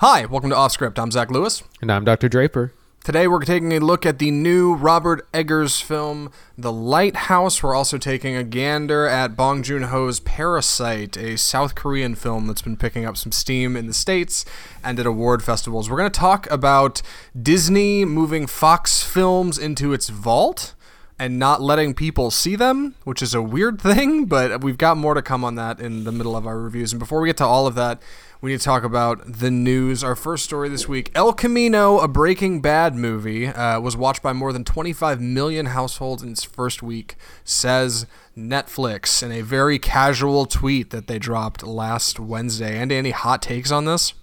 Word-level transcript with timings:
Hi, 0.00 0.26
welcome 0.26 0.50
to 0.50 0.56
Off 0.56 0.70
Script. 0.70 0.96
I'm 0.96 1.10
Zach 1.10 1.28
Lewis. 1.28 1.64
And 1.82 1.90
I'm 1.90 2.04
Dr. 2.04 2.28
Draper. 2.28 2.72
Today 3.02 3.26
we're 3.26 3.42
taking 3.42 3.72
a 3.72 3.80
look 3.80 4.06
at 4.06 4.20
the 4.20 4.30
new 4.30 4.76
Robert 4.76 5.26
Eggers 5.34 5.80
film, 5.80 6.30
The 6.56 6.70
Lighthouse. 6.70 7.64
We're 7.64 7.74
also 7.74 7.98
taking 7.98 8.36
a 8.36 8.44
gander 8.44 9.08
at 9.08 9.34
Bong 9.34 9.64
Joon 9.64 9.82
Ho's 9.82 10.20
Parasite, 10.20 11.16
a 11.16 11.36
South 11.36 11.74
Korean 11.74 12.14
film 12.14 12.46
that's 12.46 12.62
been 12.62 12.76
picking 12.76 13.06
up 13.06 13.16
some 13.16 13.32
steam 13.32 13.76
in 13.76 13.88
the 13.88 13.92
States 13.92 14.44
and 14.84 15.00
at 15.00 15.06
award 15.06 15.42
festivals. 15.42 15.90
We're 15.90 15.96
going 15.96 16.12
to 16.12 16.20
talk 16.20 16.48
about 16.48 17.02
Disney 17.36 18.04
moving 18.04 18.46
Fox 18.46 19.02
films 19.02 19.58
into 19.58 19.92
its 19.92 20.10
vault 20.10 20.76
and 21.18 21.40
not 21.40 21.60
letting 21.60 21.92
people 21.92 22.30
see 22.30 22.54
them, 22.54 22.94
which 23.02 23.20
is 23.20 23.34
a 23.34 23.42
weird 23.42 23.80
thing, 23.80 24.26
but 24.26 24.62
we've 24.62 24.78
got 24.78 24.96
more 24.96 25.14
to 25.14 25.22
come 25.22 25.44
on 25.44 25.56
that 25.56 25.80
in 25.80 26.04
the 26.04 26.12
middle 26.12 26.36
of 26.36 26.46
our 26.46 26.60
reviews. 26.60 26.92
And 26.92 27.00
before 27.00 27.20
we 27.20 27.28
get 27.28 27.36
to 27.38 27.44
all 27.44 27.66
of 27.66 27.74
that, 27.74 28.00
we 28.40 28.52
need 28.52 28.58
to 28.58 28.64
talk 28.64 28.84
about 28.84 29.20
the 29.24 29.50
news. 29.50 30.04
Our 30.04 30.14
first 30.14 30.44
story 30.44 30.68
this 30.68 30.88
week 30.88 31.10
El 31.14 31.32
Camino, 31.32 31.98
a 31.98 32.08
Breaking 32.08 32.60
Bad 32.60 32.94
movie, 32.94 33.48
uh, 33.48 33.80
was 33.80 33.96
watched 33.96 34.22
by 34.22 34.32
more 34.32 34.52
than 34.52 34.64
25 34.64 35.20
million 35.20 35.66
households 35.66 36.22
in 36.22 36.30
its 36.30 36.44
first 36.44 36.82
week, 36.82 37.16
says 37.44 38.06
Netflix 38.36 39.22
in 39.22 39.32
a 39.32 39.42
very 39.42 39.78
casual 39.78 40.46
tweet 40.46 40.90
that 40.90 41.08
they 41.08 41.18
dropped 41.18 41.62
last 41.64 42.20
Wednesday. 42.20 42.78
And 42.78 42.92
any 42.92 43.10
hot 43.10 43.42
takes 43.42 43.72
on 43.72 43.84
this? 43.86 44.14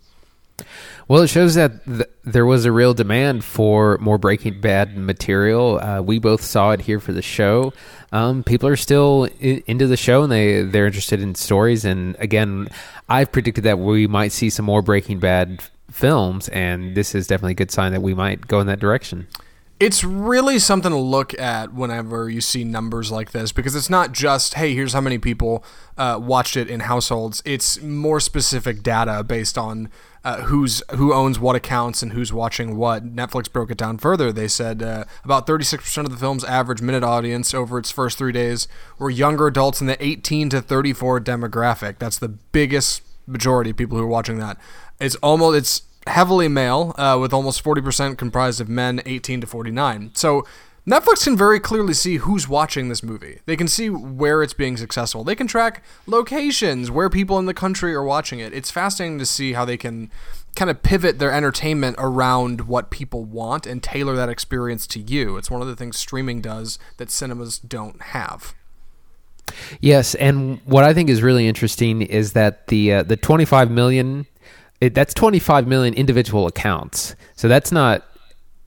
Well, 1.08 1.22
it 1.22 1.28
shows 1.28 1.56
that 1.56 1.86
th- 1.86 2.10
there 2.24 2.46
was 2.46 2.66
a 2.66 2.72
real 2.72 2.94
demand 2.94 3.44
for 3.44 3.98
more 4.00 4.18
Breaking 4.18 4.62
Bad 4.62 4.98
material. 4.98 5.80
Uh, 5.80 6.02
we 6.02 6.18
both 6.18 6.42
saw 6.42 6.72
it 6.72 6.82
here 6.82 7.00
for 7.00 7.12
the 7.12 7.22
show. 7.22 7.74
Um, 8.16 8.44
people 8.44 8.70
are 8.70 8.78
still 8.78 9.28
I- 9.42 9.62
into 9.68 9.88
the 9.88 9.98
show 9.98 10.24
and 10.24 10.32
they 10.32 10.62
they're 10.64 10.86
interested 10.86 11.20
in 11.20 11.36
stories. 11.36 11.84
And 11.84 12.16
again, 12.20 12.70
I've 13.10 13.30
predicted 13.32 13.66
that 13.66 13.78
we 13.78 14.08
might 14.08 14.32
see 14.32 14.50
some 14.50 14.66
more 14.66 14.82
Breaking 14.82 15.20
Bad 15.20 15.62
films, 15.92 16.48
and 16.50 16.96
this 16.96 17.14
is 17.14 17.28
definitely 17.28 17.52
a 17.52 17.56
good 17.56 17.72
sign 17.72 17.92
that 17.92 18.02
we 18.02 18.14
might 18.14 18.48
go 18.48 18.62
in 18.62 18.68
that 18.68 18.80
direction. 18.80 19.28
It's 19.78 20.06
really 20.06 20.60
something 20.60 20.92
to 20.92 20.98
look 20.98 21.38
at 21.38 21.74
whenever 21.74 22.30
you 22.30 22.40
see 22.40 22.64
numbers 22.64 23.12
like 23.12 23.32
this 23.32 23.52
because 23.52 23.76
it's 23.76 23.90
not 23.90 24.14
just, 24.14 24.54
hey, 24.54 24.74
here's 24.74 24.94
how 24.94 25.02
many 25.02 25.18
people 25.18 25.66
uh, 25.98 26.18
watched 26.22 26.56
it 26.56 26.70
in 26.70 26.80
households. 26.80 27.44
It's 27.44 27.82
more 27.82 28.22
specific 28.22 28.82
data 28.82 29.22
based 29.26 29.58
on 29.58 29.90
uh, 30.26 30.42
who's 30.42 30.82
who 30.96 31.14
owns 31.14 31.40
what 31.40 31.56
accounts 31.56 32.02
and 32.02 32.12
who's 32.12 32.34
watching 32.34 32.76
what. 32.76 33.16
Netflix 33.16 33.50
broke 33.50 33.70
it 33.70 33.78
down 33.78 34.00
further. 34.00 34.34
They 34.34 34.48
said 34.48 34.82
uh, 34.82 35.06
about 35.24 35.46
36% 35.46 35.98
of 36.04 36.10
the 36.10 36.18
film's 36.18 36.44
average 36.44 36.82
minute 36.82 37.04
audience 37.04 37.54
over 37.54 37.78
its 37.78 37.92
first 37.92 38.18
three 38.18 38.32
days 38.32 38.68
were 38.98 39.12
younger 39.12 39.46
adults 39.46 39.82
in 39.82 39.88
the 39.88 40.04
18 40.04 40.50
to 40.50 40.62
34 40.62 41.22
demographic. 41.22 42.00
That's 42.00 42.18
the 42.18 42.30
biggest 42.30 43.04
majority 43.28 43.70
of 43.70 43.78
people 43.78 44.00
who 44.00 44.04
are 44.04 44.08
watching 44.08 44.40
that. 44.40 44.58
It's 45.00 45.16
almost 45.18 45.58
it's 45.58 45.82
heavily 46.08 46.48
male, 46.48 46.96
uh, 46.98 47.18
with 47.22 47.32
almost 47.32 47.64
40% 47.64 48.18
comprised 48.18 48.60
of 48.60 48.68
men 48.68 49.02
18 49.06 49.42
to 49.42 49.48
49. 49.48 50.12
So 50.16 50.46
Netflix 50.88 51.24
can 51.24 51.36
very 51.36 51.60
clearly 51.60 51.96
see 51.96 52.18
who's 52.18 52.48
watching 52.48 52.90
this 52.90 53.02
movie. 53.02 53.40
They 53.48 53.58
can 53.58 53.68
see 53.68 53.90
where 53.90 54.44
it's 54.44 54.54
being 54.54 54.78
successful. 54.78 55.24
They 55.24 55.34
can 55.34 55.48
track 55.48 55.84
locations, 56.06 56.92
where 56.92 57.10
people 57.10 57.40
in 57.40 57.48
the 57.48 57.56
country 57.56 57.96
are 57.96 58.04
watching 58.04 58.40
it. 58.40 58.54
It's 58.54 58.70
fascinating 58.70 59.18
to 59.18 59.26
see 59.26 59.54
how 59.54 59.66
they 59.66 59.78
can 59.78 60.12
kind 60.56 60.70
of 60.70 60.84
pivot 60.84 61.18
their 61.18 61.32
entertainment 61.32 61.96
around 61.98 62.62
what 62.68 62.92
people 62.92 63.24
want 63.24 63.66
and 63.66 63.82
tailor 63.82 64.16
that 64.16 64.30
experience 64.30 64.86
to 64.88 65.00
you. 65.00 65.38
It's 65.38 65.50
one 65.50 65.62
of 65.62 65.68
the 65.68 65.76
things 65.76 65.98
streaming 65.98 66.40
does 66.40 66.78
that 66.98 67.10
cinemas 67.10 67.58
don't 67.58 68.00
have. 68.02 68.54
Yes, 69.82 70.14
and 70.16 70.60
what 70.66 70.84
I 70.84 70.94
think 70.94 71.10
is 71.10 71.24
really 71.24 71.48
interesting 71.48 72.04
is 72.04 72.34
that 72.34 72.68
the 72.68 72.94
uh, 72.94 73.04
the 73.04 73.18
25 73.18 73.72
million 73.72 74.26
it, 74.82 74.94
that's 74.94 75.14
25 75.14 75.68
million 75.68 75.94
individual 75.94 76.48
accounts. 76.48 77.16
So 77.36 77.48
that's 77.48 77.72
not 77.72 78.06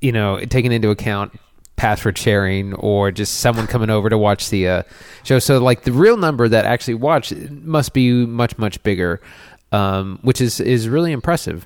you 0.01 0.13
know 0.13 0.41
taken 0.41 0.73
into 0.73 0.91
account 0.91 1.39
password 1.79 2.19
sharing 2.19 2.75
or 2.75 3.11
just 3.11 3.39
someone 3.39 3.67
coming 3.67 3.89
over 3.89 4.11
to 4.11 4.19
watch 4.19 4.51
the 4.51 4.69
uh, 4.69 4.83
show. 5.23 5.39
So 5.39 5.59
like 5.59 5.83
the 5.83 5.93
real 5.93 6.19
number 6.19 6.49
that 6.49 6.67
actually 6.67 6.95
watched 6.95 7.33
must 7.51 7.95
be 7.95 8.27
much 8.27 8.59
much 8.59 8.83
bigger, 8.83 9.23
um, 9.73 10.19
which 10.23 10.43
is 10.43 10.61
is 10.61 10.89
really 10.89 11.13
impressive. 11.13 11.65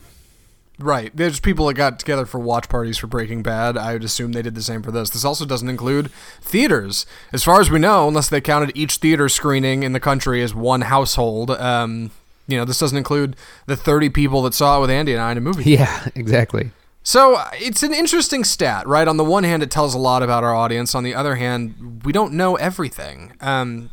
Right. 0.78 1.14
There's 1.14 1.38
people 1.38 1.66
that 1.66 1.74
got 1.74 1.98
together 1.98 2.26
for 2.26 2.40
watch 2.40 2.68
parties 2.68 2.98
for 2.98 3.06
Breaking 3.06 3.42
Bad. 3.42 3.76
I 3.76 3.92
would 3.92 4.04
assume 4.04 4.32
they 4.32 4.42
did 4.42 4.54
the 4.54 4.62
same 4.62 4.82
for 4.82 4.90
this. 4.90 5.10
This 5.10 5.24
also 5.24 5.44
doesn't 5.44 5.68
include 5.68 6.10
theaters. 6.40 7.06
As 7.32 7.44
far 7.44 7.60
as 7.60 7.70
we 7.70 7.78
know, 7.78 8.08
unless 8.08 8.28
they 8.28 8.40
counted 8.40 8.72
each 8.74 8.96
theater 8.96 9.28
screening 9.28 9.82
in 9.82 9.92
the 9.92 10.00
country 10.00 10.42
as 10.42 10.54
one 10.54 10.82
household, 10.82 11.50
um, 11.52 12.10
you 12.48 12.56
know, 12.56 12.64
this 12.64 12.78
doesn't 12.80 12.98
include 12.98 13.36
the 13.66 13.76
30 13.76 14.08
people 14.08 14.42
that 14.42 14.54
saw 14.54 14.78
it 14.78 14.80
with 14.80 14.90
Andy 14.90 15.12
and 15.12 15.22
I 15.22 15.32
in 15.32 15.38
a 15.38 15.40
movie. 15.40 15.70
Yeah, 15.70 16.08
exactly. 16.14 16.70
So 17.02 17.42
it's 17.54 17.82
an 17.82 17.92
interesting 17.92 18.44
stat, 18.44 18.86
right? 18.86 19.08
On 19.08 19.16
the 19.16 19.24
one 19.24 19.44
hand, 19.44 19.62
it 19.62 19.70
tells 19.70 19.94
a 19.94 19.98
lot 19.98 20.22
about 20.22 20.44
our 20.44 20.54
audience. 20.54 20.94
On 20.94 21.02
the 21.02 21.14
other 21.14 21.34
hand, 21.34 22.02
we 22.04 22.12
don't 22.12 22.32
know 22.32 22.54
everything. 22.56 23.32
Um, 23.40 23.90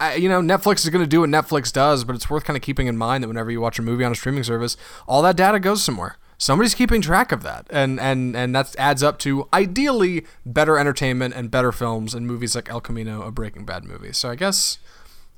I, 0.00 0.14
you 0.14 0.28
know, 0.28 0.40
Netflix 0.40 0.84
is 0.84 0.90
going 0.90 1.04
to 1.04 1.08
do 1.08 1.20
what 1.20 1.30
Netflix 1.30 1.72
does, 1.72 2.04
but 2.04 2.14
it's 2.14 2.28
worth 2.28 2.44
kind 2.44 2.56
of 2.56 2.62
keeping 2.62 2.86
in 2.86 2.96
mind 2.96 3.22
that 3.22 3.28
whenever 3.28 3.50
you 3.50 3.60
watch 3.60 3.78
a 3.78 3.82
movie 3.82 4.04
on 4.04 4.12
a 4.12 4.14
streaming 4.14 4.44
service, 4.44 4.76
all 5.06 5.22
that 5.22 5.36
data 5.36 5.60
goes 5.60 5.82
somewhere. 5.82 6.16
Somebody's 6.40 6.74
keeping 6.74 7.00
track 7.00 7.32
of 7.32 7.42
that, 7.42 7.66
and 7.68 7.98
and 7.98 8.36
and 8.36 8.54
that 8.54 8.76
adds 8.78 9.02
up 9.02 9.18
to 9.20 9.48
ideally 9.52 10.24
better 10.46 10.78
entertainment 10.78 11.34
and 11.34 11.50
better 11.50 11.72
films 11.72 12.14
and 12.14 12.28
movies 12.28 12.54
like 12.54 12.70
El 12.70 12.80
Camino, 12.80 13.22
a 13.22 13.32
Breaking 13.32 13.64
Bad 13.64 13.84
movie. 13.84 14.12
So 14.12 14.30
I 14.30 14.36
guess 14.36 14.78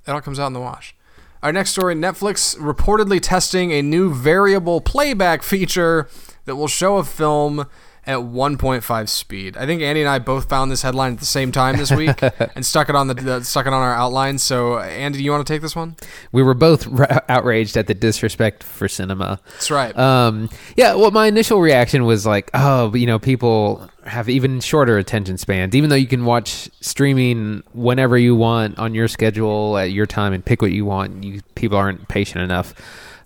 it 0.06 0.10
all 0.10 0.20
comes 0.20 0.38
out 0.38 0.48
in 0.48 0.52
the 0.52 0.60
wash. 0.60 0.94
Our 1.42 1.52
next 1.52 1.70
story: 1.70 1.94
Netflix 1.94 2.58
reportedly 2.58 3.18
testing 3.18 3.72
a 3.72 3.80
new 3.80 4.12
variable 4.12 4.82
playback 4.82 5.42
feature 5.42 6.06
that 6.44 6.56
will 6.56 6.68
show 6.68 6.98
a 6.98 7.04
film 7.04 7.66
at 8.06 8.18
1.5 8.18 9.08
speed. 9.08 9.56
I 9.56 9.66
think 9.66 9.82
Andy 9.82 10.00
and 10.00 10.08
I 10.08 10.18
both 10.18 10.48
found 10.48 10.70
this 10.70 10.82
headline 10.82 11.14
at 11.14 11.18
the 11.18 11.26
same 11.26 11.52
time 11.52 11.76
this 11.76 11.90
week 11.90 12.20
and 12.54 12.64
stuck 12.64 12.88
it 12.88 12.94
on 12.94 13.08
the, 13.08 13.14
the 13.14 13.44
stuck 13.44 13.66
it 13.66 13.72
on 13.72 13.82
our 13.82 13.94
outline. 13.94 14.38
So, 14.38 14.78
Andy, 14.78 15.18
do 15.18 15.24
you 15.24 15.30
want 15.30 15.46
to 15.46 15.52
take 15.52 15.62
this 15.62 15.76
one? 15.76 15.96
We 16.32 16.42
were 16.42 16.54
both 16.54 16.86
ra- 16.86 17.20
outraged 17.28 17.76
at 17.76 17.86
the 17.86 17.94
disrespect 17.94 18.64
for 18.64 18.88
cinema. 18.88 19.40
That's 19.52 19.70
right. 19.70 19.96
Um, 19.98 20.48
yeah. 20.76 20.94
Well, 20.94 21.10
my 21.10 21.26
initial 21.26 21.60
reaction 21.60 22.04
was 22.04 22.24
like, 22.24 22.50
oh, 22.54 22.94
you 22.94 23.06
know, 23.06 23.18
people 23.18 23.88
have 24.04 24.28
even 24.28 24.60
shorter 24.60 24.96
attention 24.98 25.36
spans. 25.36 25.74
Even 25.74 25.90
though 25.90 25.96
you 25.96 26.06
can 26.06 26.24
watch 26.24 26.70
streaming 26.80 27.62
whenever 27.72 28.16
you 28.16 28.34
want 28.34 28.78
on 28.78 28.94
your 28.94 29.08
schedule 29.08 29.76
at 29.76 29.92
your 29.92 30.06
time 30.06 30.32
and 30.32 30.44
pick 30.44 30.62
what 30.62 30.72
you 30.72 30.84
want, 30.84 31.22
you 31.22 31.40
people 31.54 31.76
aren't 31.76 32.08
patient 32.08 32.42
enough 32.42 32.74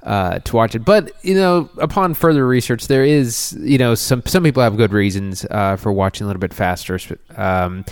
uh, 0.04 0.38
to 0.40 0.56
watch 0.56 0.74
it. 0.74 0.84
But 0.84 1.12
you 1.22 1.34
know, 1.34 1.68
upon 1.78 2.14
further 2.14 2.46
research, 2.46 2.86
there 2.86 3.04
is 3.04 3.56
you 3.60 3.78
know 3.78 3.94
some 3.94 4.22
some 4.26 4.42
people 4.42 4.62
have 4.62 4.76
good 4.76 4.92
reasons 4.92 5.44
uh, 5.50 5.76
for 5.76 5.92
watching 5.92 6.24
a 6.24 6.28
little 6.28 6.40
bit 6.40 6.54
faster, 6.54 6.98
um, 7.36 7.84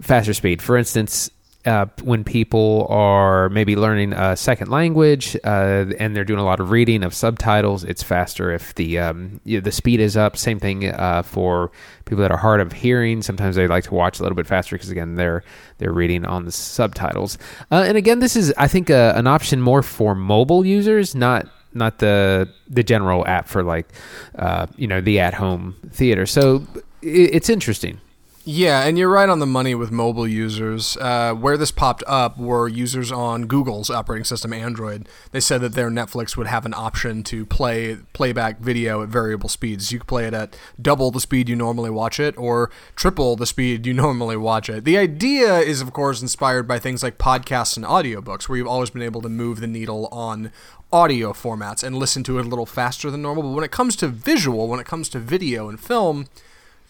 faster 0.00 0.34
speed. 0.34 0.62
For 0.62 0.76
instance. 0.76 1.30
Uh, 1.66 1.86
when 2.02 2.22
people 2.22 2.86
are 2.88 3.48
maybe 3.48 3.74
learning 3.74 4.12
a 4.12 4.36
second 4.36 4.70
language 4.70 5.36
uh, 5.42 5.84
and 5.98 6.14
they're 6.14 6.24
doing 6.24 6.38
a 6.38 6.44
lot 6.44 6.60
of 6.60 6.70
reading 6.70 7.02
of 7.02 7.12
subtitles, 7.12 7.82
it's 7.82 8.02
faster 8.02 8.52
if 8.52 8.74
the 8.76 8.98
um, 8.98 9.40
you 9.44 9.58
know, 9.58 9.64
the 9.64 9.72
speed 9.72 9.98
is 9.98 10.16
up. 10.16 10.36
Same 10.36 10.60
thing 10.60 10.88
uh, 10.88 11.22
for 11.22 11.72
people 12.04 12.22
that 12.22 12.30
are 12.30 12.36
hard 12.36 12.60
of 12.60 12.72
hearing. 12.72 13.20
Sometimes 13.20 13.56
they 13.56 13.66
like 13.66 13.84
to 13.84 13.94
watch 13.94 14.20
a 14.20 14.22
little 14.22 14.36
bit 14.36 14.46
faster 14.46 14.76
because 14.76 14.90
again 14.90 15.16
they're 15.16 15.42
they're 15.78 15.92
reading 15.92 16.24
on 16.24 16.44
the 16.44 16.52
subtitles. 16.52 17.36
Uh, 17.70 17.84
and 17.86 17.96
again, 17.96 18.20
this 18.20 18.36
is 18.36 18.54
I 18.56 18.68
think 18.68 18.88
uh, 18.88 19.14
an 19.16 19.26
option 19.26 19.60
more 19.60 19.82
for 19.82 20.14
mobile 20.14 20.64
users, 20.64 21.14
not 21.14 21.48
not 21.74 21.98
the 21.98 22.48
the 22.68 22.82
general 22.82 23.26
app 23.26 23.48
for 23.48 23.62
like 23.62 23.88
uh, 24.36 24.66
you 24.76 24.86
know 24.86 25.00
the 25.00 25.20
at 25.20 25.34
home 25.34 25.76
theater. 25.90 26.26
So 26.26 26.66
it, 27.02 27.34
it's 27.34 27.50
interesting. 27.50 28.00
Yeah, 28.48 28.84
and 28.84 28.96
you're 28.96 29.10
right 29.10 29.28
on 29.28 29.40
the 29.40 29.46
money 29.46 29.74
with 29.74 29.90
mobile 29.90 30.28
users. 30.28 30.96
Uh, 30.98 31.34
where 31.34 31.56
this 31.56 31.72
popped 31.72 32.04
up 32.06 32.38
were 32.38 32.68
users 32.68 33.10
on 33.10 33.48
Google's 33.48 33.90
operating 33.90 34.22
system, 34.22 34.52
Android. 34.52 35.08
They 35.32 35.40
said 35.40 35.62
that 35.62 35.72
their 35.72 35.90
Netflix 35.90 36.36
would 36.36 36.46
have 36.46 36.64
an 36.64 36.72
option 36.72 37.24
to 37.24 37.44
play 37.44 37.96
playback 38.12 38.60
video 38.60 39.02
at 39.02 39.08
variable 39.08 39.48
speeds. 39.48 39.90
You 39.90 39.98
could 39.98 40.06
play 40.06 40.26
it 40.26 40.32
at 40.32 40.56
double 40.80 41.10
the 41.10 41.18
speed 41.18 41.48
you 41.48 41.56
normally 41.56 41.90
watch 41.90 42.20
it, 42.20 42.38
or 42.38 42.70
triple 42.94 43.34
the 43.34 43.46
speed 43.46 43.84
you 43.84 43.92
normally 43.94 44.36
watch 44.36 44.70
it. 44.70 44.84
The 44.84 44.96
idea 44.96 45.58
is, 45.58 45.80
of 45.80 45.92
course, 45.92 46.22
inspired 46.22 46.68
by 46.68 46.78
things 46.78 47.02
like 47.02 47.18
podcasts 47.18 47.76
and 47.76 47.84
audiobooks, 47.84 48.48
where 48.48 48.58
you've 48.58 48.68
always 48.68 48.90
been 48.90 49.02
able 49.02 49.22
to 49.22 49.28
move 49.28 49.58
the 49.58 49.66
needle 49.66 50.06
on 50.12 50.52
audio 50.92 51.32
formats 51.32 51.82
and 51.82 51.96
listen 51.96 52.22
to 52.22 52.38
it 52.38 52.46
a 52.46 52.48
little 52.48 52.64
faster 52.64 53.10
than 53.10 53.22
normal. 53.22 53.42
But 53.42 53.56
when 53.56 53.64
it 53.64 53.72
comes 53.72 53.96
to 53.96 54.06
visual, 54.06 54.68
when 54.68 54.78
it 54.78 54.86
comes 54.86 55.08
to 55.08 55.18
video 55.18 55.68
and 55.68 55.80
film, 55.80 56.28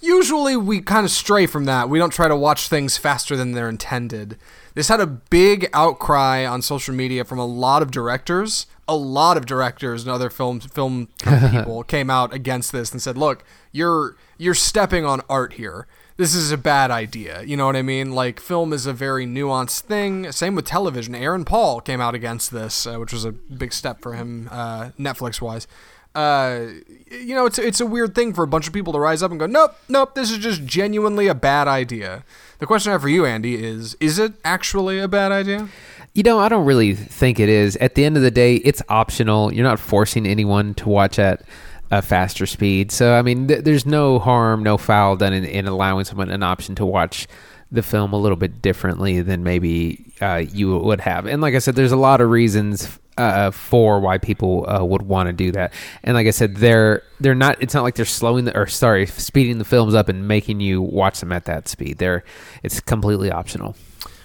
usually 0.07 0.57
we 0.57 0.81
kind 0.81 1.05
of 1.05 1.11
stray 1.11 1.47
from 1.47 1.65
that. 1.65 1.89
We 1.89 1.99
don't 1.99 2.13
try 2.13 2.29
to 2.29 2.37
watch 2.37 2.69
things 2.69 2.97
faster 2.97 3.37
than 3.37 3.53
they're 3.53 3.69
intended. 3.69 4.39
This 4.75 4.89
had 4.89 5.01
a 5.01 5.07
big 5.07 5.69
outcry 5.73 6.45
on 6.45 6.63
social 6.63 6.95
media 6.95 7.25
from 7.25 7.39
a 7.39 7.47
lot 7.47 7.83
of 7.83 7.91
directors. 7.91 8.67
A 8.89 8.95
lot 8.95 9.37
of 9.37 9.47
directors 9.47 10.03
and 10.03 10.13
other 10.13 10.31
film 10.31 10.61
film 10.61 11.09
people 11.51 11.83
came 11.83 12.09
out 12.09 12.33
against 12.33 12.73
this 12.73 12.93
and 12.93 13.03
said, 13.03 13.19
"Look, 13.19 13.43
you're 13.73 14.17
you're 14.39 14.55
stepping 14.55 15.05
on 15.05 15.23
art 15.29 15.55
here. 15.55 15.87
This 16.19 16.35
is 16.35 16.53
a 16.53 16.57
bad 16.59 16.91
idea." 16.93 17.43
You 17.43 17.57
know 17.57 17.67
what 17.67 17.75
I 17.75 17.83
mean? 17.83 18.13
Like 18.13 18.39
film 18.39 18.73
is 18.73 18.87
a 18.87 18.93
very 18.93 19.27
nuanced 19.27 19.81
thing. 19.81 20.31
Same 20.31 20.55
with 20.55 20.67
television. 20.67 21.15
Aaron 21.17 21.45
Paul 21.45 21.81
came 21.81 22.01
out 22.01 22.15
against 22.15 22.53
this, 22.53 22.87
uh, 22.87 22.97
which 22.97 23.13
was 23.13 23.25
a 23.25 23.33
big 23.33 23.73
step 23.73 24.01
for 24.01 24.13
him 24.13 24.49
uh, 24.53 24.91
Netflix 24.99 25.41
wise. 25.41 25.67
Uh, 26.17 26.67
you 27.11 27.35
know, 27.35 27.45
it's 27.45 27.59
it's 27.59 27.79
a 27.79 27.87
weird 27.87 28.15
thing 28.15 28.33
for 28.33 28.43
a 28.43 28.47
bunch 28.47 28.67
of 28.67 28.73
people 28.73 28.93
to 28.95 28.99
rise 28.99 29.23
up 29.23 29.31
and 29.31 29.39
go, 29.39 29.45
nope, 29.45 29.77
nope, 29.87 30.15
this 30.15 30.31
is 30.31 30.39
just 30.39 30.65
genuinely 30.65 31.27
a 31.29 31.35
bad 31.35 31.69
idea. 31.69 32.25
The 32.59 32.67
question 32.67 32.91
I 32.91 32.95
have 32.95 33.03
for 33.03 33.11
you, 33.11 33.27
Andy, 33.27 33.63
is: 33.63 33.97
Is 34.01 34.19
it 34.19 34.33
actually 34.43 34.99
a 34.99 35.09
bad 35.09 35.31
idea? 35.31 35.69
You 36.15 36.23
know, 36.23 36.39
I 36.39 36.49
don't 36.49 36.65
really 36.65 36.95
think 36.95 37.39
it 37.39 37.51
is. 37.51 37.77
At 37.77 37.97
the 37.97 38.07
end 38.07 38.17
of 38.17 38.23
the 38.23 38.31
day, 38.31 38.57
it's 38.57 38.81
optional. 38.89 39.53
You're 39.53 39.65
not 39.65 39.79
forcing 39.79 40.27
anyone 40.27 40.73
to 40.75 40.89
watch 40.89 41.19
at 41.19 41.43
a 41.91 42.01
faster 42.01 42.47
speed. 42.47 42.91
So, 42.91 43.13
I 43.13 43.21
mean, 43.21 43.49
th- 43.49 43.65
there's 43.65 43.85
no 43.85 44.19
harm, 44.19 44.63
no 44.63 44.79
foul 44.79 45.17
done 45.17 45.35
in, 45.35 45.45
in, 45.45 45.67
allowing 45.67 46.07
someone 46.07 46.31
an 46.31 46.43
option 46.43 46.75
to 46.77 46.87
watch 46.87 47.29
the 47.71 47.83
film 47.83 48.15
a 48.15 48.19
little 48.19 48.37
bit 48.37 48.63
differently 48.63 49.21
than 49.21 49.45
maybe 49.45 50.11
uh, 50.23 50.43
you 50.51 50.79
would 50.79 51.03
have. 51.03 51.27
And 51.27 51.43
like 51.43 51.55
I 51.55 51.59
said, 51.59 51.75
there's 51.75 51.93
a 51.93 51.97
lot 51.97 52.23
of 52.23 52.31
reasons 52.31 52.99
uh, 53.19 53.51
for 53.51 54.01
why 54.01 54.19
people 54.19 54.69
uh, 54.69 54.85
would 54.85 55.03
want 55.03 55.29
to 55.29 55.33
do 55.33 55.53
that. 55.53 55.73
And 56.03 56.15
like 56.15 56.27
I 56.27 56.31
said, 56.31 56.57
they're 56.57 57.03
they're 57.21 57.35
not. 57.35 57.61
It's 57.61 57.75
not 57.75 57.83
like 57.83 57.95
they're 57.95 58.05
slowing 58.05 58.45
the 58.45 58.57
or 58.57 58.67
sorry, 58.67 59.07
speeding 59.07 59.59
the 59.59 59.65
films 59.65 59.95
up 59.95 60.09
and 60.09 60.29
making 60.29 60.61
you 60.61 60.83
watch 60.83 61.21
them 61.21 61.33
at 61.33 61.45
that 61.45 61.69
speed. 61.69 61.99
They're 61.99 62.25
it's 62.63 62.81
completely 62.81 63.31
optional. 63.31 63.77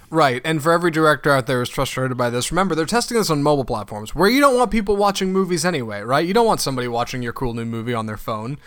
Right, 0.09 0.41
and 0.43 0.61
for 0.61 0.73
every 0.73 0.91
director 0.91 1.31
out 1.31 1.47
there 1.47 1.59
who's 1.59 1.69
frustrated 1.69 2.17
by 2.17 2.29
this, 2.29 2.51
remember 2.51 2.75
they're 2.75 2.85
testing 2.85 3.17
this 3.17 3.29
on 3.29 3.41
mobile 3.41 3.63
platforms 3.63 4.13
where 4.13 4.29
you 4.29 4.41
don't 4.41 4.57
want 4.57 4.69
people 4.69 4.97
watching 4.97 5.31
movies 5.31 5.63
anyway, 5.63 6.01
right? 6.01 6.27
You 6.27 6.33
don't 6.33 6.45
want 6.45 6.59
somebody 6.59 6.89
watching 6.89 7.23
your 7.23 7.31
cool 7.31 7.53
new 7.53 7.63
movie 7.63 7.93
on 7.93 8.07
their 8.07 8.17
phone. 8.17 8.57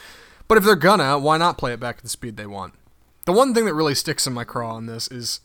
But 0.49 0.57
if 0.57 0.65
they're 0.65 0.75
gonna, 0.75 1.19
why 1.19 1.37
not 1.37 1.59
play 1.59 1.75
it 1.75 1.81
back 1.81 1.99
at 1.99 2.03
the 2.03 2.09
speed 2.09 2.39
they 2.39 2.47
want? 2.47 2.73
The 3.27 3.33
one 3.33 3.53
thing 3.53 3.67
that 3.67 3.75
really 3.75 3.95
sticks 3.95 4.27
in 4.27 4.33
my 4.33 4.45
craw 4.45 4.75
on 4.75 4.87
this 4.87 5.07
is 5.09 5.41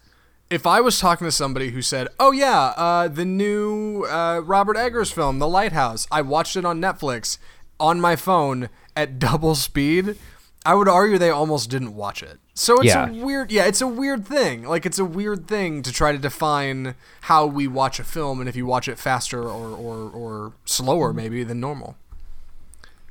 if 0.50 0.66
I 0.66 0.82
was 0.82 1.00
talking 1.00 1.26
to 1.26 1.32
somebody 1.32 1.70
who 1.70 1.82
said, 1.82 2.08
"Oh 2.20 2.32
yeah, 2.32 2.74
uh, 2.76 3.08
the 3.08 3.26
new 3.26 4.04
uh, 4.06 4.42
Robert 4.44 4.78
Eggers 4.78 5.12
film, 5.12 5.40
The 5.40 5.48
Lighthouse, 5.48 6.08
I 6.12 6.22
watched 6.22 6.56
it 6.56 6.66
on 6.66 6.82
Netflix 6.82 7.38
on 7.80 8.02
my 8.02 8.16
phone 8.16 8.70
at 8.96 9.20
double 9.20 9.56
speed," 9.56 10.18
I 10.66 10.76
would 10.76 10.88
argue 10.88 11.18
they 11.18 11.30
almost 11.30 11.70
didn't 11.70 11.96
watch 11.96 12.24
it. 12.24 12.40
So 12.54 12.78
it's 12.80 12.88
yeah. 12.88 13.08
a 13.08 13.14
weird, 13.14 13.52
yeah, 13.52 13.66
it's 13.66 13.80
a 13.80 13.88
weird 13.88 14.28
thing. 14.28 14.64
Like 14.64 14.86
it's 14.86 15.00
a 15.00 15.06
weird 15.06 15.48
thing 15.48 15.82
to 15.84 15.94
try 15.94 16.12
to 16.12 16.18
define 16.18 16.96
how 17.22 17.46
we 17.46 17.68
watch 17.68 18.00
a 18.00 18.04
film, 18.04 18.40
and 18.40 18.50
if 18.50 18.56
you 18.56 18.66
watch 18.66 18.88
it 18.88 18.98
faster 18.98 19.42
or 19.42 19.76
or, 19.76 20.10
or 20.10 20.54
slower 20.66 21.14
maybe 21.14 21.44
than 21.44 21.60
normal. 21.60 21.96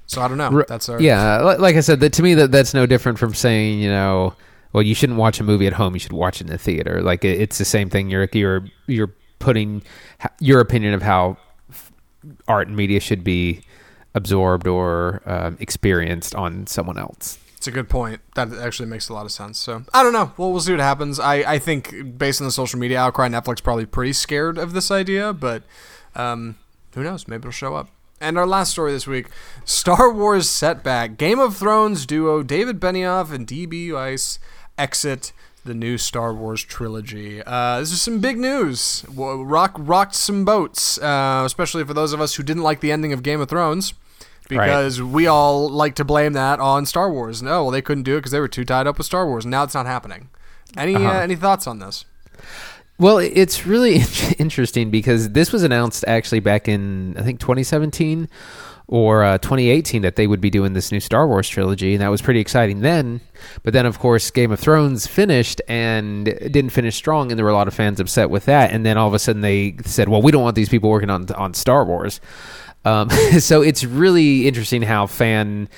So 0.07 0.23
I 0.23 0.29
don't 0.29 0.39
know. 0.39 0.65
That's 0.67 0.89
our 0.89 1.01
yeah. 1.01 1.39
Like 1.41 1.77
I 1.77 1.81
said, 1.81 2.01
that 2.01 2.15
to 2.15 2.23
me 2.23 2.35
that 2.35 2.51
that's 2.51 2.75
no 2.75 2.87
different 2.87 3.19
from 3.19 3.35
saying 3.35 3.79
you 3.79 3.91
know 3.91 4.35
well, 4.73 4.83
you 4.83 4.95
shouldn't 4.95 5.19
watch 5.19 5.41
a 5.41 5.45
movie 5.45 5.67
at 5.67 5.75
home. 5.75 5.95
You 5.95 6.01
should 6.01 6.13
watch 6.13 6.41
it 6.41 6.47
in 6.47 6.53
the 6.53 6.59
theater. 6.59 7.03
Like 7.03 7.25
it's 7.25 7.59
the 7.59 7.65
same 7.65 7.91
thing. 7.91 8.11
You're 8.11 8.29
you're 8.33 8.65
you're 8.87 9.15
putting 9.39 9.83
your 10.41 10.61
opinion 10.61 10.95
of 10.95 11.03
how 11.03 11.39
art 12.47 12.69
and 12.69 12.77
media 12.77 13.01
should 13.01 13.25
be 13.25 13.63
absorbed 14.15 14.67
or 14.67 15.23
um, 15.27 15.57
experienced 15.61 16.35
on 16.35 16.67
someone 16.67 16.99
else. 16.99 17.39
It's 17.57 17.67
a 17.67 17.71
good 17.73 17.89
point. 17.89 18.21
That 18.35 18.53
actually 18.53 18.89
makes 18.89 19.09
a 19.09 19.15
lot 19.15 19.27
of 19.27 19.33
sense. 19.33 19.59
So 19.59 19.83
I 19.93 20.03
don't 20.03 20.13
know. 20.13 20.33
Well, 20.37 20.53
we'll 20.53 20.61
see 20.61 20.73
what 20.73 20.81
happens. 20.81 21.19
I, 21.19 21.37
I 21.37 21.59
think 21.59 22.17
based 22.19 22.41
on 22.41 22.47
the 22.47 22.53
social 22.53 22.79
media 22.79 23.01
outcry, 23.01 23.29
Netflix 23.29 23.63
probably 23.63 23.87
pretty 23.87 24.13
scared 24.13 24.59
of 24.59 24.75
this 24.75 24.91
idea, 24.91 25.33
but 25.33 25.65
um, 26.15 26.57
who 26.95 27.03
knows? 27.03 27.27
Maybe 27.27 27.41
it'll 27.41 27.51
show 27.51 27.75
up. 27.75 27.89
And 28.21 28.37
our 28.37 28.47
last 28.47 28.73
story 28.73 28.93
this 28.93 29.07
week 29.07 29.29
Star 29.65 30.13
Wars 30.13 30.49
setback. 30.49 31.17
Game 31.19 31.39
of 31.39 31.57
Thrones 31.57 32.07
duo 32.07 32.43
David 32.43 32.81
Benioff 32.81 33.33
and 33.33 33.47
D.B. 33.47 33.93
Weiss 33.93 34.39
exit 34.79 35.33
the 35.65 35.75
new 35.75 35.99
Star 35.99 36.33
Wars 36.33 36.63
trilogy. 36.63 37.43
Uh, 37.45 37.81
this 37.81 37.93
is 37.93 38.01
some 38.01 38.21
big 38.21 38.39
news. 38.39 39.05
Rock 39.15 39.75
rocked 39.79 40.15
some 40.15 40.45
boats, 40.45 40.99
uh, 40.99 41.43
especially 41.45 41.85
for 41.85 41.95
those 41.95 42.13
of 42.13 42.21
us 42.21 42.35
who 42.35 42.43
didn't 42.43 42.63
like 42.63 42.81
the 42.81 42.91
ending 42.91 43.13
of 43.13 43.23
Game 43.23 43.41
of 43.41 43.49
Thrones, 43.49 43.95
because 44.49 45.01
right. 45.01 45.11
we 45.11 45.27
all 45.27 45.69
like 45.69 45.95
to 45.97 46.05
blame 46.05 46.33
that 46.33 46.59
on 46.59 46.87
Star 46.87 47.13
Wars. 47.13 47.43
No, 47.43 47.65
well 47.65 47.71
they 47.71 47.83
couldn't 47.83 48.05
do 48.05 48.15
it 48.15 48.21
because 48.21 48.33
they 48.33 48.41
were 48.41 48.49
too 48.49 48.65
tied 48.65 48.87
up 48.87 48.99
with 48.99 49.07
Star 49.07 49.27
Wars. 49.27 49.45
Now 49.45 49.63
it's 49.63 49.75
not 49.75 49.87
happening. 49.87 50.31
Any 50.77 50.95
uh-huh. 50.95 51.09
uh, 51.09 51.21
any 51.21 51.37
thoughts 51.37 51.67
on 51.67 51.79
this? 51.79 52.05
Well, 52.99 53.19
it's 53.19 53.65
really 53.65 54.01
interesting 54.39 54.91
because 54.91 55.31
this 55.31 55.53
was 55.53 55.63
announced 55.63 56.05
actually 56.09 56.41
back 56.41 56.67
in 56.67 57.17
I 57.17 57.23
think 57.23 57.41
2017 57.41 58.29
or 58.89 59.23
uh, 59.23 59.39
2018 59.39 60.03
that 60.03 60.17
they 60.17 60.27
would 60.27 60.41
be 60.41 60.49
doing 60.49 60.73
this 60.73 60.91
new 60.91 60.99
Star 60.99 61.29
Wars 61.29 61.49
trilogy, 61.49 61.93
and 61.93 62.03
that 62.03 62.09
was 62.09 62.23
pretty 62.23 62.41
exciting 62.41 62.81
then. 62.81 63.21
But 63.63 63.75
then, 63.75 63.85
of 63.87 63.99
course, 63.99 64.31
Game 64.31 64.51
of 64.51 64.59
Thrones 64.59 65.07
finished 65.07 65.61
and 65.69 66.25
didn't 66.25 66.71
finish 66.71 66.97
strong, 66.97 67.31
and 67.31 67.39
there 67.39 67.45
were 67.45 67.51
a 67.51 67.55
lot 67.55 67.69
of 67.69 67.75
fans 67.75 68.01
upset 68.01 68.31
with 68.31 68.47
that. 68.47 68.73
And 68.73 68.85
then 68.85 68.97
all 68.97 69.07
of 69.07 69.15
a 69.15 69.19
sudden, 69.19 69.43
they 69.43 69.77
said, 69.85 70.09
"Well, 70.09 70.23
we 70.23 70.33
don't 70.33 70.43
want 70.43 70.57
these 70.57 70.71
people 70.71 70.91
working 70.91 71.11
on 71.11 71.31
on 71.33 71.55
Star 71.55 71.85
Wars." 71.85 72.21
Um, 72.85 73.11
so 73.39 73.63
it's 73.63 73.85
really 73.85 74.49
interesting 74.49 74.83
how 74.83 75.07
fan 75.07 75.69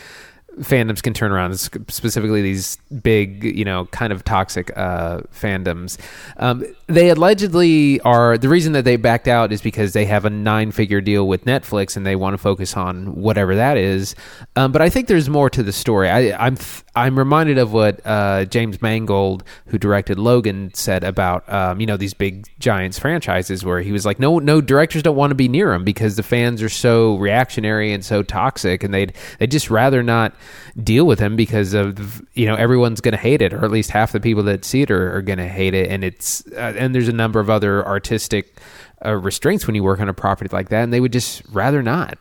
fandoms 0.61 1.03
can 1.03 1.15
turn 1.15 1.33
around, 1.33 1.57
specifically 1.59 2.43
these 2.43 2.77
big, 3.03 3.45
you 3.45 3.65
know, 3.65 3.87
kind 3.87 4.13
of 4.13 4.25
toxic 4.25 4.77
uh, 4.77 5.21
fandoms. 5.33 5.99
Um, 6.37 6.65
they 6.87 7.11
allegedly 7.11 8.01
are 8.01 8.37
the 8.39 8.49
reason 8.49 8.73
that 8.75 8.85
they 8.85 8.97
backed 8.97 9.29
out 9.29 9.53
is 9.53 9.63
because 9.63 9.93
they 9.93 10.05
have 10.05 10.25
a 10.25 10.31
nine-figure 10.31 11.01
deal 11.01 11.27
with 11.27 11.45
Netflix 11.45 11.97
and 11.97 12.07
they 12.07 12.17
want 12.17 12.35
to 12.35 12.39
focus 12.39 12.77
on 12.77 13.17
whatever 13.17 13.55
that 13.57 13.77
is. 13.77 14.15
Um, 14.57 14.73
but 14.73 14.83
I 14.83 14.91
think 14.91 15.09
there's 15.09 15.29
more 15.29 15.51
to 15.51 15.63
the 15.63 15.73
story. 15.73 16.09
I, 16.09 16.21
am 16.21 16.41
I'm, 16.41 16.57
I'm 16.95 17.19
reminded 17.19 17.59
of 17.59 17.73
what 17.73 18.05
uh, 18.05 18.45
James 18.45 18.83
Mangold, 18.83 19.45
who 19.67 19.79
directed 19.79 20.19
Logan, 20.19 20.73
said 20.75 21.05
about 21.05 21.51
um, 21.53 21.81
you 21.81 21.87
know 21.87 21.97
these 21.97 22.15
big 22.15 22.47
giants 22.59 22.99
franchises, 22.99 23.65
where 23.65 23.81
he 23.81 23.93
was 23.93 24.05
like, 24.05 24.19
no, 24.19 24.39
no 24.39 24.61
directors 24.61 25.03
don't 25.03 25.17
want 25.17 25.31
to 25.31 25.37
be 25.37 25.49
near 25.49 25.71
them 25.71 25.85
because 25.85 26.17
the 26.17 26.23
fans 26.23 26.63
are 26.63 26.69
so 26.69 27.17
reactionary 27.17 27.93
and 27.93 28.05
so 28.05 28.23
toxic, 28.23 28.83
and 28.83 28.93
they'd 28.93 29.15
they 29.39 29.47
just 29.47 29.71
rather 29.71 30.03
not 30.03 30.35
deal 30.83 31.07
with 31.07 31.19
him 31.19 31.37
because 31.37 31.75
of 31.75 32.23
you 32.35 32.47
know 32.47 32.55
everyone's 32.55 33.01
going 33.01 33.13
to 33.13 33.19
hate 33.19 33.43
it, 33.43 33.53
or 33.53 33.65
at 33.65 33.71
least 33.71 33.91
half 33.91 34.13
the 34.13 34.21
people 34.21 34.43
that 34.45 34.65
see 34.65 34.83
it 34.83 34.91
are, 34.91 35.17
are 35.17 35.23
going 35.23 35.39
to 35.39 35.49
hate 35.49 35.75
it, 35.75 35.91
and 35.91 36.05
it's 36.05 36.47
uh, 36.53 36.75
and 36.77 36.95
there's 36.95 37.09
a 37.09 37.13
number 37.13 37.41
of 37.41 37.51
other 37.51 37.87
artistic 37.87 38.57
uh, 39.05 39.15
restraints 39.15 39.67
when 39.67 39.75
you 39.75 39.83
work 39.83 40.01
on 40.01 40.09
a 40.09 40.15
property 40.15 40.51
like 40.53 40.69
that, 40.69 40.83
and 40.83 40.93
they 40.93 41.01
would 41.01 41.13
just 41.13 41.43
rather 41.51 41.83
not. 41.83 42.19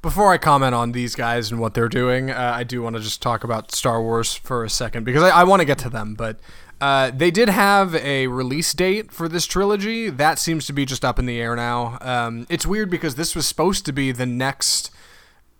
Before 0.00 0.32
I 0.32 0.38
comment 0.38 0.74
on 0.74 0.92
these 0.92 1.16
guys 1.16 1.50
and 1.50 1.60
what 1.60 1.74
they're 1.74 1.88
doing, 1.88 2.30
uh, 2.30 2.52
I 2.54 2.62
do 2.62 2.82
want 2.82 2.94
to 2.94 3.02
just 3.02 3.20
talk 3.20 3.42
about 3.42 3.72
Star 3.72 4.00
Wars 4.00 4.34
for 4.34 4.64
a 4.64 4.70
second 4.70 5.04
because 5.04 5.24
I, 5.24 5.30
I 5.30 5.44
want 5.44 5.60
to 5.60 5.66
get 5.66 5.78
to 5.78 5.90
them, 5.90 6.14
but. 6.14 6.38
Uh, 6.80 7.10
they 7.10 7.32
did 7.32 7.48
have 7.48 7.96
a 7.96 8.28
release 8.28 8.72
date 8.72 9.10
for 9.10 9.28
this 9.28 9.46
trilogy. 9.46 10.10
That 10.10 10.38
seems 10.38 10.64
to 10.66 10.72
be 10.72 10.84
just 10.86 11.04
up 11.04 11.18
in 11.18 11.26
the 11.26 11.40
air 11.40 11.56
now. 11.56 11.98
Um, 12.00 12.46
it's 12.48 12.64
weird 12.64 12.88
because 12.88 13.16
this 13.16 13.34
was 13.34 13.46
supposed 13.46 13.84
to 13.86 13.92
be 13.92 14.12
the 14.12 14.26
next 14.26 14.92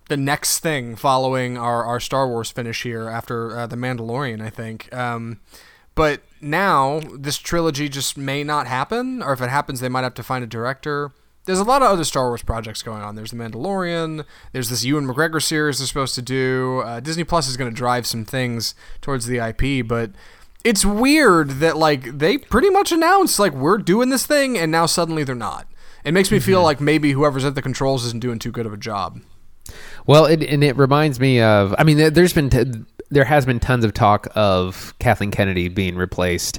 the 0.08 0.16
next 0.16 0.60
thing 0.60 0.96
following 0.96 1.56
our, 1.56 1.84
our 1.84 2.00
Star 2.00 2.26
Wars 2.28 2.50
finish 2.50 2.82
here 2.82 3.08
after 3.08 3.56
uh, 3.56 3.66
The 3.66 3.76
Mandalorian, 3.76 4.42
I 4.42 4.50
think. 4.50 4.92
Um, 4.94 5.40
but 5.94 6.22
now 6.40 7.00
this 7.14 7.38
trilogy 7.38 7.88
just 7.88 8.16
may 8.16 8.42
not 8.42 8.66
happen, 8.66 9.22
or 9.22 9.32
if 9.32 9.40
it 9.40 9.50
happens, 9.50 9.80
they 9.80 9.88
might 9.88 10.04
have 10.04 10.14
to 10.14 10.22
find 10.22 10.42
a 10.42 10.46
director. 10.46 11.12
There's 11.44 11.58
a 11.58 11.64
lot 11.64 11.82
of 11.82 11.88
other 11.88 12.04
Star 12.04 12.28
Wars 12.28 12.42
projects 12.42 12.82
going 12.82 13.02
on. 13.02 13.14
There's 13.14 13.30
The 13.30 13.36
Mandalorian. 13.36 14.24
There's 14.52 14.68
this 14.68 14.84
Ewan 14.84 15.06
McGregor 15.06 15.42
series 15.42 15.78
they're 15.78 15.86
supposed 15.86 16.14
to 16.14 16.22
do. 16.22 16.82
Uh, 16.84 17.00
Disney 17.00 17.24
Plus 17.24 17.48
is 17.48 17.56
going 17.56 17.70
to 17.70 17.76
drive 17.76 18.06
some 18.06 18.24
things 18.24 18.74
towards 19.00 19.26
the 19.26 19.38
IP, 19.38 19.86
but 19.86 20.10
it's 20.64 20.84
weird 20.84 21.50
that 21.60 21.76
like 21.76 22.18
they 22.18 22.38
pretty 22.38 22.70
much 22.70 22.92
announced 22.92 23.38
like 23.38 23.52
we're 23.52 23.78
doing 23.78 24.10
this 24.10 24.26
thing, 24.26 24.58
and 24.58 24.70
now 24.70 24.86
suddenly 24.86 25.24
they're 25.24 25.34
not. 25.34 25.66
It 26.04 26.12
makes 26.12 26.30
me 26.30 26.38
feel 26.38 26.58
mm-hmm. 26.58 26.64
like 26.64 26.80
maybe 26.80 27.12
whoever's 27.12 27.44
at 27.44 27.54
the 27.54 27.62
controls 27.62 28.04
isn't 28.04 28.20
doing 28.20 28.38
too 28.38 28.52
good 28.52 28.66
of 28.66 28.72
a 28.72 28.78
job. 28.78 29.20
Well, 30.08 30.24
it, 30.24 30.42
and 30.42 30.64
it 30.64 30.76
reminds 30.76 31.20
me 31.20 31.40
of. 31.42 31.74
I 31.78 31.84
mean, 31.84 32.12
there's 32.14 32.32
been 32.32 32.50
t- 32.50 32.64
there 33.10 33.24
has 33.24 33.46
been 33.46 33.60
tons 33.60 33.84
of 33.84 33.92
talk 33.92 34.26
of 34.34 34.94
Kathleen 34.98 35.30
Kennedy 35.30 35.68
being 35.68 35.96
replaced. 35.96 36.58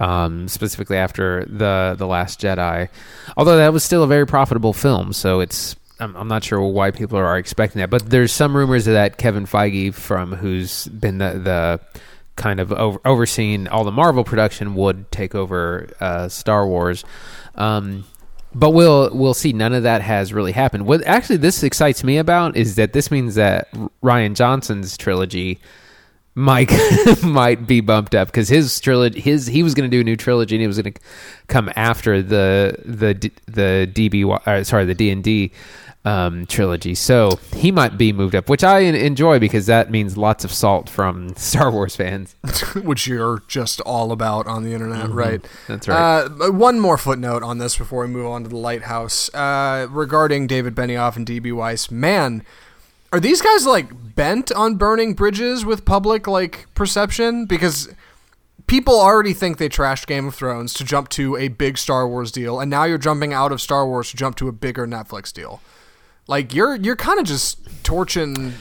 Um, 0.00 0.48
specifically 0.48 0.96
after 0.96 1.44
the 1.44 1.94
the 1.96 2.08
Last 2.08 2.40
Jedi, 2.40 2.88
although 3.36 3.56
that 3.56 3.72
was 3.72 3.84
still 3.84 4.02
a 4.02 4.08
very 4.08 4.26
profitable 4.26 4.72
film, 4.72 5.12
so 5.12 5.38
it's 5.38 5.76
I'm, 6.00 6.28
not 6.28 6.42
sure 6.42 6.60
why 6.60 6.90
people 6.90 7.18
are 7.18 7.38
expecting 7.38 7.80
that. 7.80 7.90
But 7.90 8.10
there's 8.10 8.32
some 8.32 8.56
rumors 8.56 8.86
that 8.86 9.16
Kevin 9.16 9.46
Feige, 9.46 9.94
from 9.94 10.32
who's 10.32 10.88
been 10.88 11.18
the, 11.18 11.38
the 11.38 12.00
kind 12.36 12.60
of 12.60 12.72
over, 12.72 13.00
overseeing 13.04 13.68
all 13.68 13.84
the 13.84 13.92
Marvel 13.92 14.24
production, 14.24 14.74
would 14.74 15.10
take 15.12 15.34
over 15.34 15.88
uh, 16.00 16.28
Star 16.28 16.66
Wars. 16.66 17.04
Um, 17.54 18.04
but 18.54 18.70
we'll 18.70 19.10
we'll 19.14 19.34
see. 19.34 19.52
None 19.52 19.72
of 19.72 19.82
that 19.82 20.02
has 20.02 20.32
really 20.32 20.52
happened. 20.52 20.86
What 20.86 21.04
actually 21.06 21.38
this 21.38 21.62
excites 21.62 22.04
me 22.04 22.18
about 22.18 22.56
is 22.56 22.76
that 22.76 22.92
this 22.92 23.10
means 23.10 23.34
that 23.34 23.72
Rian 24.02 24.34
Johnson's 24.34 24.96
trilogy 24.96 25.60
might 26.34 26.70
might 27.22 27.66
be 27.66 27.80
bumped 27.80 28.14
up 28.14 28.28
because 28.28 28.48
his 28.48 28.80
trilogy 28.80 29.20
his 29.20 29.46
he 29.46 29.62
was 29.62 29.74
going 29.74 29.90
to 29.90 29.94
do 29.94 30.00
a 30.00 30.04
new 30.04 30.16
trilogy 30.16 30.56
and 30.56 30.60
he 30.60 30.66
was 30.66 30.80
going 30.80 30.92
to 30.92 31.00
come 31.48 31.70
after 31.76 32.22
the 32.22 32.76
the 32.84 33.30
the 33.46 33.90
DB 33.92 34.24
uh, 34.46 34.64
sorry 34.64 34.84
the 34.84 34.94
D 34.94 35.10
and 35.10 35.22
D 35.22 35.52
um, 36.04 36.46
trilogy. 36.46 36.94
So 36.94 37.38
he 37.54 37.70
might 37.70 37.96
be 37.96 38.12
moved 38.12 38.34
up, 38.34 38.48
which 38.48 38.64
I 38.64 38.80
enjoy 38.80 39.38
because 39.38 39.66
that 39.66 39.90
means 39.90 40.16
lots 40.16 40.44
of 40.44 40.52
salt 40.52 40.88
from 40.88 41.34
Star 41.36 41.70
Wars 41.70 41.94
fans, 41.94 42.34
which 42.74 43.06
you're 43.06 43.42
just 43.48 43.80
all 43.82 44.12
about 44.12 44.46
on 44.46 44.64
the 44.64 44.72
internet, 44.72 45.06
mm-hmm. 45.06 45.18
right? 45.18 45.48
That's 45.68 45.88
right. 45.88 46.24
Uh, 46.24 46.50
one 46.50 46.80
more 46.80 46.98
footnote 46.98 47.42
on 47.42 47.58
this 47.58 47.76
before 47.76 48.02
we 48.02 48.08
move 48.08 48.26
on 48.26 48.42
to 48.42 48.48
the 48.48 48.56
Lighthouse 48.56 49.32
uh, 49.34 49.86
regarding 49.90 50.46
David 50.46 50.74
Benioff 50.74 51.16
and 51.16 51.26
DB 51.26 51.52
Weiss. 51.52 51.90
Man, 51.90 52.44
Are 53.12 53.20
these 53.20 53.42
guys 53.42 53.66
like 53.66 54.14
bent 54.14 54.50
on 54.50 54.76
burning 54.76 55.14
bridges 55.14 55.64
with 55.64 55.84
public 55.84 56.26
like 56.26 56.66
perception? 56.74 57.46
Because 57.46 57.94
people 58.66 58.98
already 58.98 59.34
think 59.34 59.58
they 59.58 59.68
trashed 59.68 60.06
Game 60.06 60.26
of 60.26 60.34
Thrones 60.34 60.72
to 60.74 60.84
jump 60.84 61.10
to 61.10 61.36
a 61.36 61.48
big 61.48 61.76
Star 61.76 62.08
Wars 62.08 62.32
deal, 62.32 62.58
and 62.58 62.70
now 62.70 62.84
you're 62.84 62.98
jumping 62.98 63.32
out 63.32 63.52
of 63.52 63.60
Star 63.60 63.86
Wars 63.86 64.10
to 64.10 64.16
jump 64.16 64.36
to 64.36 64.48
a 64.48 64.52
bigger 64.52 64.86
Netflix 64.86 65.32
deal. 65.32 65.60
Like 66.32 66.54
you're 66.54 66.76
you're 66.76 66.96
kind 66.96 67.20
of 67.20 67.26
just 67.26 67.58
torching, 67.84 68.54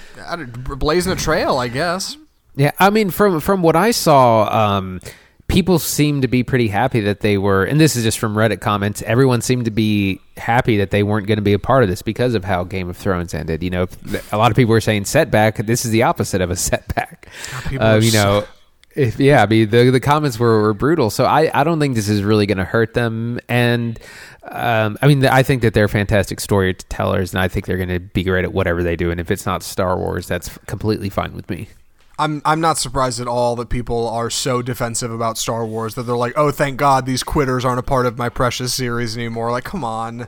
blazing 0.76 1.14
a 1.14 1.16
trail, 1.16 1.58
I 1.58 1.70
guess. 1.70 2.18
Yeah, 2.58 2.72
I 2.80 2.90
mean, 2.90 3.12
from 3.12 3.40
from 3.40 3.62
what 3.62 3.78
I 3.78 3.92
saw, 3.92 4.44
um, 4.52 5.00
people 5.48 5.80
seemed 5.80 6.24
to 6.24 6.28
be 6.28 6.44
pretty 6.44 6.68
happy 6.68 7.00
that 7.00 7.22
they 7.22 7.38
were, 7.38 7.64
and 7.64 7.80
this 7.80 7.96
is 7.96 8.04
just 8.04 8.20
from 8.20 8.36
Reddit 8.36 8.60
comments. 8.60 9.02
Everyone 9.04 9.40
seemed 9.40 9.64
to 9.66 9.72
be 9.72 10.20
happy 10.36 10.76
that 10.80 10.92
they 10.92 11.02
weren't 11.02 11.28
going 11.28 11.38
to 11.38 11.42
be 11.42 11.54
a 11.54 11.60
part 11.60 11.84
of 11.84 11.90
this 11.90 12.02
because 12.02 12.36
of 12.36 12.44
how 12.44 12.66
Game 12.66 12.90
of 12.90 12.98
Thrones 12.98 13.34
ended. 13.34 13.64
You 13.64 13.70
know, 13.70 13.88
a 14.34 14.38
lot 14.38 14.52
of 14.52 14.58
people 14.58 14.72
were 14.72 14.82
saying 14.82 15.06
setback. 15.06 15.56
This 15.56 15.86
is 15.86 15.92
the 15.92 16.04
opposite 16.04 16.42
of 16.42 16.52
a 16.52 16.56
setback. 16.58 17.30
people 17.70 17.88
Uh, 17.88 18.00
you 18.00 18.12
know. 18.12 18.46
If, 18.96 19.20
yeah, 19.20 19.44
I 19.44 19.46
mean 19.46 19.70
the 19.70 19.90
the 19.90 20.00
comments 20.00 20.38
were, 20.38 20.62
were 20.62 20.74
brutal, 20.74 21.10
so 21.10 21.24
I, 21.24 21.50
I 21.60 21.64
don't 21.64 21.80
think 21.80 21.96
this 21.96 22.10
is 22.10 22.24
really 22.24 22.46
going 22.46 22.58
to 22.58 22.66
hurt 22.66 22.94
them. 22.94 23.40
And 23.48 23.98
um, 24.44 24.98
I 25.02 25.08
mean, 25.08 25.26
I 25.26 25.44
think 25.44 25.62
that 25.62 25.74
they're 25.74 25.88
fantastic 25.88 26.40
storytellers, 26.40 27.34
and 27.34 27.42
I 27.42 27.48
think 27.48 27.68
they're 27.68 27.78
going 27.78 27.90
to 27.90 28.00
be 28.00 28.24
great 28.24 28.44
at 28.44 28.52
whatever 28.52 28.84
they 28.84 28.98
do. 28.98 29.10
And 29.10 29.20
if 29.20 29.32
it's 29.32 29.46
not 29.46 29.64
Star 29.64 29.98
Wars, 29.98 30.28
that's 30.28 30.58
completely 30.66 31.10
fine 31.10 31.34
with 31.34 31.50
me. 31.50 31.70
I'm 32.20 32.42
I'm 32.46 32.60
not 32.60 32.78
surprised 32.78 33.20
at 33.20 33.28
all 33.28 33.56
that 33.56 33.70
people 33.70 34.08
are 34.10 34.30
so 34.30 34.62
defensive 34.62 35.12
about 35.12 35.38
Star 35.38 35.66
Wars 35.66 35.96
that 35.96 36.04
they're 36.04 36.16
like, 36.16 36.34
"Oh, 36.36 36.52
thank 36.52 36.78
God 36.78 37.06
these 37.06 37.24
quitters 37.24 37.66
aren't 37.66 37.80
a 37.80 37.84
part 37.84 38.06
of 38.06 38.18
my 38.18 38.30
precious 38.30 38.74
series 38.74 39.18
anymore." 39.18 39.52
Like, 39.52 39.64
come 39.64 39.84
on. 39.84 40.28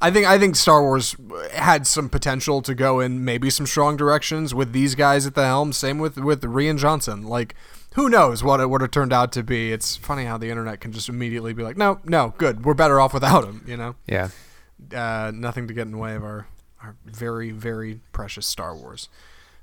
I 0.00 0.10
think 0.10 0.26
I 0.26 0.38
think 0.38 0.54
Star 0.54 0.82
Wars 0.82 1.16
had 1.54 1.86
some 1.86 2.08
potential 2.08 2.60
to 2.62 2.74
go 2.74 3.00
in 3.00 3.24
maybe 3.24 3.50
some 3.50 3.66
strong 3.66 3.96
directions 3.96 4.54
with 4.54 4.72
these 4.72 4.94
guys 4.94 5.26
at 5.26 5.34
the 5.34 5.46
helm. 5.46 5.72
Same 5.72 5.98
with 5.98 6.18
with 6.18 6.42
Rian 6.42 6.78
Johnson. 6.78 7.22
Like, 7.22 7.54
who 7.94 8.08
knows 8.08 8.44
what 8.44 8.60
it 8.60 8.70
would 8.70 8.80
have 8.80 8.90
turned 8.90 9.12
out 9.12 9.32
to 9.32 9.42
be? 9.42 9.72
It's 9.72 9.96
funny 9.96 10.24
how 10.24 10.36
the 10.38 10.50
internet 10.50 10.80
can 10.80 10.92
just 10.92 11.08
immediately 11.08 11.52
be 11.52 11.62
like, 11.62 11.76
"No, 11.76 12.00
no, 12.04 12.34
good. 12.38 12.64
We're 12.64 12.74
better 12.74 13.00
off 13.00 13.12
without 13.14 13.44
him." 13.44 13.64
You 13.66 13.76
know, 13.76 13.94
Yeah. 14.06 14.28
uh, 14.94 15.32
nothing 15.34 15.66
to 15.68 15.74
get 15.74 15.82
in 15.82 15.92
the 15.92 15.98
way 15.98 16.14
of 16.14 16.22
our 16.24 16.46
our 16.82 16.96
very 17.06 17.50
very 17.50 18.00
precious 18.12 18.46
Star 18.46 18.76
Wars. 18.76 19.08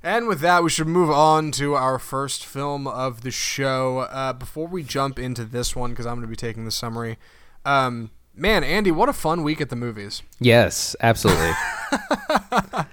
And 0.02 0.26
with 0.26 0.40
that, 0.40 0.64
we 0.64 0.70
should 0.70 0.88
move 0.88 1.10
on 1.10 1.52
to 1.52 1.74
our 1.74 1.96
first 2.00 2.44
film 2.44 2.88
of 2.88 3.20
the 3.22 3.30
show. 3.30 4.00
Uh, 4.00 4.32
before 4.32 4.66
we 4.66 4.82
jump 4.82 5.16
into 5.18 5.44
this 5.44 5.76
one, 5.76 5.90
because 5.90 6.06
I'm 6.06 6.14
going 6.16 6.22
to 6.22 6.26
be 6.26 6.34
taking 6.34 6.64
the 6.64 6.72
summary. 6.72 7.18
Um, 7.64 8.10
man, 8.34 8.64
Andy, 8.64 8.90
what 8.90 9.08
a 9.08 9.12
fun 9.12 9.44
week 9.44 9.60
at 9.60 9.68
the 9.70 9.76
movies. 9.76 10.22
Yes, 10.40 10.96
absolutely. 11.00 11.52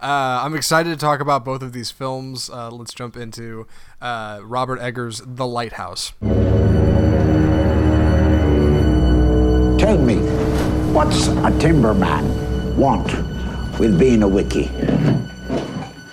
Uh, 0.00 0.42
I'm 0.44 0.56
excited 0.56 0.90
to 0.90 0.96
talk 0.96 1.20
about 1.20 1.44
both 1.44 1.62
of 1.62 1.72
these 1.72 1.92
films. 1.92 2.50
Uh, 2.50 2.68
let's 2.72 2.92
jump 2.92 3.16
into 3.16 3.68
uh, 4.02 4.40
Robert 4.42 4.80
Eggers' 4.80 5.22
The 5.24 5.46
Lighthouse. 5.46 6.12
Tell 9.78 9.98
me, 9.98 10.16
what's 10.92 11.28
a 11.28 11.50
timberman 11.58 12.76
want 12.76 13.06
with 13.78 13.98
being 13.98 14.22
a 14.22 14.28
wickie? 14.28 14.70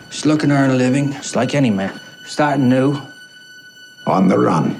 Just 0.09 0.25
looking 0.25 0.49
to 0.49 0.55
earn 0.55 0.69
a 0.69 0.75
living, 0.75 1.11
just 1.13 1.35
like 1.35 1.55
any 1.55 1.69
man. 1.69 1.99
Starting 2.25 2.69
new. 2.69 2.99
On 4.07 4.27
the 4.27 4.39
run. 4.39 4.75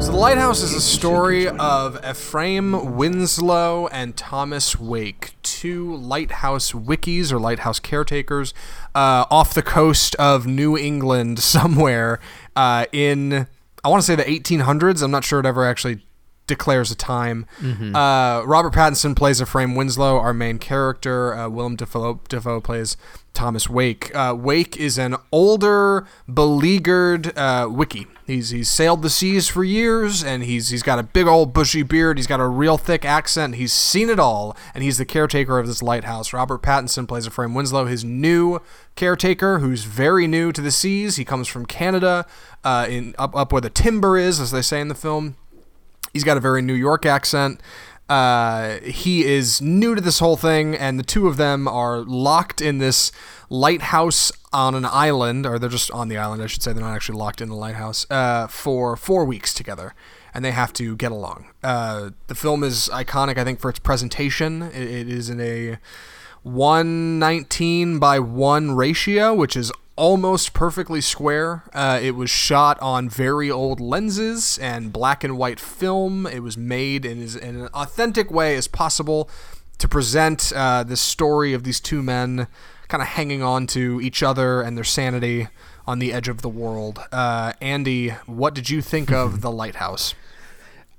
So, 0.00 0.10
The 0.10 0.18
Lighthouse 0.18 0.62
is 0.62 0.74
a 0.74 0.80
story 0.80 1.48
of 1.48 1.98
Ephraim 2.04 2.96
Winslow 2.96 3.86
and 3.88 4.16
Thomas 4.16 4.78
Wake, 4.78 5.34
two 5.62 5.94
lighthouse 5.94 6.72
wickies 6.72 7.30
or 7.30 7.38
lighthouse 7.38 7.78
caretakers 7.78 8.52
uh, 8.96 9.24
off 9.30 9.54
the 9.54 9.62
coast 9.62 10.16
of 10.16 10.44
New 10.44 10.76
England 10.76 11.38
somewhere 11.54 12.18
uh, 12.56 12.86
in, 12.90 13.46
I 13.84 13.88
want 13.88 14.02
to 14.02 14.04
say 14.04 14.16
the 14.16 14.24
1800s. 14.24 15.04
I'm 15.04 15.12
not 15.12 15.22
sure 15.22 15.38
it 15.38 15.46
ever 15.46 15.64
actually 15.64 16.04
declares 16.52 16.90
a 16.90 16.94
time. 16.94 17.46
Uh, 17.94 18.42
Robert 18.44 18.72
Pattinson 18.74 19.16
plays 19.16 19.40
Ephraim 19.40 19.74
Winslow, 19.74 20.18
our 20.18 20.34
main 20.34 20.58
character. 20.58 21.34
Uh, 21.34 21.48
Willem 21.48 21.76
Dafoe, 21.76 22.20
Dafoe 22.28 22.60
plays 22.60 22.96
Thomas 23.32 23.68
Wake. 23.70 24.14
Uh, 24.14 24.34
Wake 24.38 24.76
is 24.76 24.98
an 24.98 25.16
older, 25.30 26.06
beleaguered 26.32 27.28
uh, 27.36 27.66
wickie. 27.66 28.06
He's 28.26 28.50
he's 28.50 28.70
sailed 28.70 29.02
the 29.02 29.10
seas 29.10 29.48
for 29.48 29.64
years, 29.64 30.22
and 30.22 30.44
he's 30.44 30.68
he's 30.68 30.82
got 30.82 30.98
a 30.98 31.02
big 31.02 31.26
old 31.26 31.52
bushy 31.52 31.82
beard. 31.82 32.18
He's 32.18 32.26
got 32.26 32.40
a 32.40 32.46
real 32.46 32.78
thick 32.78 33.04
accent. 33.04 33.56
He's 33.56 33.72
seen 33.72 34.08
it 34.10 34.20
all, 34.20 34.56
and 34.74 34.84
he's 34.84 34.98
the 34.98 35.04
caretaker 35.04 35.58
of 35.58 35.66
this 35.66 35.82
lighthouse. 35.82 36.32
Robert 36.32 36.62
Pattinson 36.62 37.08
plays 37.08 37.26
Ephraim 37.26 37.54
Winslow, 37.54 37.86
his 37.86 38.04
new 38.04 38.60
caretaker, 38.94 39.58
who's 39.58 39.84
very 39.84 40.26
new 40.26 40.52
to 40.52 40.60
the 40.60 40.70
seas. 40.70 41.16
He 41.16 41.24
comes 41.24 41.48
from 41.48 41.66
Canada, 41.66 42.26
uh, 42.62 42.86
in 42.88 43.14
up 43.18 43.34
up 43.34 43.50
where 43.52 43.60
the 43.60 43.70
timber 43.70 44.16
is, 44.16 44.38
as 44.40 44.50
they 44.50 44.62
say 44.62 44.80
in 44.80 44.88
the 44.88 44.94
film. 44.94 45.36
He's 46.12 46.24
got 46.24 46.36
a 46.36 46.40
very 46.40 46.62
New 46.62 46.74
York 46.74 47.06
accent. 47.06 47.60
Uh, 48.08 48.78
he 48.80 49.24
is 49.24 49.62
new 49.62 49.94
to 49.94 50.00
this 50.00 50.18
whole 50.18 50.36
thing, 50.36 50.74
and 50.74 50.98
the 50.98 51.02
two 51.02 51.28
of 51.28 51.38
them 51.38 51.66
are 51.66 52.00
locked 52.00 52.60
in 52.60 52.78
this 52.78 53.10
lighthouse 53.48 54.30
on 54.52 54.74
an 54.74 54.84
island, 54.84 55.46
or 55.46 55.58
they're 55.58 55.70
just 55.70 55.90
on 55.92 56.08
the 56.08 56.18
island, 56.18 56.42
I 56.42 56.46
should 56.46 56.62
say. 56.62 56.72
They're 56.72 56.82
not 56.82 56.94
actually 56.94 57.18
locked 57.18 57.40
in 57.40 57.48
the 57.48 57.54
lighthouse 57.54 58.04
uh, 58.10 58.48
for 58.48 58.96
four 58.96 59.24
weeks 59.24 59.54
together, 59.54 59.94
and 60.34 60.44
they 60.44 60.50
have 60.50 60.74
to 60.74 60.94
get 60.96 61.10
along. 61.10 61.46
Uh, 61.62 62.10
the 62.26 62.34
film 62.34 62.62
is 62.62 62.90
iconic, 62.92 63.38
I 63.38 63.44
think, 63.44 63.60
for 63.60 63.70
its 63.70 63.78
presentation. 63.78 64.62
It, 64.62 64.82
it 64.82 65.08
is 65.08 65.30
in 65.30 65.40
a 65.40 65.78
119 66.42 67.98
by 67.98 68.18
1 68.18 68.72
ratio, 68.74 69.32
which 69.34 69.56
is 69.56 69.70
almost 69.96 70.52
perfectly 70.52 71.00
square. 71.00 71.64
Uh, 71.72 72.00
it 72.02 72.12
was 72.12 72.30
shot 72.30 72.78
on 72.80 73.08
very 73.08 73.50
old 73.50 73.80
lenses 73.80 74.58
and 74.58 74.92
black 74.92 75.22
and 75.22 75.36
white 75.36 75.60
film. 75.60 76.26
It 76.26 76.40
was 76.40 76.56
made 76.56 77.04
in, 77.04 77.22
as, 77.22 77.36
in 77.36 77.60
an 77.60 77.68
authentic 77.68 78.30
way 78.30 78.56
as 78.56 78.66
possible 78.66 79.28
to 79.78 79.88
present 79.88 80.52
uh, 80.54 80.82
the 80.82 80.96
story 80.96 81.52
of 81.52 81.64
these 81.64 81.80
two 81.80 82.02
men 82.02 82.46
kind 82.88 83.02
of 83.02 83.08
hanging 83.08 83.42
on 83.42 83.66
to 83.66 84.00
each 84.00 84.22
other 84.22 84.62
and 84.62 84.76
their 84.76 84.84
sanity 84.84 85.48
on 85.86 85.98
the 85.98 86.12
edge 86.12 86.28
of 86.28 86.42
the 86.42 86.48
world. 86.48 87.00
Uh, 87.10 87.52
Andy, 87.60 88.10
what 88.26 88.54
did 88.54 88.70
you 88.70 88.82
think 88.82 89.10
of 89.10 89.40
The 89.42 89.50
Lighthouse? 89.50 90.14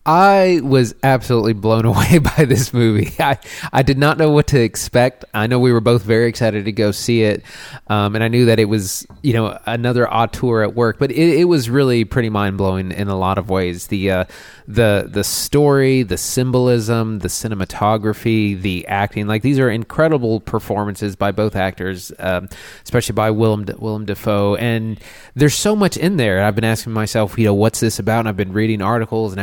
I 0.05 0.59
was 0.61 0.93
absolutely 1.01 1.53
blown 1.53 1.85
away 1.93 2.17
by 2.17 2.45
this 2.45 2.73
movie. 2.73 3.13
I, 3.19 3.37
I 3.71 3.83
did 3.83 3.97
not 3.97 4.17
know 4.17 4.29
what 4.29 4.47
to 4.47 4.61
expect. 4.61 5.25
I 5.33 5.47
know 5.47 5.59
we 5.59 5.71
were 5.71 5.81
both 5.81 6.03
very 6.03 6.27
excited 6.27 6.65
to 6.65 6.71
go 6.71 6.91
see 6.91 7.23
it, 7.23 7.43
um, 7.87 8.15
and 8.15 8.23
I 8.23 8.27
knew 8.27 8.45
that 8.45 8.59
it 8.59 8.65
was 8.65 9.07
you 9.21 9.33
know 9.33 9.57
another 9.65 10.11
auteur 10.11 10.63
at 10.63 10.75
work, 10.75 10.99
but 10.99 11.11
it, 11.11 11.39
it 11.39 11.45
was 11.45 11.69
really 11.69 12.03
pretty 12.03 12.29
mind 12.29 12.57
blowing 12.57 12.91
in 12.91 13.07
a 13.07 13.15
lot 13.15 13.37
of 13.37 13.49
ways. 13.49 13.87
The 13.87 14.11
uh, 14.11 14.25
the 14.67 15.07
the 15.09 15.23
story, 15.23 16.03
the 16.03 16.17
symbolism, 16.17 17.19
the 17.19 17.27
cinematography, 17.27 18.59
the 18.61 18.87
acting 18.87 19.27
like 19.27 19.41
these 19.41 19.59
are 19.59 19.69
incredible 19.69 20.39
performances 20.39 21.15
by 21.15 21.31
both 21.31 21.55
actors, 21.55 22.11
um, 22.19 22.49
especially 22.83 23.13
by 23.13 23.31
Willem 23.31 23.65
Willem 23.77 24.05
Dafoe. 24.05 24.55
And 24.55 24.99
there's 25.35 25.55
so 25.55 25.75
much 25.75 25.97
in 25.97 26.17
there. 26.17 26.43
I've 26.43 26.55
been 26.55 26.63
asking 26.63 26.93
myself, 26.93 27.37
you 27.37 27.45
know, 27.45 27.53
what's 27.53 27.79
this 27.79 27.99
about? 27.99 28.19
And 28.19 28.29
I've 28.29 28.37
been 28.37 28.53
reading 28.53 28.81
articles 28.81 29.31
and 29.31 29.41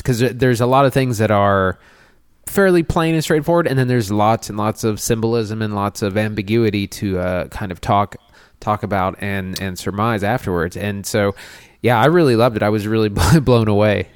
because 0.00 0.20
there's 0.20 0.60
a 0.60 0.66
lot 0.66 0.84
of 0.84 0.92
things 0.92 1.18
that 1.18 1.30
are 1.30 1.78
fairly 2.46 2.82
plain 2.82 3.14
and 3.14 3.24
straightforward, 3.24 3.66
and 3.66 3.78
then 3.78 3.88
there's 3.88 4.10
lots 4.10 4.48
and 4.48 4.58
lots 4.58 4.84
of 4.84 5.00
symbolism 5.00 5.62
and 5.62 5.74
lots 5.74 6.02
of 6.02 6.16
ambiguity 6.16 6.86
to 6.86 7.18
uh, 7.18 7.48
kind 7.48 7.72
of 7.72 7.80
talk 7.80 8.16
talk 8.60 8.82
about 8.82 9.16
and 9.20 9.60
and 9.60 9.78
surmise 9.78 10.22
afterwards. 10.22 10.76
And 10.76 11.06
so, 11.06 11.34
yeah, 11.82 12.00
I 12.00 12.06
really 12.06 12.36
loved 12.36 12.56
it. 12.56 12.62
I 12.62 12.68
was 12.68 12.86
really 12.86 13.08
blown 13.40 13.68
away. 13.68 14.08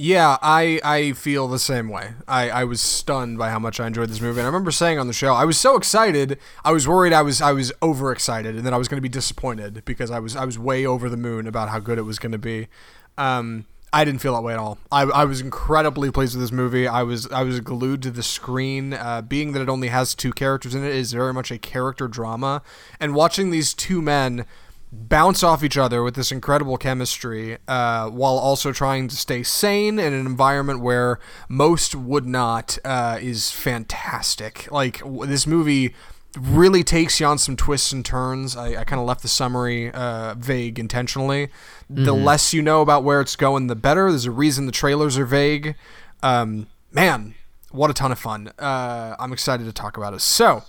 Yeah, 0.00 0.38
I 0.40 0.80
I 0.84 1.12
feel 1.12 1.48
the 1.48 1.58
same 1.58 1.88
way. 1.88 2.12
I, 2.28 2.50
I 2.50 2.64
was 2.64 2.80
stunned 2.80 3.36
by 3.36 3.50
how 3.50 3.58
much 3.58 3.80
I 3.80 3.86
enjoyed 3.88 4.08
this 4.08 4.20
movie. 4.20 4.38
And 4.38 4.46
I 4.46 4.48
remember 4.48 4.70
saying 4.70 4.96
on 4.96 5.08
the 5.08 5.12
show, 5.12 5.34
I 5.34 5.44
was 5.44 5.58
so 5.58 5.76
excited. 5.76 6.38
I 6.64 6.70
was 6.70 6.86
worried 6.86 7.12
I 7.12 7.22
was 7.22 7.42
I 7.42 7.50
was 7.50 7.72
overexcited 7.82 8.54
and 8.54 8.64
that 8.64 8.72
I 8.72 8.76
was 8.76 8.86
going 8.86 8.98
to 8.98 9.02
be 9.02 9.08
disappointed 9.08 9.84
because 9.84 10.12
I 10.12 10.20
was 10.20 10.36
I 10.36 10.44
was 10.44 10.56
way 10.56 10.86
over 10.86 11.08
the 11.08 11.16
moon 11.16 11.48
about 11.48 11.68
how 11.68 11.80
good 11.80 11.98
it 11.98 12.02
was 12.02 12.20
going 12.20 12.30
to 12.32 12.38
be. 12.38 12.68
Um, 13.16 13.66
I 13.92 14.04
didn't 14.04 14.20
feel 14.20 14.34
that 14.34 14.42
way 14.42 14.52
at 14.52 14.58
all. 14.58 14.78
I, 14.92 15.02
I 15.02 15.24
was 15.24 15.40
incredibly 15.40 16.10
pleased 16.10 16.34
with 16.34 16.42
this 16.42 16.52
movie. 16.52 16.86
I 16.86 17.02
was 17.02 17.30
I 17.32 17.42
was 17.42 17.60
glued 17.60 18.02
to 18.02 18.10
the 18.10 18.22
screen. 18.22 18.92
Uh, 18.92 19.22
being 19.22 19.52
that 19.52 19.62
it 19.62 19.68
only 19.68 19.88
has 19.88 20.14
two 20.14 20.32
characters 20.32 20.74
in 20.74 20.84
it 20.84 20.94
is 20.94 21.12
very 21.12 21.32
much 21.32 21.50
a 21.50 21.58
character 21.58 22.08
drama, 22.08 22.62
and 23.00 23.14
watching 23.14 23.50
these 23.50 23.72
two 23.72 24.02
men 24.02 24.44
bounce 24.90 25.42
off 25.42 25.62
each 25.62 25.76
other 25.76 26.02
with 26.02 26.14
this 26.14 26.32
incredible 26.32 26.78
chemistry 26.78 27.58
uh, 27.68 28.08
while 28.08 28.38
also 28.38 28.72
trying 28.72 29.06
to 29.08 29.16
stay 29.16 29.42
sane 29.42 29.98
in 29.98 30.12
an 30.12 30.26
environment 30.26 30.80
where 30.80 31.18
most 31.48 31.94
would 31.94 32.26
not 32.26 32.78
uh, 32.84 33.18
is 33.20 33.50
fantastic. 33.50 34.70
Like 34.70 35.02
this 35.26 35.46
movie 35.46 35.94
really 36.36 36.84
takes 36.84 37.20
you 37.20 37.26
on 37.26 37.38
some 37.38 37.56
twists 37.56 37.92
and 37.92 38.04
turns. 38.04 38.56
I, 38.56 38.80
I 38.80 38.84
kind 38.84 39.00
of 39.00 39.06
left 39.06 39.22
the 39.22 39.28
summary 39.28 39.90
uh, 39.90 40.34
vague 40.34 40.78
intentionally. 40.78 41.48
The 41.88 42.12
less 42.12 42.52
you 42.52 42.60
know 42.60 42.82
about 42.82 43.02
where 43.02 43.20
it's 43.20 43.34
going, 43.34 43.66
the 43.66 43.76
better. 43.76 44.10
There's 44.10 44.26
a 44.26 44.30
reason 44.30 44.66
the 44.66 44.72
trailers 44.72 45.16
are 45.16 45.24
vague. 45.24 45.74
Um, 46.22 46.66
man, 46.92 47.34
what 47.70 47.90
a 47.90 47.94
ton 47.94 48.12
of 48.12 48.18
fun. 48.18 48.52
Uh, 48.58 49.16
I'm 49.18 49.32
excited 49.32 49.64
to 49.64 49.72
talk 49.72 49.96
about 49.96 50.12
it. 50.12 50.20
So, 50.20 50.64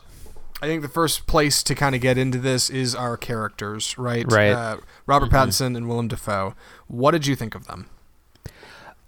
I 0.61 0.67
think 0.67 0.81
the 0.81 0.89
first 0.89 1.27
place 1.27 1.63
to 1.63 1.75
kind 1.75 1.95
of 1.95 2.01
get 2.01 2.17
into 2.17 2.37
this 2.37 2.69
is 2.69 2.93
our 2.95 3.17
characters, 3.17 3.97
right? 3.97 4.29
Right. 4.29 4.51
Uh, 4.51 4.77
Robert 5.05 5.29
Pattinson 5.29 5.77
and 5.77 5.87
Willem 5.87 6.07
Dafoe. 6.07 6.55
What 6.87 7.11
did 7.11 7.27
you 7.27 7.35
think 7.35 7.55
of 7.55 7.67
them? 7.67 7.89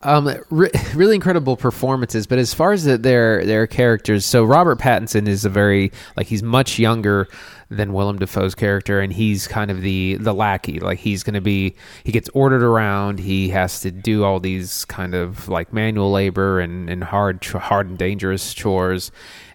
Um, 0.03 0.33
re- 0.49 0.71
really 0.95 1.15
incredible 1.15 1.57
performances. 1.57 2.27
But 2.27 2.39
as 2.39 2.53
far 2.53 2.71
as 2.71 2.83
the, 2.83 2.97
their 2.97 3.45
their 3.45 3.67
characters, 3.67 4.25
so 4.25 4.43
Robert 4.43 4.79
Pattinson 4.79 5.27
is 5.27 5.45
a 5.45 5.49
very 5.49 5.91
like 6.17 6.27
he's 6.27 6.43
much 6.43 6.79
younger 6.79 7.27
than 7.69 7.93
Willem 7.93 8.19
Dafoe's 8.19 8.53
character, 8.53 8.99
and 8.99 9.13
he's 9.13 9.47
kind 9.47 9.71
of 9.71 9.81
the 9.81 10.17
the 10.19 10.33
lackey. 10.33 10.79
Like 10.79 10.99
he's 10.99 11.23
going 11.23 11.35
to 11.35 11.41
be 11.41 11.75
he 12.03 12.11
gets 12.11 12.29
ordered 12.33 12.63
around. 12.63 13.19
He 13.19 13.49
has 13.49 13.79
to 13.81 13.91
do 13.91 14.23
all 14.23 14.39
these 14.39 14.85
kind 14.85 15.15
of 15.15 15.47
like 15.47 15.71
manual 15.71 16.11
labor 16.11 16.59
and 16.59 16.89
and 16.89 17.03
hard 17.03 17.43
hard 17.45 17.87
and 17.87 17.97
dangerous 17.97 18.53
chores. 18.53 19.11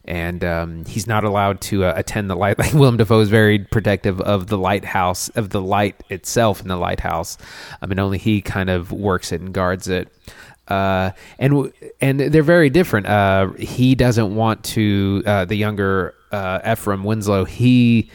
And 0.06 0.44
um, 0.44 0.84
he's 0.84 1.06
not 1.06 1.24
allowed 1.24 1.60
to 1.62 1.84
uh, 1.84 1.94
attend 1.96 2.30
the 2.30 2.36
light. 2.36 2.58
Like 2.66 2.72
Willem 2.72 2.96
Dafoe 2.96 3.20
is 3.20 3.28
very 3.28 3.58
protective 3.58 4.20
of 4.20 4.46
the 4.46 4.58
lighthouse, 4.58 5.28
of 5.30 5.50
the 5.50 5.60
light 5.60 6.02
itself 6.10 6.60
in 6.62 6.68
the 6.68 6.76
lighthouse. 6.76 7.38
I 7.82 7.86
mean, 7.86 7.98
only 7.98 8.18
he 8.18 8.40
kind 8.40 8.70
of 8.70 8.92
works 8.92 9.32
it 9.32 9.40
and 9.40 9.52
guards 9.52 9.88
it 9.88 10.12
uh, 10.68 11.12
and 11.38 11.72
and 12.00 12.20
they're 12.20 12.42
very 12.42 12.70
different. 12.70 13.06
Uh, 13.06 13.50
he 13.52 13.94
doesn't 13.94 14.34
want 14.34 14.64
to. 14.64 15.22
Uh, 15.24 15.44
the 15.44 15.54
younger 15.54 16.14
uh, 16.32 16.60
Ephraim 16.72 17.04
Winslow, 17.04 17.44
he 17.44 18.10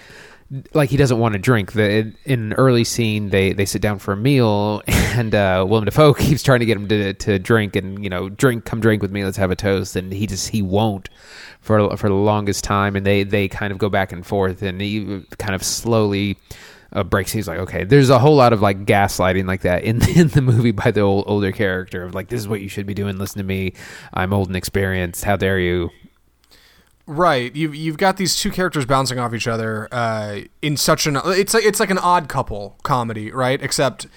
like 0.74 0.90
he 0.90 0.98
doesn't 0.98 1.20
want 1.20 1.34
to 1.34 1.40
drink. 1.40 1.74
The 1.74 2.14
in 2.26 2.40
an 2.40 2.54
early 2.54 2.84
scene, 2.84 3.30
they 3.30 3.54
they 3.54 3.66
sit 3.66 3.82
down 3.82 4.00
for 4.00 4.14
a 4.14 4.18
meal, 4.18 4.82
and 4.88 5.34
uh, 5.34 5.66
Willem 5.68 5.86
Dafoe 5.86 6.14
keeps 6.18 6.44
trying 6.44 6.60
to 6.60 6.66
get 6.66 6.78
him 6.78 6.88
to 6.90 7.14
to 7.14 7.40
drink, 7.40 7.76
and 7.76 8.04
you 8.04 8.10
know, 8.10 8.30
drink, 8.30 8.66
come 8.66 8.80
drink 8.82 9.02
with 9.02 9.12
me, 9.12 9.24
let's 9.24 9.38
have 9.38 9.52
a 9.52 9.56
toast, 9.56 9.96
and 9.96 10.12
he 10.12 10.28
just 10.28 10.50
he 10.50 10.62
won't 10.62 11.10
for 11.62 11.96
for 11.98 12.10
the 12.10 12.16
longest 12.16 12.64
time, 12.64 12.96
and 12.96 13.06
they 13.06 13.24
they 13.24 13.48
kind 13.48 13.72
of 13.72 13.78
go 13.78 13.90
back 13.90 14.12
and 14.12 14.26
forth, 14.26 14.62
and 14.62 14.82
he 14.82 15.24
kind 15.38 15.56
of 15.56 15.64
slowly 15.64 16.38
uh, 16.94 17.04
breaks. 17.04 17.32
He's 17.32 17.48
like, 17.48 17.60
okay, 17.60 17.84
there's 17.84 18.10
a 18.10 18.20
whole 18.20 18.36
lot 18.36 18.54
of 18.54 18.62
like 18.62 18.86
gaslighting 18.86 19.48
like 19.48 19.62
that 19.62 19.84
in 19.84 20.02
in 20.18 20.28
the 20.30 20.42
movie 20.42 20.72
by 20.72 20.92
the 20.92 21.02
old, 21.02 21.26
older 21.28 21.52
character 21.52 22.04
of 22.04 22.14
like, 22.14 22.30
this 22.30 22.40
is 22.40 22.48
what 22.48 22.62
you 22.62 22.70
should 22.70 22.86
be 22.86 22.94
doing. 22.94 23.18
Listen 23.18 23.38
to 23.38 23.46
me. 23.46 23.74
I'm 24.14 24.34
old 24.34 24.48
and 24.48 24.56
experienced. 24.56 25.24
How 25.24 25.38
dare 25.38 25.60
you? 25.60 25.90
Right, 27.08 27.54
you've 27.56 27.76
you've 27.76 27.98
got 27.98 28.18
these 28.18 28.40
two 28.40 28.52
characters 28.52 28.86
bouncing 28.86 29.20
off 29.20 29.34
each 29.34 29.48
other 29.48 29.88
uh, 29.92 30.42
in 30.62 30.78
such 30.78 31.08
an 31.08 31.18
it's 31.26 31.54
like 31.54 31.66
it's 31.66 31.80
like 31.80 31.90
an 31.90 31.98
odd 31.98 32.30
couple 32.30 32.78
comedy, 32.84 33.32
right? 33.32 33.62
Except 33.62 34.08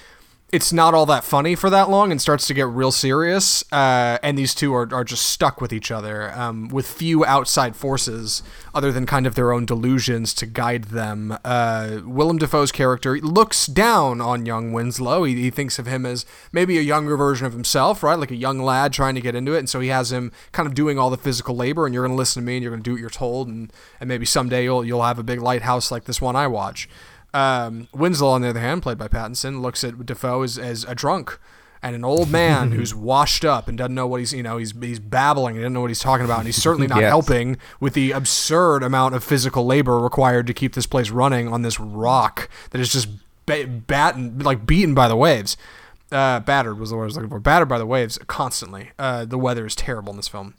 it's 0.55 0.73
not 0.73 0.95
all 0.95 1.05
that 1.05 1.25
funny 1.25 1.57
for 1.57 1.69
that 1.69 1.91
long 1.91 2.13
and 2.13 2.23
starts 2.23 2.47
to 2.47 2.55
get 2.55 2.69
real 2.69 2.93
serious. 2.93 3.65
Uh, 3.73 4.19
and 4.23 4.39
these 4.39 4.55
two 4.55 4.73
are, 4.73 4.89
are 4.95 5.03
just 5.03 5.25
stuck 5.25 5.61
with 5.61 5.73
each 5.73 5.91
other 5.91 6.33
um, 6.39 6.69
with 6.69 6.87
few 6.87 7.25
outside 7.25 7.75
forces 7.75 8.41
other 8.73 8.93
than 8.93 9.05
kind 9.05 9.27
of 9.27 9.35
their 9.35 9.51
own 9.51 9.67
delusions 9.67 10.33
to 10.33 10.47
guide 10.47 10.85
them. 10.85 11.37
Uh, 11.45 11.99
Willem 12.05 12.39
Dafoe's 12.39 12.71
character 12.71 13.19
looks 13.19 13.67
down 13.67 14.21
on 14.21 14.47
young 14.47 14.73
Winslow. 14.73 15.25
He, 15.25 15.35
he 15.35 15.51
thinks 15.51 15.81
of 15.81 15.87
him 15.87 16.07
as 16.07 16.25
maybe 16.53 16.79
a 16.79 16.83
younger 16.83 17.17
version 17.17 17.49
of 17.49 17.53
himself, 17.53 18.05
right? 18.05 18.17
Like 18.19 18.31
a 18.31 18.37
young 18.37 18.61
lad 18.61 18.93
trying 18.93 19.17
to 19.17 19.21
get 19.21 19.35
into 19.35 19.55
it. 19.55 19.59
And 19.59 19.69
so 19.69 19.81
he 19.81 19.89
has 19.89 20.13
him 20.13 20.31
kind 20.53 20.69
of 20.69 20.75
doing 20.75 21.01
all 21.01 21.11
the 21.11 21.17
physical 21.17 21.57
labor, 21.57 21.85
and 21.85 21.93
you're 21.93 22.05
going 22.05 22.15
to 22.15 22.19
listen 22.19 22.43
to 22.43 22.47
me 22.47 22.55
and 22.55 22.63
you're 22.63 22.71
going 22.71 22.83
to 22.83 22.89
do 22.89 22.93
what 22.93 23.01
you're 23.01 23.11
told. 23.11 23.49
And, 23.49 23.73
and 23.99 24.07
maybe 24.07 24.25
someday 24.25 24.63
you'll, 24.63 24.85
you'll 24.85 25.03
have 25.03 25.19
a 25.19 25.25
big 25.25 25.41
lighthouse 25.41 25.91
like 25.91 26.05
this 26.05 26.21
one 26.21 26.37
I 26.37 26.47
watch. 26.47 26.89
Um, 27.35 27.89
Winslow, 27.93 28.29
on 28.31 28.41
the 28.43 28.49
other 28.49 28.61
hand, 28.61 28.83
played 28.83 28.97
by 28.97 29.09
Pattinson, 29.09 29.61
looks 29.61 29.83
at 29.85 30.07
Dafoe 30.07 30.43
as, 30.43 30.57
as 30.57 30.85
a 30.85 30.95
drunk 30.95 31.39
and 31.83 31.95
an 31.95 32.05
old 32.05 32.31
man 32.31 32.71
who's 32.77 32.95
washed 32.95 33.45
up 33.45 33.69
and 33.69 33.77
doesn't 33.77 33.95
know 33.95 34.07
what 34.07 34.21
he's 34.21 34.33
you 34.33 34.43
know 34.43 34.57
he's 34.57 34.73
he's 34.81 34.99
babbling 35.01 35.57
and 35.57 35.63
doesn't 35.65 35.73
know 35.75 35.81
what 35.83 35.91
he's 35.91 35.99
talking 35.99 36.25
about 36.25 36.39
and 36.39 36.47
he's 36.47 36.57
certainly 36.63 36.87
not 36.87 36.99
Yes. 37.01 37.11
helping 37.11 37.59
with 37.81 37.93
the 37.93 38.13
absurd 38.13 38.83
amount 38.83 39.15
of 39.15 39.23
physical 39.25 39.67
labor 39.67 39.99
required 39.99 40.47
to 40.47 40.55
keep 40.55 40.75
this 40.75 40.87
place 40.87 41.11
running 41.11 41.49
on 41.49 41.61
this 41.63 41.79
rock 41.81 42.49
that 42.71 42.81
is 42.81 42.91
just 42.91 43.09
ba- 43.47 43.67
batten 43.67 44.39
like 44.39 44.65
beaten 44.65 44.95
by 44.95 45.09
the 45.09 45.17
waves. 45.17 45.57
Uh, 46.13 46.39
battered 46.41 46.79
was 46.79 46.91
the 46.91 46.97
word 46.97 47.03
I 47.03 47.07
was 47.07 47.17
looking 47.17 47.31
for. 47.31 47.41
Battered 47.41 47.69
by 47.69 47.79
the 47.79 47.87
waves 47.87 48.19
constantly. 48.29 48.93
Uh, 48.99 49.25
the 49.25 49.37
weather 49.39 49.67
is 49.67 49.75
terrible 49.75 50.13
in 50.13 50.17
this 50.17 50.29
film. 50.29 50.55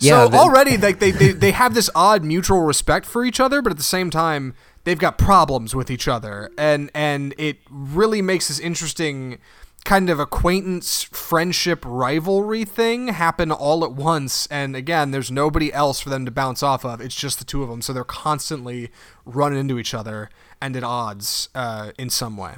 Yeah, 0.00 0.24
so 0.24 0.28
the- 0.30 0.38
already 0.38 0.76
like 0.76 0.98
they, 0.98 1.10
they 1.12 1.32
they 1.32 1.50
have 1.52 1.74
this 1.74 1.88
odd 1.94 2.24
mutual 2.24 2.60
respect 2.62 3.06
for 3.06 3.24
each 3.24 3.38
other, 3.38 3.62
but 3.62 3.70
at 3.70 3.76
the 3.76 3.82
same 3.84 4.10
time 4.10 4.54
they've 4.90 4.98
got 4.98 5.18
problems 5.18 5.72
with 5.72 5.88
each 5.88 6.08
other, 6.08 6.50
and 6.58 6.90
and 6.96 7.32
it 7.38 7.58
really 7.70 8.20
makes 8.20 8.48
this 8.48 8.58
interesting 8.58 9.38
kind 9.84 10.10
of 10.10 10.18
acquaintance, 10.18 11.04
friendship, 11.04 11.84
rivalry 11.86 12.64
thing 12.64 13.08
happen 13.08 13.52
all 13.52 13.84
at 13.84 13.92
once. 13.92 14.48
And 14.48 14.74
again, 14.74 15.12
there's 15.12 15.30
nobody 15.30 15.72
else 15.72 16.00
for 16.00 16.10
them 16.10 16.24
to 16.24 16.32
bounce 16.32 16.64
off 16.64 16.84
of. 16.84 17.00
It's 17.00 17.14
just 17.14 17.38
the 17.38 17.44
two 17.44 17.62
of 17.62 17.68
them, 17.68 17.82
so 17.82 17.92
they're 17.92 18.02
constantly 18.02 18.90
running 19.24 19.60
into 19.60 19.78
each 19.78 19.94
other 19.94 20.28
and 20.60 20.76
at 20.76 20.82
odds 20.82 21.50
uh, 21.54 21.92
in 21.96 22.10
some 22.10 22.36
way. 22.36 22.56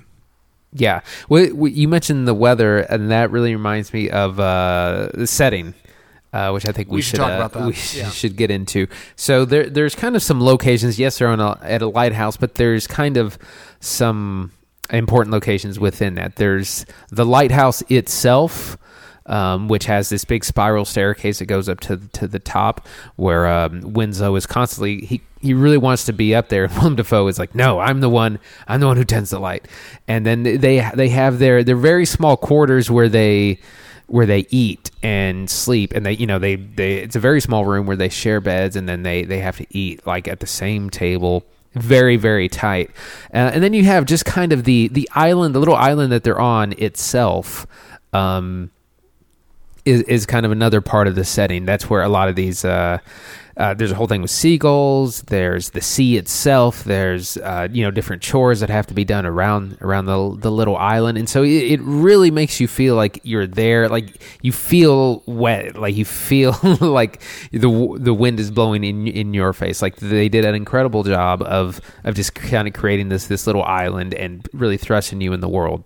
Yeah. 0.73 1.03
You 1.29 1.87
mentioned 1.87 2.27
the 2.27 2.35
weather, 2.35 2.79
and 2.79 3.11
that 3.11 3.31
really 3.31 3.55
reminds 3.55 3.93
me 3.93 4.09
of 4.09 4.41
uh, 4.41 5.11
the 5.13 5.27
setting. 5.27 5.75
Uh, 6.33 6.51
which 6.51 6.65
I 6.65 6.73
think 6.73 6.89
we, 6.89 6.97
We 6.97 7.03
should 7.03 7.11
should 7.11 7.17
talk 7.19 7.31
uh, 7.33 7.35
about 7.35 7.53
that. 7.53 7.67
we 7.67 7.75
Yeah. 8.01 8.09
should 8.09 8.37
get 8.37 8.51
into. 8.51 8.87
So 9.17 9.45
there, 9.45 9.69
there's 9.69 9.95
kind 9.95 10.17
of 10.17 10.23
some 10.23 10.41
locations. 10.41 10.99
Yes, 10.99 11.19
they're 11.19 11.29
on 11.29 11.41
a, 11.41 11.59
at 11.63 11.83
a 11.83 11.87
lighthouse, 11.89 12.39
but 12.39 12.55
there's 12.55 12.87
kind 12.87 13.19
of 13.19 13.37
some 13.81 14.51
important 14.91 15.33
locations 15.33 15.79
within 15.79 16.15
that. 16.15 16.37
There's 16.37 16.87
the 17.11 17.27
lighthouse 17.27 17.83
itself, 17.91 18.79
um, 19.27 19.69
which 19.69 19.85
has 19.85 20.09
this 20.09 20.25
big 20.25 20.43
spiral 20.45 20.85
staircase 20.87 21.39
that 21.41 21.47
goes 21.47 21.69
up 21.69 21.81
to 21.81 21.97
to 22.15 22.27
the 22.27 22.39
top, 22.39 22.87
where 23.17 23.47
um, 23.47 23.93
Winslow 23.93 24.35
is 24.37 24.47
constantly 24.47 25.05
he 25.05 25.21
he 25.41 25.53
really 25.55 25.79
wants 25.79 26.07
to 26.07 26.13
be 26.15 26.35
up 26.35 26.49
there. 26.49 26.65
And 26.65 26.73
Willem 26.77 26.97
Dafoe 26.97 27.27
is 27.29 27.39
like, 27.39 27.55
no, 27.55 27.79
I'm 27.79 28.01
the 28.01 28.09
one. 28.09 28.39
I'm 28.67 28.81
the 28.81 28.87
one 28.87 28.97
who 28.97 29.05
tends 29.05 29.31
the 29.31 29.39
light. 29.39 29.69
And 30.09 30.25
then 30.25 30.43
they 30.45 30.89
they 30.95 31.09
have 31.11 31.39
their 31.39 31.63
their 31.63 31.77
very 31.77 32.07
small 32.07 32.37
quarters 32.39 32.91
where 32.91 33.09
they 33.11 33.61
where 34.13 34.27
they 34.27 34.47
eat 34.51 34.91
and 35.03 35.49
sleep 35.49 35.93
and 35.95 36.05
they 36.05 36.13
you 36.13 36.27
know 36.27 36.39
they 36.39 36.57
they 36.57 36.97
it's 36.97 37.17
a 37.17 37.21
very 37.21 37.41
small 37.41 37.65
room 37.65 37.87
where 37.87 37.97
they 37.97 38.11
share 38.11 38.43
beds 38.43 38.77
and 38.77 38.87
then 38.87 39.03
they 39.03 39.25
they 39.25 39.39
have 39.39 39.57
to 39.57 39.67
eat 39.71 40.07
like 40.07 40.29
at 40.29 40.41
the 40.41 40.47
same 40.47 40.91
table. 40.91 41.45
Very 41.73 42.17
very 42.17 42.51
tight. 42.51 42.91
Uh, 43.33 43.51
and 43.55 43.63
then 43.63 43.73
you 43.73 43.85
have 43.85 44.05
just 44.05 44.27
kind 44.27 44.53
of 44.53 44.65
the 44.65 44.89
the 44.89 45.09
island 45.15 45.55
the 45.55 45.59
little 45.59 45.75
island 45.75 46.13
that 46.13 46.25
they're 46.25 46.39
on 46.39 46.73
itself 46.75 47.67
um 48.13 48.71
is, 49.85 50.03
is 50.03 50.27
kind 50.27 50.47
of 50.47 50.53
another 50.53 50.81
part 50.81 51.09
of 51.09 51.15
the 51.15 51.25
setting. 51.25 51.65
That's 51.65 51.89
where 51.89 52.03
a 52.03 52.09
lot 52.09 52.29
of 52.29 52.37
these. 52.37 52.65
Uh, 52.65 52.99
uh, 53.55 53.75
there's 53.75 53.91
a 53.91 53.95
whole 53.95 54.07
thing 54.07 54.23
with 54.23 54.31
seagulls. 54.31 55.23
There's 55.23 55.71
the 55.71 55.83
sea 55.83 56.17
itself. 56.17 56.85
There's 56.85 57.37
uh, 57.37 57.69
you 57.71 57.85
know 57.85 57.91
different 57.91 58.23
chores 58.23 58.61
that 58.61 58.71
have 58.71 58.87
to 58.87 58.95
be 58.95 59.05
done 59.05 59.27
around 59.27 59.77
around 59.83 60.07
the 60.07 60.37
the 60.39 60.51
little 60.51 60.77
island, 60.77 61.19
and 61.19 61.29
so 61.29 61.43
it, 61.43 61.51
it 61.51 61.81
really 61.83 62.31
makes 62.31 62.61
you 62.61 62.69
feel 62.69 62.95
like 62.95 63.21
you're 63.25 63.47
there. 63.47 63.89
Like 63.89 64.23
you 64.41 64.53
feel 64.53 65.23
wet. 65.27 65.77
Like 65.77 65.97
you 65.97 66.07
feel 66.07 66.57
like 66.81 67.21
the 67.51 67.97
the 68.01 68.15
wind 68.15 68.41
is 68.41 68.51
blowing 68.51 68.85
in 68.85 69.07
in 69.07 69.35
your 69.35 69.53
face. 69.53 69.83
Like 69.83 69.97
they 69.97 70.31
did 70.31 70.47
an 70.47 70.55
incredible 70.55 71.03
job 71.03 71.43
of 71.43 71.81
of 72.05 72.15
just 72.15 72.35
kind 72.35 72.67
of 72.67 72.73
creating 72.73 73.11
this 73.11 73.27
this 73.27 73.47
little 73.47 73.65
island 73.65 74.15
and 74.15 74.49
really 74.55 74.79
thrusting 74.79 75.21
you 75.21 75.35
in 75.35 75.41
the 75.41 75.49
world. 75.49 75.85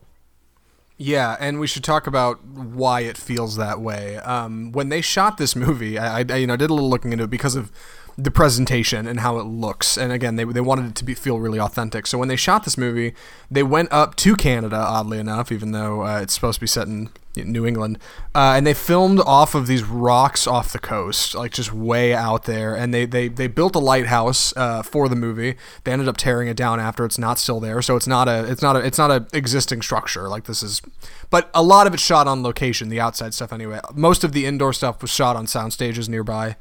Yeah, 0.99 1.37
and 1.39 1.61
we 1.61 1.67
should 1.67 1.85
talk 1.85 2.07
about 2.07 2.43
why 2.45 3.01
it 3.01 3.19
feels 3.19 3.57
that 3.57 3.81
way. 3.81 4.17
Um, 4.17 4.73
when 4.73 4.89
they 4.89 5.03
shot 5.03 5.37
this 5.37 5.55
movie, 5.55 5.99
I, 5.99 6.21
I 6.21 6.37
you 6.37 6.47
know 6.47 6.57
did 6.57 6.71
a 6.71 6.75
little 6.75 6.89
looking 6.89 7.13
into 7.13 7.25
it 7.25 7.31
because 7.31 7.55
of 7.55 7.71
the 8.19 8.31
presentation 8.31 9.07
and 9.07 9.21
how 9.21 9.39
it 9.39 9.45
looks. 9.45 9.99
And 9.99 10.11
again, 10.11 10.37
they, 10.37 10.45
they 10.45 10.61
wanted 10.61 10.87
it 10.87 10.95
to 10.97 11.05
be 11.05 11.15
feel 11.15 11.39
really 11.39 11.61
authentic. 11.61 12.07
So 12.07 12.17
when 12.17 12.29
they 12.29 12.37
shot 12.37 12.65
this 12.65 12.79
movie, 12.79 13.15
they 13.51 13.63
went 13.63 13.93
up 13.93 14.17
to 14.17 14.35
Canada, 14.35 14.77
oddly 14.77 15.19
enough, 15.19 15.53
even 15.53 15.73
though 15.73 16.03
uh, 16.03 16.21
it's 16.21 16.35
supposed 16.35 16.57
to 16.57 16.61
be 16.61 16.67
set 16.67 16.89
in 16.89 17.11
New 17.45 17.67
England, 17.67 17.99
uh, 18.35 18.55
and 18.57 18.67
they 18.67 18.73
filmed 18.73 19.21
off 19.21 19.55
of 19.55 19.67
these 19.67 19.83
rocks 19.83 20.47
off 20.47 20.73
the 20.73 20.79
coast, 20.79 21.35
like 21.35 21.53
just 21.53 21.73
way 21.73 22.15
out 22.15 22.45
there. 22.45 22.75
And 22.75 22.95
they 22.95 23.05
they, 23.05 23.29
they 23.29 23.47
built 23.47 23.75
a 23.75 23.79
lighthouse 23.79 24.57
uh, 24.57 24.83
for 24.83 25.09
the 25.09 25.17
movie. 25.17 25.57
They 25.85 25.93
ended 25.93 26.09
up 26.09 26.17
tearing 26.17 26.49
it 26.49 26.57
down 26.57 26.81
after 26.81 27.05
it's 27.05 27.19
not 27.19 27.39
still 27.39 27.61
there, 27.61 27.83
so 27.83 27.97
it's 27.97 28.07
not 28.07 28.29
a 28.29 28.51
it's 28.51 28.63
not 28.63 28.77
a 28.77 28.79
it's 28.81 28.99
not 28.99 29.11
a 29.11 29.27
existing 29.37 29.83
structure 29.83 30.29
like 30.29 30.45
this 30.45 30.63
is. 30.63 30.81
But 31.29 31.51
a 31.53 31.63
lot 31.63 31.87
of 31.87 31.95
it's 31.95 32.03
shot 32.03 32.27
on 32.27 32.43
location, 32.43 32.89
the 32.89 33.01
outside 33.01 33.35
stuff 33.35 33.53
anyway. 33.53 33.81
Most 33.95 34.25
of 34.25 34.33
the 34.33 34.47
indoor 34.47 34.73
stuff 34.73 35.03
was 35.03 35.11
shot 35.11 35.37
on 35.37 35.47
sound 35.47 35.73
stages 35.75 36.09
nearby, 36.09 36.57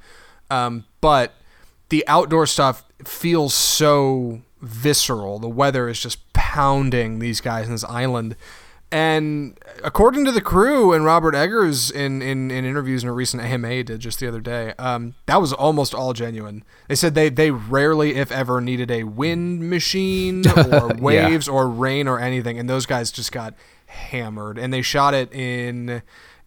um, 0.49 0.83
but 0.99 1.33
the 1.89 2.03
outdoor 2.07 2.47
stuff 2.47 2.83
feels 3.03 3.53
so 3.53 4.41
visceral. 4.61 5.39
The 5.39 5.49
weather 5.49 5.87
is 5.87 5.99
just 5.99 6.31
pounding 6.33 7.19
these 7.19 7.41
guys 7.41 7.67
in 7.67 7.73
this 7.73 7.83
island. 7.83 8.35
And 8.91 9.57
according 9.83 10.25
to 10.25 10.31
the 10.31 10.41
crew 10.41 10.93
and 10.93 11.03
Robert 11.03 11.35
Eggers 11.35 11.91
in, 11.91 12.21
in, 12.21 12.49
in 12.49 12.63
interviews 12.65 13.03
in 13.03 13.09
a 13.09 13.13
recent 13.13 13.43
AMA 13.43 13.83
did 13.83 13.99
just 13.99 14.19
the 14.19 14.27
other 14.27 14.39
day, 14.39 14.73
um, 14.79 15.15
that 15.25 15.41
was 15.41 15.51
almost 15.51 15.93
all 15.93 16.13
genuine. 16.13 16.63
They 16.87 16.95
said 16.95 17.13
they, 17.13 17.29
they 17.29 17.51
rarely, 17.51 18.15
if 18.15 18.31
ever, 18.31 18.61
needed 18.61 18.91
a 18.91 19.03
wind 19.03 19.69
machine 19.69 20.43
or 20.71 20.93
waves 20.95 21.47
or 21.47 21.67
rain 21.67 22.07
or 22.07 22.19
anything. 22.19 22.57
And 22.57 22.69
those 22.69 22.85
guys 22.85 23.11
just 23.11 23.31
got 23.31 23.53
hammered. 23.87 24.57
And 24.57 24.71
they 24.71 24.81
shot 24.81 25.13
it 25.13 25.33
in 25.33 26.01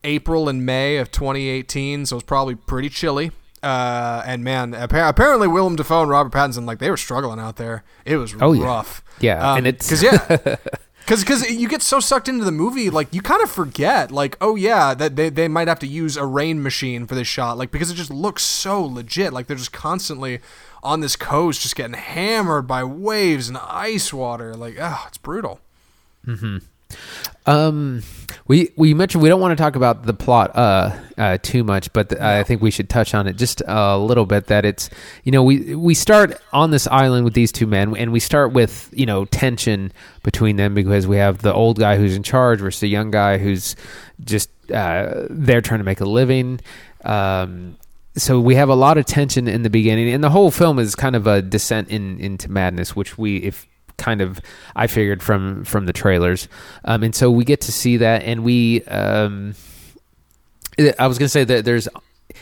April 0.05 0.49
and 0.49 0.65
May 0.65 0.97
of 0.97 1.11
2018, 1.11 2.07
so 2.07 2.15
it 2.15 2.19
was 2.19 2.25
probably 2.25 2.55
pretty 2.55 2.89
chilly. 2.89 3.33
Uh, 3.63 4.23
and 4.27 4.45
man, 4.45 4.75
appa- 4.75 5.09
apparently 5.09 5.49
Willem 5.49 5.77
Dafoe 5.77 6.03
and 6.03 6.11
Robert 6.11 6.33
Pattinson 6.33 6.65
like 6.67 6.79
they 6.79 6.91
were 6.91 6.97
struggling 6.97 7.39
out 7.41 7.57
there. 7.57 7.83
It 8.05 8.17
was 8.17 8.35
Oh, 8.41 8.53
yeah. 8.53 8.65
rough. 8.65 9.03
Yeah, 9.21 9.55
and 9.57 9.67
it's- 9.67 9.89
because 9.89 10.03
yeah. 10.03 10.57
Cause, 11.09 11.25
cause 11.25 11.49
you 11.51 11.69
get 11.69 11.81
so 11.81 12.01
sucked 12.01 12.29
into 12.29 12.45
the 12.45 12.53
movie, 12.53 12.91
like 12.91 13.15
you 13.15 13.23
kind 13.23 13.43
of 13.43 13.51
forget, 13.51 14.11
like, 14.11 14.37
oh 14.43 14.57
yeah, 14.57 14.93
that 14.93 15.17
they, 15.17 15.31
they 15.31 15.49
might 15.49 15.67
have 15.67 15.79
to 15.79 15.87
use 15.87 16.19
a 16.19 16.27
rain 16.27 16.63
machine 16.63 17.07
for 17.07 17.15
this 17.15 17.27
shot, 17.27 17.57
like 17.57 17.71
because 17.71 17.91
it 17.91 17.95
just 17.95 18.11
looks 18.11 18.43
so 18.43 18.83
legit. 18.85 19.33
Like 19.33 19.47
they're 19.47 19.57
just 19.57 19.73
constantly 19.73 20.41
on 20.83 21.01
this 21.01 21.17
coast, 21.17 21.63
just 21.63 21.77
getting 21.77 21.95
hammered 21.95 22.67
by 22.67 22.85
waves 22.85 23.49
and 23.49 23.57
ice 23.57 24.13
water. 24.13 24.55
Like, 24.55 24.77
ah, 24.79 25.07
it's 25.09 25.17
brutal. 25.17 25.61
Um, 27.47 28.03
we 28.47 28.73
we 28.77 28.93
mentioned 28.93 29.23
we 29.23 29.29
don't 29.31 29.41
want 29.41 29.57
to 29.57 29.63
talk 29.63 29.75
about 29.75 30.05
the 30.05 30.13
plot 30.13 30.55
uh, 30.55 30.99
uh 31.17 31.39
too 31.41 31.65
much, 31.65 31.93
but 31.93 32.11
th- 32.11 32.21
I 32.21 32.43
think 32.43 32.61
we 32.61 32.71
should 32.71 32.91
touch 32.91 33.15
on 33.15 33.27
it 33.27 33.37
just 33.37 33.63
a 33.67 33.97
little 33.97 34.27
bit. 34.27 34.47
That 34.47 34.67
it's 34.67 34.91
you 35.25 35.33
know 35.33 35.43
we 35.43 35.75
we 35.75 35.95
start 35.95 36.39
on 36.53 36.71
this 36.71 36.87
island 36.87 37.25
with 37.25 37.35
these 37.35 37.51
two 37.51 37.67
men, 37.67 37.97
and 37.97 38.13
we 38.13 38.21
start 38.21 38.53
with 38.53 38.91
you 38.93 39.07
know 39.07 39.25
tension 39.25 39.93
between 40.23 40.57
them 40.57 40.75
because 40.75 41.07
we 41.07 41.17
have 41.17 41.39
the 41.39 41.53
old 41.53 41.79
guy 41.79 41.97
who's 41.97 42.17
in 42.17 42.23
charge 42.23 42.61
versus 42.61 42.81
the 42.81 42.89
young 42.89 43.11
guy 43.11 43.39
who's 43.39 43.77
just 44.23 44.51
uh, 44.71 45.27
there 45.31 45.63
trying 45.63 45.81
to 45.81 45.85
make 45.85 46.01
a 46.01 46.07
living. 46.07 46.61
Um, 47.05 47.79
so 48.15 48.41
we 48.41 48.57
have 48.57 48.69
a 48.69 48.75
lot 48.75 48.99
of 48.99 49.07
tension 49.07 49.49
in 49.49 49.63
the 49.63 49.71
beginning, 49.71 50.13
and 50.13 50.23
the 50.23 50.31
whole 50.31 50.51
film 50.51 50.79
is 50.79 50.95
kind 50.95 51.17
of 51.17 51.27
a 51.27 51.41
descent 51.41 51.89
in 51.89 52.21
into 52.21 52.51
madness, 52.51 52.95
which 52.95 53.17
we 53.17 53.39
if 53.39 53.67
kind 53.99 54.21
of 54.21 54.41
I 54.75 54.87
figured 54.87 55.23
from 55.23 55.65
from 55.65 55.87
the 55.87 55.93
trailers, 55.93 56.49
um, 56.85 57.03
and 57.03 57.15
so 57.15 57.31
we 57.31 57.45
get 57.45 57.61
to 57.63 57.73
see 57.73 57.99
that, 57.99 58.23
and 58.23 58.45
we 58.45 58.83
um, 58.85 59.55
I 60.99 61.07
was 61.07 61.19
gonna 61.19 61.29
say 61.29 61.45
that 61.45 61.65
there's 61.65 61.89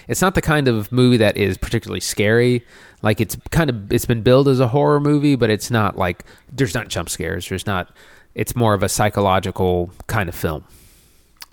it's 0.09 0.21
not 0.21 0.35
the 0.35 0.43
kind 0.43 0.69
of 0.69 0.93
movie 0.93 1.17
that 1.19 1.37
is 1.37 1.57
particularly 1.57 2.01
scary. 2.01 2.65
Like 3.03 3.21
it's 3.21 3.37
kind 3.51 3.71
of 3.71 3.93
it's 3.93 4.07
been 4.07 4.23
billed 4.23 4.49
as 4.49 4.61
a 4.61 4.69
horror 4.69 5.01
movie, 5.01 5.37
but 5.37 5.51
it's 5.51 5.71
not 5.71 5.97
like 5.97 6.25
there's 6.53 6.75
not 6.75 6.89
jump 6.89 7.09
scares. 7.09 7.49
There's 7.49 7.67
not. 7.67 7.95
It's 8.35 8.55
more 8.55 8.75
of 8.75 8.83
a 8.83 8.89
psychological 8.89 9.91
kind 10.07 10.29
of 10.29 10.35
film. 10.35 10.65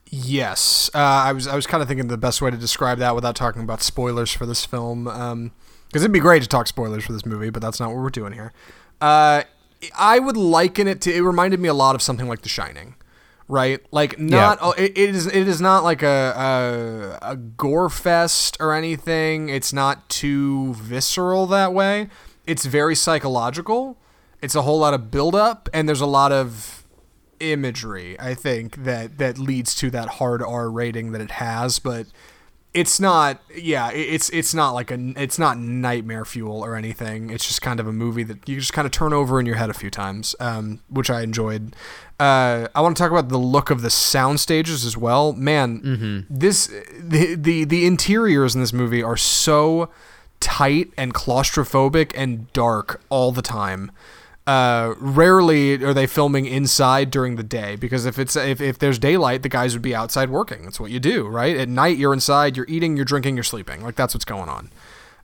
Yes, 0.10 0.92
uh, 0.94 0.98
I 0.98 1.32
was 1.32 1.48
I 1.48 1.56
was 1.56 1.66
kind 1.66 1.82
of 1.82 1.88
thinking 1.88 2.08
the 2.08 2.18
best 2.18 2.42
way 2.42 2.52
to 2.52 2.58
describe 2.58 3.00
that 3.00 3.16
without 3.16 3.36
talking 3.36 3.63
about 3.63 3.82
spoilers 3.82 4.32
for 4.32 4.46
this 4.46 4.66
film, 4.66 5.06
because 5.06 6.04
it'd 6.04 6.12
be 6.12 6.20
great 6.20 6.44
to 6.44 6.50
talk 6.50 6.68
spoilers 6.68 7.06
for 7.06 7.13
this 7.13 7.26
movie, 7.26 7.50
but 7.50 7.62
that's 7.62 7.80
not 7.80 7.89
what 7.89 7.98
we're 7.98 8.10
doing 8.10 8.34
here. 8.34 8.54
Uh, 9.02 9.44
I 9.96 10.19
would 10.19 10.38
liken 10.38 10.88
it 10.88 11.02
to. 11.02 11.13
It 11.13 11.22
reminded 11.22 11.60
me 11.60 11.67
a 11.69 11.74
lot 11.74 11.96
of 11.96 12.02
something 12.02 12.28
like 12.28 12.41
The 12.41 12.50
Shining, 12.50 12.96
right? 13.48 13.80
Like 13.91 14.19
not. 14.19 14.60
Yeah. 14.60 14.67
oh, 14.67 14.72
It, 14.72 14.98
it 14.98 15.15
is. 15.15 15.28
It 15.28 15.48
is 15.48 15.62
not 15.62 15.84
like 15.84 16.02
a, 16.04 17.19
a 17.22 17.32
a 17.32 17.36
gore 17.36 17.89
fest 17.89 18.58
or 18.60 18.74
anything. 18.74 19.50
It's 19.50 19.74
not 19.74 20.10
too 20.10 20.74
visceral 20.76 21.48
that 21.48 21.74
way. 21.74 22.10
It's 22.46 22.65
very 22.65 22.96
psychological. 22.96 23.98
It's 24.41 24.56
a 24.56 24.63
whole 24.63 24.80
lot 24.80 24.93
of 24.93 25.10
build 25.10 25.36
up, 25.36 25.69
and 25.74 25.88
there's 25.88 26.02
a 26.02 26.06
lot 26.06 26.32
of 26.32 26.80
imagery 27.39 28.17
i 28.22 28.34
think 28.34 28.86
that 28.86 29.17
that 29.17 29.38
leads 29.38 29.76
to 29.76 29.89
that 29.89 30.08
hard 30.08 30.41
r 30.41 30.69
rating 30.69 31.12
that 31.12 31.19
it 31.19 31.32
has 31.32 31.78
but 31.78 32.06
it's 32.73 32.99
not 32.99 33.39
yeah 33.55 33.91
it's 33.91 34.29
it's 34.29 34.53
not 34.53 34.71
like 34.71 34.89
a 34.89 35.13
it's 35.15 35.38
not 35.38 35.57
nightmare 35.57 36.25
fuel 36.25 36.63
or 36.63 36.75
anything. 36.75 37.29
It's 37.29 37.47
just 37.47 37.62
kind 37.62 37.79
of 37.79 37.88
a 37.88 37.93
movie 37.93 38.23
that 38.23 38.47
you 38.49 38.59
just 38.59 38.73
kind 38.73 38.86
of 38.86 38.91
turn 38.91 39.13
over 39.13 39.39
in 39.39 39.45
your 39.45 39.55
head 39.55 39.69
a 39.69 39.73
few 39.73 39.89
times 39.89 40.36
um, 40.39 40.79
which 40.89 41.09
i 41.09 41.21
enjoyed. 41.21 41.75
Uh, 42.19 42.67
i 42.73 42.81
want 42.81 42.95
to 42.95 43.01
talk 43.01 43.12
about 43.12 43.29
the 43.29 43.38
look 43.38 43.69
of 43.69 43.81
the 43.81 43.89
sound 43.89 44.39
stages 44.39 44.86
as 44.86 44.97
well. 44.97 45.33
Man 45.33 46.25
this 46.29 46.67
the, 46.99 47.36
the 47.36 47.63
the 47.65 47.86
interiors 47.86 48.55
in 48.55 48.62
this 48.62 48.73
movie 48.73 49.03
are 49.03 49.17
so 49.17 49.89
tight 50.39 50.91
and 50.97 51.13
claustrophobic 51.13 52.12
and 52.15 52.51
dark 52.53 53.01
all 53.09 53.31
the 53.31 53.41
time 53.41 53.91
uh, 54.45 54.93
rarely 54.97 55.82
are 55.84 55.93
they 55.93 56.06
filming 56.06 56.45
inside 56.45 57.10
during 57.10 57.38
the 57.38 57.43
day 57.43 57.77
because 57.77 58.06
if 58.06 58.19
it's 58.19 58.36
if, 58.36 58.60
if 58.60 58.77
there's 58.77 58.99
daylight 58.99 59.41
the 59.41 59.49
guys 59.49 59.73
would 59.73 59.82
be 59.82 59.95
outside 59.95 60.29
working. 60.29 60.63
That's 60.63 60.79
what 60.79 60.91
you 60.91 60.99
do 60.99 61.27
right? 61.27 61.56
At 61.56 61.69
night 61.69 61.97
you're 61.97 62.13
inside 62.13 62.58
you're 62.58 62.65
eating 62.67 62.97
you're 62.97 63.06
drinking 63.06 63.36
you're 63.36 63.43
sleeping. 63.43 63.82
Like 63.84 63.95
that's 63.95 64.13
what's 64.13 64.25
going 64.25 64.49
on. 64.49 64.69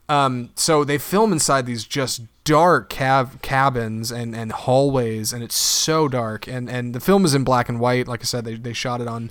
Um, 0.08 0.50
so 0.56 0.84
they 0.84 0.98
film 0.98 1.32
inside 1.32 1.66
these 1.66 1.84
just 1.84 2.22
dark 2.44 2.88
cab- 2.88 3.42
cabins 3.42 4.10
and, 4.10 4.34
and 4.34 4.52
hallways 4.52 5.32
and 5.32 5.42
it's 5.42 5.56
so 5.56 6.08
dark. 6.08 6.48
And, 6.48 6.68
and 6.68 6.94
the 6.94 7.00
film 7.00 7.24
is 7.24 7.34
in 7.34 7.44
black 7.44 7.68
and 7.68 7.78
white. 7.78 8.08
Like 8.08 8.20
i 8.22 8.24
said 8.24 8.44
they, 8.44 8.54
they 8.54 8.72
shot 8.72 9.00
it 9.00 9.06
on 9.06 9.30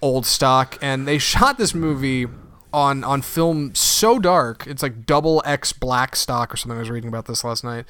old 0.00 0.24
stock. 0.26 0.78
And 0.80 1.08
they 1.08 1.18
shot 1.32 1.58
this 1.58 1.74
movie 1.74 2.26
on 2.72 3.02
on 3.04 3.20
film 3.20 3.74
so 3.74 4.18
dark. 4.20 4.66
It's 4.66 4.82
like 4.82 5.06
double 5.06 5.42
x 5.44 5.72
black 5.72 6.14
stock 6.14 6.54
or 6.54 6.56
something. 6.56 6.76
I 6.76 6.80
was 6.80 6.90
reading 6.90 7.08
about 7.08 7.26
this 7.26 7.42
last 7.42 7.64
night 7.64 7.84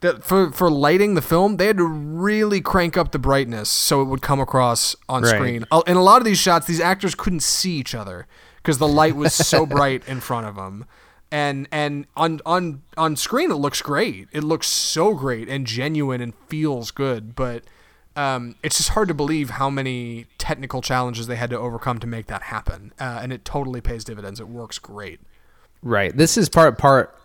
that 0.00 0.24
for 0.24 0.50
for 0.50 0.70
lighting 0.70 1.14
the 1.14 1.22
film 1.22 1.56
they 1.56 1.66
had 1.66 1.76
to 1.76 1.84
really 1.84 2.60
crank 2.60 2.96
up 2.96 3.12
the 3.12 3.18
brightness 3.18 3.68
so 3.68 4.00
it 4.02 4.06
would 4.06 4.22
come 4.22 4.40
across 4.40 4.96
on 5.08 5.22
Right. 5.22 5.30
screen. 5.34 5.64
In 5.86 5.96
a 5.96 6.02
lot 6.02 6.18
of 6.18 6.24
these 6.24 6.38
shots 6.38 6.66
these 6.66 6.80
actors 6.80 7.14
couldn't 7.14 7.40
see 7.42 7.72
each 7.72 7.94
other 7.94 8.26
because 8.56 8.78
the 8.78 8.88
light 8.88 9.16
was 9.16 9.34
so 9.34 9.66
bright 9.76 10.06
in 10.08 10.20
front 10.20 10.46
of 10.46 10.56
them 10.56 10.84
and 11.30 11.68
and 11.70 12.06
on 12.16 12.40
on 12.44 12.82
on 12.96 13.14
screen 13.16 13.50
it 13.50 13.56
looks 13.56 13.82
great. 13.82 14.28
It 14.32 14.42
looks 14.42 14.66
so 14.66 15.14
great 15.14 15.48
and 15.48 15.66
genuine 15.66 16.20
and 16.20 16.34
feels 16.48 16.90
good. 16.90 17.34
But 17.36 17.64
um, 18.16 18.56
it's 18.64 18.76
just 18.78 18.90
hard 18.90 19.06
to 19.08 19.14
believe 19.14 19.50
how 19.50 19.70
many 19.70 20.26
technical 20.38 20.82
challenges 20.82 21.28
they 21.28 21.36
had 21.36 21.48
to 21.50 21.58
overcome 21.58 22.00
to 22.00 22.06
make 22.08 22.26
that 22.26 22.42
happen. 22.42 22.92
Uh, 22.98 23.20
and 23.22 23.32
it 23.32 23.44
totally 23.44 23.80
pays 23.80 24.02
dividends. 24.02 24.40
It 24.40 24.48
works 24.48 24.80
great. 24.80 25.20
Right. 25.82 26.14
This 26.14 26.36
is 26.36 26.48
part 26.48 26.76
part 26.76 27.16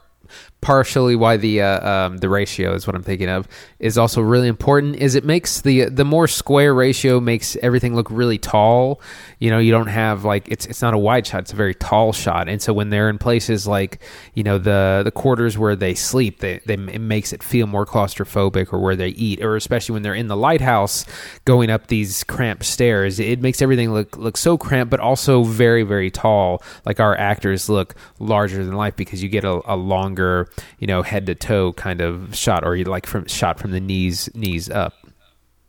partially 0.66 1.16
why 1.16 1.38
the 1.38 1.62
uh, 1.62 1.88
um, 1.88 2.18
the 2.18 2.28
ratio 2.28 2.74
is 2.74 2.88
what 2.88 2.96
I'm 2.96 3.04
thinking 3.04 3.30
of 3.30 3.48
is 3.78 4.00
also 4.00 4.20
really 4.20 4.48
important. 4.48 4.96
Is 4.96 5.14
it 5.14 5.24
makes 5.24 5.62
the 5.62 5.86
the 5.86 6.04
more 6.04 6.28
square 6.28 6.74
ratio 6.74 7.20
makes 7.20 7.56
everything 7.58 7.96
look 7.96 8.10
really 8.10 8.40
tall. 8.40 9.00
You 9.38 9.52
know, 9.52 9.60
you 9.60 9.72
don't 9.72 9.88
have 9.88 10.26
like 10.26 10.48
it's 10.48 10.66
it's 10.66 10.82
not 10.82 10.96
a 10.96 10.98
wide 10.98 11.28
shot; 11.28 11.42
it's 11.42 11.54
a 11.54 11.56
very 11.56 11.76
tall 11.76 12.14
shot. 12.14 12.50
And 12.50 12.60
so 12.60 12.74
when 12.74 12.90
they're 12.90 13.10
in 13.10 13.20
places 13.20 13.68
like 13.68 14.02
you 14.34 14.42
know 14.42 14.58
the 14.58 15.04
the 15.06 15.12
quarters 15.12 15.56
where 15.56 15.76
they 15.76 15.94
sleep, 15.94 16.40
they, 16.40 16.60
they 16.66 16.74
it 16.74 17.00
makes 17.00 17.32
it 17.32 17.44
feel 17.44 17.68
more 17.68 17.86
claustrophobic, 17.86 18.74
or 18.74 18.80
where 18.80 18.96
they 18.96 19.10
eat, 19.10 19.44
or 19.44 19.56
especially 19.56 19.94
when 19.94 20.02
they're 20.02 20.16
in 20.16 20.30
the 20.30 20.36
lighthouse 20.38 21.06
going 21.46 21.70
up 21.70 21.88
these 21.88 22.24
cramped 22.24 22.66
stairs, 22.66 23.20
it 23.20 23.40
makes 23.40 23.62
everything 23.62 23.94
look 23.94 24.18
look 24.18 24.36
so 24.36 24.58
cramped, 24.58 24.90
but 24.90 25.00
also 25.00 25.44
very 25.44 25.84
very 25.84 26.10
tall. 26.10 26.64
Like 26.88 27.00
our 27.00 27.16
actors 27.16 27.70
look 27.70 27.94
larger 28.18 28.66
than 28.66 28.74
life 28.74 28.96
because 28.96 29.22
you 29.22 29.30
get 29.30 29.44
a, 29.44 29.62
a 29.72 29.76
longer, 29.76 30.50
you 30.80 30.88
know, 30.88 31.02
head 31.02 31.26
to 31.28 31.36
toe 31.36 31.74
kind 31.74 32.02
of 32.02 32.36
shot, 32.36 32.66
or 32.66 32.76
you 32.76 32.86
like 32.86 33.06
from 33.06 33.26
shot 33.28 33.60
from 33.60 33.72
the 33.72 33.80
knees 33.80 34.30
knees 34.34 34.70
up. 34.70 34.94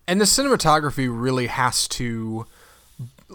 and 0.09 0.21
the 0.21 0.25
cinematography 0.25 1.09
really 1.11 1.47
has 1.47 1.89
to 1.89 2.47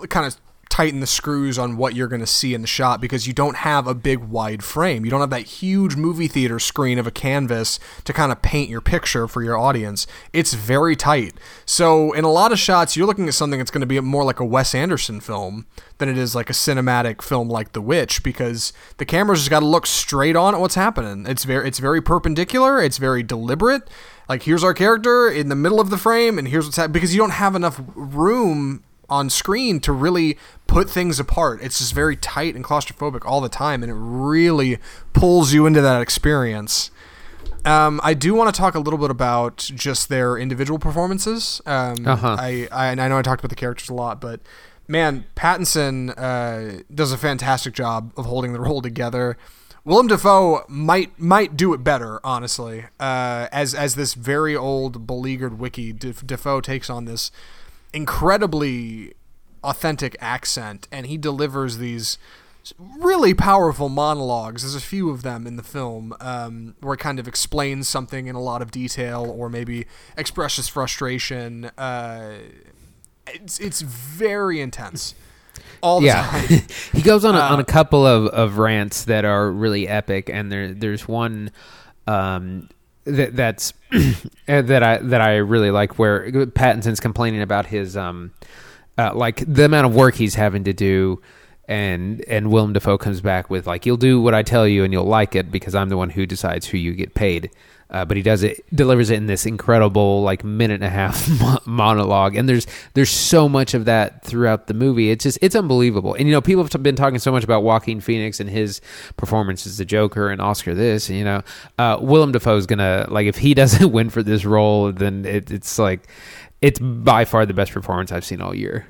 kind 0.09 0.25
of 0.25 0.35
tighten 0.71 1.01
the 1.01 1.07
screws 1.07 1.59
on 1.59 1.75
what 1.75 1.95
you're 1.95 2.07
going 2.07 2.21
to 2.21 2.25
see 2.25 2.53
in 2.53 2.61
the 2.61 2.67
shot 2.67 3.01
because 3.01 3.27
you 3.27 3.33
don't 3.33 3.57
have 3.57 3.87
a 3.87 3.93
big 3.93 4.19
wide 4.19 4.63
frame. 4.63 5.03
You 5.03 5.11
don't 5.11 5.19
have 5.19 5.29
that 5.29 5.41
huge 5.41 5.97
movie 5.97 6.29
theater 6.29 6.59
screen 6.59 6.97
of 6.97 7.05
a 7.05 7.11
canvas 7.11 7.77
to 8.05 8.13
kind 8.13 8.31
of 8.31 8.41
paint 8.41 8.69
your 8.69 8.79
picture 8.79 9.27
for 9.27 9.43
your 9.43 9.57
audience. 9.57 10.07
It's 10.31 10.53
very 10.53 10.95
tight. 10.95 11.33
So 11.65 12.13
in 12.13 12.23
a 12.23 12.31
lot 12.31 12.53
of 12.53 12.57
shots, 12.57 12.95
you're 12.95 13.05
looking 13.05 13.27
at 13.27 13.33
something 13.33 13.59
that's 13.59 13.69
going 13.69 13.81
to 13.81 13.85
be 13.85 13.99
more 13.99 14.23
like 14.23 14.39
a 14.39 14.45
Wes 14.45 14.73
Anderson 14.73 15.19
film 15.19 15.67
than 15.97 16.07
it 16.07 16.17
is 16.17 16.35
like 16.35 16.49
a 16.49 16.53
cinematic 16.53 17.21
film 17.21 17.49
like 17.49 17.73
The 17.73 17.81
Witch 17.81 18.23
because 18.23 18.71
the 18.95 19.05
camera's 19.05 19.39
just 19.39 19.49
got 19.49 19.59
to 19.59 19.65
look 19.65 19.85
straight 19.85 20.37
on 20.37 20.55
at 20.55 20.61
what's 20.61 20.75
happening. 20.75 21.25
It's 21.27 21.43
very 21.43 21.67
it's 21.67 21.79
very 21.79 22.01
perpendicular. 22.01 22.81
It's 22.81 22.97
very 22.97 23.23
deliberate. 23.23 23.89
Like 24.29 24.43
here's 24.43 24.63
our 24.63 24.73
character 24.73 25.29
in 25.29 25.49
the 25.49 25.55
middle 25.55 25.81
of 25.81 25.89
the 25.89 25.97
frame, 25.97 26.39
and 26.39 26.47
here's 26.47 26.65
what's 26.65 26.77
happening 26.77 26.93
because 26.93 27.13
you 27.13 27.19
don't 27.19 27.31
have 27.31 27.55
enough 27.55 27.81
room 27.93 28.85
on 29.11 29.29
screen 29.29 29.79
to 29.81 29.91
really 29.91 30.37
put 30.65 30.89
things 30.89 31.19
apart. 31.19 31.59
It's 31.61 31.77
just 31.79 31.93
very 31.93 32.15
tight 32.15 32.55
and 32.55 32.63
claustrophobic 32.63 33.25
all 33.25 33.41
the 33.41 33.49
time, 33.49 33.83
and 33.83 33.91
it 33.91 33.95
really 33.95 34.79
pulls 35.13 35.53
you 35.53 35.65
into 35.67 35.81
that 35.81 36.01
experience. 36.01 36.89
Um, 37.63 37.99
I 38.03 38.15
do 38.15 38.33
want 38.33 38.53
to 38.53 38.59
talk 38.59 38.73
a 38.73 38.79
little 38.79 38.97
bit 38.97 39.11
about 39.11 39.57
just 39.57 40.09
their 40.09 40.37
individual 40.37 40.79
performances. 40.79 41.61
Um, 41.67 42.07
Uh-huh. 42.07 42.35
I, 42.39 42.67
I 42.71 42.87
I 42.89 42.95
know 42.95 43.17
I 43.19 43.21
talked 43.21 43.41
about 43.41 43.49
the 43.49 43.55
characters 43.55 43.89
a 43.89 43.93
lot, 43.93 44.19
but 44.19 44.39
man, 44.87 45.25
Pattinson 45.35 46.13
uh, 46.17 46.81
does 46.93 47.11
a 47.11 47.17
fantastic 47.17 47.73
job 47.75 48.13
of 48.17 48.25
holding 48.25 48.53
the 48.53 48.59
role 48.59 48.81
together. 48.81 49.37
Willem 49.83 50.07
Dafoe 50.07 50.63
might 50.67 51.19
might 51.19 51.57
do 51.57 51.73
it 51.73 51.83
better, 51.83 52.19
honestly. 52.23 52.85
Uh, 52.99 53.47
as 53.51 53.73
as 53.75 53.95
this 53.95 54.13
very 54.15 54.55
old 54.55 55.05
beleaguered 55.05 55.59
wickie, 55.59 55.93
Dafoe 56.25 56.61
takes 56.61 56.89
on 56.89 57.05
this 57.05 57.31
incredibly 57.93 59.13
authentic 59.63 60.15
accent, 60.19 60.87
and 60.91 61.05
he 61.05 61.17
delivers 61.17 61.77
these 61.77 62.17
really 62.99 63.33
powerful 63.33 63.89
monologues. 63.89 64.61
There's 64.61 64.75
a 64.75 64.81
few 64.81 65.09
of 65.09 65.23
them 65.23 65.47
in 65.47 65.55
the 65.55 65.63
film 65.63 66.13
um, 66.19 66.75
where 66.79 66.93
it 66.93 66.99
kind 66.99 67.19
of 67.19 67.27
explains 67.27 67.89
something 67.89 68.27
in 68.27 68.35
a 68.35 68.41
lot 68.41 68.61
of 68.61 68.71
detail, 68.71 69.25
or 69.25 69.49
maybe 69.49 69.87
expresses 70.17 70.67
frustration. 70.67 71.65
Uh, 71.77 72.33
it's 73.27 73.59
it's 73.59 73.81
very 73.81 74.61
intense. 74.61 75.15
all 75.81 75.99
the 75.99 76.07
yeah, 76.07 76.23
time. 76.29 76.61
he 76.93 77.01
goes 77.01 77.25
on 77.25 77.35
a, 77.35 77.39
on 77.39 77.59
Uh, 77.59 77.61
a 77.61 77.65
couple 77.65 78.05
of, 78.05 78.27
of 78.27 78.57
rants 78.57 79.05
that 79.05 79.25
are 79.25 79.51
really 79.51 79.87
epic, 79.87 80.29
and 80.31 80.51
there 80.51 80.73
there's 80.73 81.07
one 81.07 81.51
um, 82.07 82.69
that 83.05 83.35
that's 83.35 83.73
that 84.45 84.83
I 84.83 84.97
that 84.97 85.21
I 85.21 85.37
really 85.37 85.71
like 85.71 85.97
where 85.97 86.31
Pattinson's 86.31 86.99
complaining 86.99 87.41
about 87.41 87.65
his 87.65 87.97
um 87.97 88.31
uh, 88.97 89.13
like 89.15 89.43
the 89.47 89.65
amount 89.65 89.87
of 89.87 89.95
work 89.95 90.15
he's 90.15 90.35
having 90.35 90.63
to 90.65 90.73
do. 90.73 91.21
And 91.67 92.23
and 92.27 92.51
Willem 92.51 92.73
Dafoe 92.73 92.97
comes 92.97 93.21
back 93.21 93.49
with 93.49 93.67
like 93.67 93.85
you'll 93.85 93.97
do 93.97 94.21
what 94.21 94.33
I 94.33 94.43
tell 94.43 94.67
you 94.67 94.83
and 94.83 94.91
you'll 94.91 95.05
like 95.05 95.35
it 95.35 95.51
because 95.51 95.75
I'm 95.75 95.89
the 95.89 95.97
one 95.97 96.09
who 96.09 96.25
decides 96.25 96.67
who 96.67 96.77
you 96.77 96.93
get 96.93 97.13
paid. 97.13 97.51
Uh, 97.91 98.05
but 98.05 98.15
he 98.15 98.23
does 98.23 98.41
it 98.41 98.63
delivers 98.73 99.09
it 99.09 99.15
in 99.15 99.25
this 99.25 99.45
incredible 99.45 100.21
like 100.21 100.45
minute 100.45 100.75
and 100.75 100.85
a 100.85 100.89
half 100.89 101.27
monologue. 101.67 102.37
And 102.37 102.47
there's 102.47 102.65
there's 102.93 103.09
so 103.09 103.49
much 103.49 103.73
of 103.73 103.83
that 103.85 104.23
throughout 104.23 104.67
the 104.67 104.73
movie. 104.73 105.11
It's 105.11 105.23
just 105.23 105.37
it's 105.41 105.55
unbelievable. 105.55 106.13
And 106.13 106.25
you 106.25 106.33
know 106.33 106.41
people 106.41 106.63
have 106.63 106.83
been 106.83 106.95
talking 106.95 107.19
so 107.19 107.33
much 107.33 107.43
about 107.43 107.63
Joaquin 107.63 107.99
Phoenix 107.99 108.39
and 108.39 108.49
his 108.49 108.79
performance 109.17 109.67
as 109.67 109.77
the 109.77 109.83
Joker 109.83 110.29
and 110.29 110.41
Oscar 110.41 110.73
this 110.73 111.09
you 111.09 111.25
know. 111.25 111.41
Uh, 111.77 111.97
Willem 111.99 112.31
Dafoe's 112.31 112.65
gonna 112.65 113.07
like 113.09 113.27
if 113.27 113.37
he 113.37 113.53
doesn't 113.61 113.91
win 113.91 114.09
for 114.09 114.23
this 114.23 114.45
role 114.45 114.93
then 114.93 115.25
it, 115.25 115.51
it's 115.51 115.77
like 115.77 116.07
it's 116.61 116.79
by 116.79 117.25
far 117.25 117.45
the 117.45 117.53
best 117.53 117.73
performance 117.73 118.11
I've 118.13 118.25
seen 118.25 118.39
all 118.39 118.55
year 118.55 118.87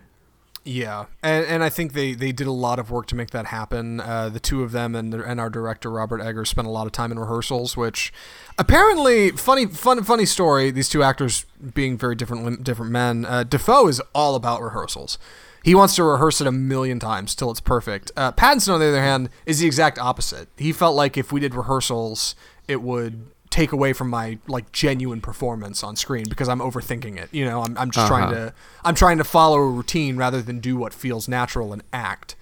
Yeah, 0.64 1.06
and 1.24 1.44
and 1.46 1.64
I 1.64 1.70
think 1.70 1.94
they, 1.94 2.14
they 2.14 2.32
did 2.32 2.46
a 2.46 2.52
lot 2.52 2.78
of 2.78 2.92
work 2.92 3.08
to 3.08 3.16
make 3.16 3.32
that 3.32 3.48
happen. 3.48 4.00
Uh, 4.00 4.30
the 4.30 4.40
two 4.40 4.62
of 4.62 4.72
them 4.72 4.94
and 4.96 5.12
the, 5.12 5.24
and 5.24 5.40
our 5.40 5.50
director 5.50 5.90
Robert 5.90 6.22
Eggers 6.22 6.50
spent 6.50 6.68
a 6.68 6.72
lot 6.72 6.86
of 6.86 6.92
time 6.92 7.12
in 7.12 7.18
rehearsals, 7.18 7.76
which 7.76 8.14
apparently 8.60 9.32
funny 9.32 9.66
fun 9.66 10.04
funny 10.04 10.26
story. 10.26 10.70
These 10.70 10.90
two 10.90 11.02
actors 11.02 11.46
being 11.74 11.98
very 11.98 12.14
different 12.14 12.64
different 12.64 12.92
men. 12.92 13.26
Uh, 13.26 13.44
Dafoe 13.44 13.88
is 13.88 14.02
all 14.14 14.36
about 14.36 14.62
rehearsals. 14.62 15.18
He 15.64 15.74
wants 15.74 15.96
to 15.96 16.04
rehearse 16.04 16.42
it 16.42 16.48
a 16.48 16.52
million 16.52 17.00
times 17.00 17.34
till 17.34 17.50
it's 17.50 17.60
perfect. 17.60 18.12
Uh, 18.16 18.32
Pattinson, 18.32 18.74
on 18.74 18.80
the 18.80 18.88
other 18.88 19.02
hand, 19.02 19.30
is 19.48 19.60
the 19.60 19.68
exact 19.68 19.98
opposite. 19.98 20.48
He 20.58 20.72
felt 20.74 20.96
like 20.96 21.18
if 21.18 21.32
we 21.32 21.40
did 21.40 21.56
rehearsals, 21.56 22.36
it 22.68 22.84
would 22.84 23.31
take 23.52 23.72
away 23.72 23.94
from 23.94 24.10
my 24.10 24.40
like 24.48 24.72
genuine 24.72 25.22
performance 25.22 25.84
on 25.84 25.96
screen 25.96 26.24
because 26.28 26.50
I'm 26.50 26.60
overthinking 26.60 27.18
it. 27.18 27.30
You 27.32 27.46
know, 27.46 27.62
I'm, 27.62 27.78
I'm 27.78 27.92
just 27.92 28.08
trying 28.08 28.24
Uh-huh. 28.34 28.46
to 28.48 28.54
I'm 28.84 28.96
trying 28.96 29.20
to 29.20 29.24
follow 29.24 29.58
a 29.58 29.70
routine 29.70 30.18
rather 30.18 30.42
than 30.42 30.60
do 30.60 30.76
what 30.78 30.94
feels 30.94 31.28
natural 31.28 31.72
and 31.74 31.84
act. 31.94 32.36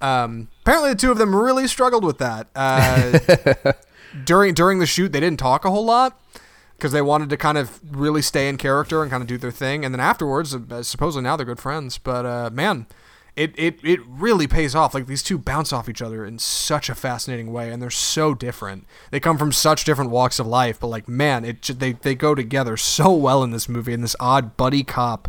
Um, 0.00 0.48
apparently, 0.62 0.90
the 0.90 0.96
two 0.98 1.10
of 1.12 1.18
them 1.18 1.34
really 1.36 1.66
struggled 1.68 2.04
with 2.04 2.18
that. 2.18 2.48
Uh, 2.56 3.72
during 4.24 4.54
during 4.54 4.78
the 4.78 4.86
shoot, 4.86 5.12
they 5.12 5.20
didn't 5.20 5.38
talk 5.38 5.64
a 5.64 5.70
whole 5.70 5.84
lot 5.84 6.20
because 6.76 6.92
they 6.92 7.00
wanted 7.02 7.30
to 7.30 7.36
kind 7.36 7.56
of 7.56 7.80
really 7.96 8.20
stay 8.22 8.48
in 8.48 8.56
character 8.58 9.02
and 9.02 9.10
kind 9.10 9.22
of 9.22 9.26
do 9.26 9.38
their 9.38 9.50
thing. 9.50 9.84
And 9.84 9.94
then 9.94 10.00
afterwards, 10.00 10.54
uh, 10.54 10.82
supposedly 10.82 11.22
now 11.24 11.36
they're 11.36 11.46
good 11.46 11.58
friends. 11.60 11.96
But 11.98 12.26
uh, 12.26 12.50
man, 12.52 12.86
it, 13.36 13.52
it 13.58 13.78
it 13.84 14.00
really 14.08 14.46
pays 14.46 14.74
off. 14.74 14.94
Like 14.94 15.06
these 15.06 15.22
two 15.22 15.36
bounce 15.38 15.72
off 15.72 15.88
each 15.88 16.00
other 16.02 16.24
in 16.24 16.38
such 16.38 16.88
a 16.88 16.94
fascinating 16.94 17.52
way, 17.52 17.70
and 17.70 17.80
they're 17.82 17.90
so 17.90 18.34
different. 18.34 18.86
They 19.10 19.20
come 19.20 19.36
from 19.38 19.52
such 19.52 19.84
different 19.84 20.10
walks 20.10 20.38
of 20.38 20.46
life, 20.46 20.80
but 20.80 20.86
like 20.88 21.06
man, 21.08 21.44
it 21.44 21.62
they 21.62 21.92
they 21.92 22.14
go 22.14 22.34
together 22.34 22.76
so 22.76 23.12
well 23.12 23.42
in 23.42 23.50
this 23.50 23.68
movie 23.68 23.92
in 23.92 24.00
this 24.00 24.16
odd 24.18 24.56
buddy 24.56 24.82
cop 24.82 25.28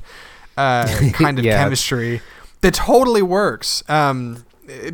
uh, 0.55 0.87
kind 1.13 1.37
of 1.37 1.45
Yeah. 1.45 1.61
chemistry 1.61 2.21
that 2.61 2.73
totally 2.73 3.21
works. 3.21 3.83
Um, 3.89 4.45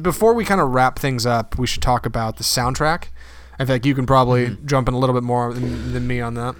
before 0.01 0.33
we 0.33 0.43
kind 0.45 0.59
of 0.61 0.69
wrap 0.71 0.99
things 0.99 1.25
up, 1.25 1.57
we 1.57 1.65
should 1.67 1.81
talk 1.81 2.05
about 2.05 2.37
the 2.37 2.43
soundtrack. 2.43 3.05
I 3.59 3.65
think 3.65 3.85
you 3.85 3.93
can 3.95 4.05
probably 4.07 4.47
Mm-hmm. 4.47 4.65
jump 4.65 4.87
in 4.87 4.93
a 4.95 4.97
little 4.99 5.13
bit 5.13 5.23
more 5.23 5.53
than, 5.53 5.93
than 5.93 6.07
me 6.07 6.19
on 6.19 6.33
that. 6.33 6.55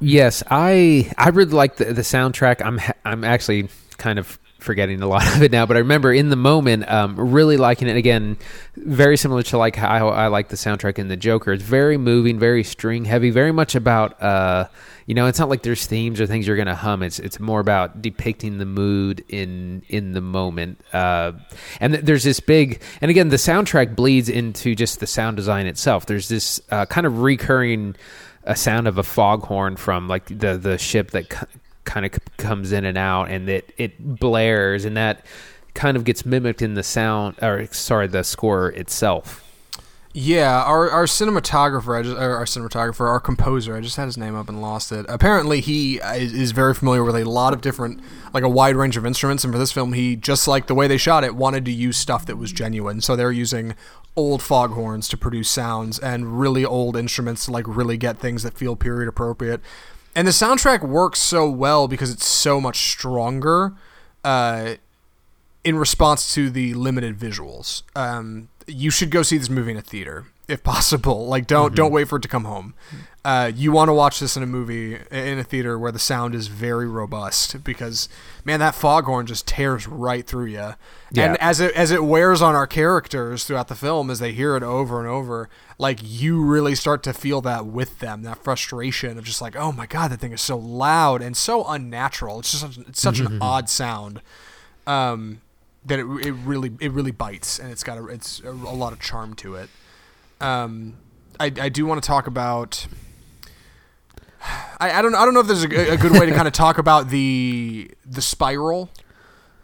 Yes, 0.00 0.42
I 0.50 1.10
I 1.16 1.30
really 1.30 1.52
like 1.52 1.76
the 1.76 1.86
the 1.86 2.02
soundtrack. 2.02 2.60
I'm 2.64 2.78
ha- 2.78 2.92
I'm 3.04 3.24
actually 3.24 3.68
kind 3.96 4.18
of 4.18 4.38
forgetting 4.58 5.00
a 5.02 5.06
lot 5.06 5.26
of 5.36 5.42
it 5.42 5.52
now, 5.52 5.66
but 5.66 5.76
I 5.76 5.80
remember 5.80 6.12
in 6.12 6.30
the 6.30 6.36
moment 6.36 6.88
um, 6.90 7.16
really 7.16 7.56
liking 7.56 7.88
it. 7.88 7.96
Again, 7.96 8.36
very 8.76 9.16
similar 9.16 9.42
to 9.44 9.58
like 9.58 9.76
how 9.76 10.08
I 10.08 10.26
like 10.28 10.48
the 10.48 10.56
soundtrack 10.56 10.98
in 10.98 11.08
the 11.08 11.16
Joker. 11.16 11.52
It's 11.52 11.62
very 11.62 11.96
moving, 11.96 12.38
very 12.38 12.64
string 12.64 13.04
heavy, 13.04 13.30
very 13.30 13.52
much 13.52 13.74
about 13.74 14.20
uh, 14.22 14.68
you 15.06 15.14
know. 15.14 15.26
It's 15.26 15.38
not 15.38 15.48
like 15.48 15.62
there's 15.62 15.86
themes 15.86 16.20
or 16.20 16.26
things 16.26 16.46
you're 16.46 16.56
gonna 16.56 16.74
hum. 16.74 17.02
It's 17.02 17.18
it's 17.18 17.40
more 17.40 17.60
about 17.60 18.02
depicting 18.02 18.58
the 18.58 18.66
mood 18.66 19.24
in 19.28 19.82
in 19.88 20.12
the 20.12 20.20
moment. 20.20 20.80
Uh, 20.92 21.32
and 21.80 21.94
th- 21.94 22.04
there's 22.04 22.24
this 22.24 22.40
big 22.40 22.82
and 23.00 23.10
again 23.10 23.28
the 23.28 23.36
soundtrack 23.36 23.94
bleeds 23.94 24.28
into 24.28 24.74
just 24.74 25.00
the 25.00 25.06
sound 25.06 25.36
design 25.36 25.66
itself. 25.66 26.06
There's 26.06 26.28
this 26.28 26.60
uh, 26.70 26.86
kind 26.86 27.06
of 27.06 27.22
recurring 27.22 27.96
a 28.44 28.56
sound 28.56 28.88
of 28.88 28.98
a 28.98 29.02
foghorn 29.02 29.76
from 29.76 30.08
like 30.08 30.26
the 30.26 30.58
the 30.58 30.78
ship 30.78 31.12
that 31.12 31.48
kind 31.88 32.04
of 32.06 32.12
comes 32.36 32.70
in 32.70 32.84
and 32.84 32.98
out 32.98 33.30
and 33.30 33.48
it 33.48 33.72
it 33.78 33.98
blares 34.20 34.84
and 34.84 34.96
that 34.96 35.24
kind 35.72 35.96
of 35.96 36.04
gets 36.04 36.26
mimicked 36.26 36.60
in 36.60 36.74
the 36.74 36.82
sound 36.82 37.34
or 37.40 37.66
sorry 37.72 38.06
the 38.06 38.22
score 38.22 38.68
itself 38.72 39.42
Yeah, 40.14 40.64
our, 40.64 40.90
our 40.90 41.04
cinematographer, 41.04 42.02
just, 42.02 42.16
our 42.16 42.44
cinematographer, 42.44 43.06
our 43.06 43.20
composer, 43.20 43.76
I 43.76 43.80
just 43.80 43.96
had 43.96 44.06
his 44.06 44.16
name 44.18 44.34
up 44.34 44.48
and 44.48 44.60
lost 44.60 44.90
it. 44.90 45.06
Apparently, 45.08 45.60
he 45.60 45.98
is 45.98 46.50
very 46.52 46.74
familiar 46.74 47.04
with 47.04 47.14
a 47.14 47.24
lot 47.24 47.52
of 47.52 47.60
different, 47.60 48.00
like 48.32 48.42
a 48.42 48.48
wide 48.48 48.74
range 48.74 48.96
of 48.96 49.06
instruments. 49.06 49.44
And 49.44 49.52
for 49.52 49.58
this 49.58 49.70
film, 49.70 49.92
he 49.92 50.16
just 50.16 50.48
like 50.48 50.66
the 50.66 50.74
way 50.74 50.88
they 50.88 50.96
shot 50.96 51.24
it, 51.24 51.36
wanted 51.36 51.64
to 51.66 51.70
use 51.70 51.96
stuff 51.96 52.26
that 52.26 52.36
was 52.36 52.50
genuine. 52.52 53.00
So 53.00 53.14
they're 53.14 53.30
using 53.30 53.74
old 54.16 54.42
foghorns 54.42 55.08
to 55.10 55.16
produce 55.16 55.48
sounds 55.48 55.98
and 56.00 56.40
really 56.40 56.64
old 56.64 56.96
instruments 56.96 57.44
to 57.44 57.52
like 57.52 57.66
really 57.68 57.96
get 57.96 58.18
things 58.18 58.42
that 58.42 58.58
feel 58.58 58.74
period 58.74 59.08
appropriate. 59.08 59.60
And 60.18 60.26
the 60.26 60.32
soundtrack 60.32 60.82
works 60.82 61.20
so 61.20 61.48
well 61.48 61.86
because 61.86 62.10
it's 62.10 62.26
so 62.26 62.60
much 62.60 62.90
stronger. 62.90 63.74
Uh, 64.24 64.74
in 65.62 65.76
response 65.76 66.34
to 66.34 66.50
the 66.50 66.74
limited 66.74 67.16
visuals. 67.16 67.82
Um, 67.94 68.48
you 68.66 68.90
should 68.90 69.10
go 69.10 69.22
see 69.22 69.38
this 69.38 69.48
movie 69.48 69.70
in 69.70 69.76
a 69.76 69.82
theater 69.82 70.24
if 70.48 70.62
possible. 70.62 71.26
Like 71.26 71.46
don't 71.46 71.74
don't 71.74 71.92
wait 71.92 72.08
for 72.08 72.16
it 72.16 72.22
to 72.22 72.28
come 72.28 72.44
home. 72.44 72.74
Uh, 73.24 73.52
you 73.54 73.70
want 73.70 73.88
to 73.88 73.92
watch 73.92 74.20
this 74.20 74.38
in 74.38 74.42
a 74.42 74.46
movie 74.46 74.94
in 75.10 75.38
a 75.38 75.44
theater 75.44 75.78
where 75.78 75.92
the 75.92 75.98
sound 75.98 76.34
is 76.34 76.46
very 76.46 76.88
robust 76.88 77.62
because 77.62 78.08
man, 78.44 78.58
that 78.60 78.74
foghorn 78.74 79.26
just 79.26 79.46
tears 79.46 79.86
right 79.86 80.26
through 80.26 80.46
you. 80.46 80.74
Yeah. 81.12 81.24
And 81.24 81.36
as 81.36 81.60
it 81.60 81.74
as 81.74 81.90
it 81.90 82.04
wears 82.04 82.40
on 82.40 82.54
our 82.54 82.66
characters 82.66 83.44
throughout 83.44 83.68
the 83.68 83.74
film, 83.74 84.10
as 84.10 84.18
they 84.18 84.32
hear 84.32 84.56
it 84.56 84.62
over 84.62 84.98
and 85.00 85.08
over, 85.08 85.50
like 85.76 85.98
you 86.02 86.42
really 86.42 86.74
start 86.74 87.02
to 87.02 87.12
feel 87.12 87.42
that 87.42 87.66
with 87.66 87.98
them, 87.98 88.22
that 88.22 88.42
frustration 88.42 89.18
of 89.18 89.24
just 89.24 89.42
like, 89.42 89.54
oh 89.56 89.72
my 89.72 89.84
god, 89.84 90.10
that 90.10 90.20
thing 90.20 90.32
is 90.32 90.40
so 90.40 90.56
loud 90.56 91.20
and 91.20 91.36
so 91.36 91.66
unnatural. 91.66 92.38
It's 92.38 92.52
just 92.52 92.62
such, 92.62 92.78
it's 92.88 93.02
such 93.02 93.20
an 93.20 93.38
odd 93.42 93.68
sound 93.68 94.22
um, 94.86 95.42
that 95.84 95.98
it, 95.98 96.06
it 96.26 96.32
really 96.32 96.72
it 96.80 96.92
really 96.92 97.12
bites 97.12 97.58
and 97.58 97.70
it's 97.70 97.84
got 97.84 97.98
a, 97.98 98.06
it's 98.06 98.40
a, 98.40 98.50
a 98.50 98.74
lot 98.74 98.94
of 98.94 99.00
charm 99.00 99.34
to 99.34 99.54
it. 99.54 99.68
Um, 100.40 100.96
I, 101.40 101.46
I 101.46 101.68
do 101.68 101.86
want 101.86 102.02
to 102.02 102.06
talk 102.06 102.26
about. 102.26 102.86
I, 104.80 104.92
I 104.98 105.02
don't 105.02 105.14
I 105.14 105.24
don't 105.24 105.34
know 105.34 105.40
if 105.40 105.46
there's 105.48 105.64
a, 105.64 105.92
a 105.94 105.96
good 105.96 106.12
way 106.12 106.26
to 106.26 106.32
kind 106.32 106.46
of 106.46 106.52
talk 106.54 106.78
about 106.84 107.08
the 107.10 107.90
the 108.06 108.22
spiral 108.22 108.88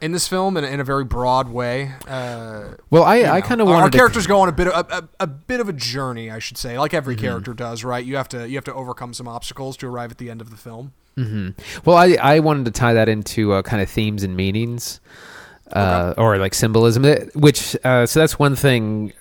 in 0.00 0.10
this 0.12 0.26
film 0.26 0.56
in, 0.56 0.64
a- 0.64 0.66
in 0.66 0.80
a 0.80 0.84
very 0.84 1.04
broad 1.04 1.48
way. 1.48 1.92
Uh, 2.08 2.74
well 2.90 3.04
i 3.04 3.16
you 3.16 3.26
i 3.26 3.40
kind 3.40 3.60
of 3.60 3.68
our, 3.68 3.74
wanted 3.74 3.84
our 3.84 3.90
to- 3.90 3.96
characters 3.98 4.26
go 4.26 4.40
on 4.40 4.48
a 4.48 4.52
bit 4.52 4.66
of 4.66 4.86
a, 4.90 4.96
a, 4.98 5.08
a 5.20 5.26
bit 5.28 5.60
of 5.60 5.68
a 5.68 5.72
journey, 5.72 6.30
I 6.30 6.40
should 6.40 6.58
say, 6.58 6.78
like 6.78 6.92
every 6.92 7.14
Mm-hmm. 7.14 7.24
character 7.24 7.54
does, 7.54 7.84
right? 7.84 8.04
You 8.04 8.16
have 8.16 8.28
to 8.30 8.48
you 8.48 8.56
have 8.56 8.64
to 8.64 8.74
overcome 8.74 9.14
some 9.14 9.28
obstacles 9.28 9.76
to 9.78 9.86
arrive 9.86 10.10
at 10.10 10.18
the 10.18 10.28
end 10.30 10.40
of 10.40 10.50
the 10.50 10.56
film. 10.56 10.92
Well, 11.84 11.96
I 11.96 12.16
I 12.20 12.40
wanted 12.40 12.64
to 12.64 12.72
tie 12.72 12.94
that 12.94 13.08
into 13.08 13.52
uh, 13.52 13.62
kind 13.62 13.80
of 13.80 13.88
themes 13.88 14.24
and 14.24 14.36
meanings, 14.36 15.00
uh, 15.72 16.14
or 16.18 16.36
like 16.38 16.54
symbolism. 16.54 17.04
Which 17.36 17.76
uh, 17.84 18.06
so 18.06 18.18
that's 18.18 18.36
one 18.40 18.56
thing. 18.56 19.12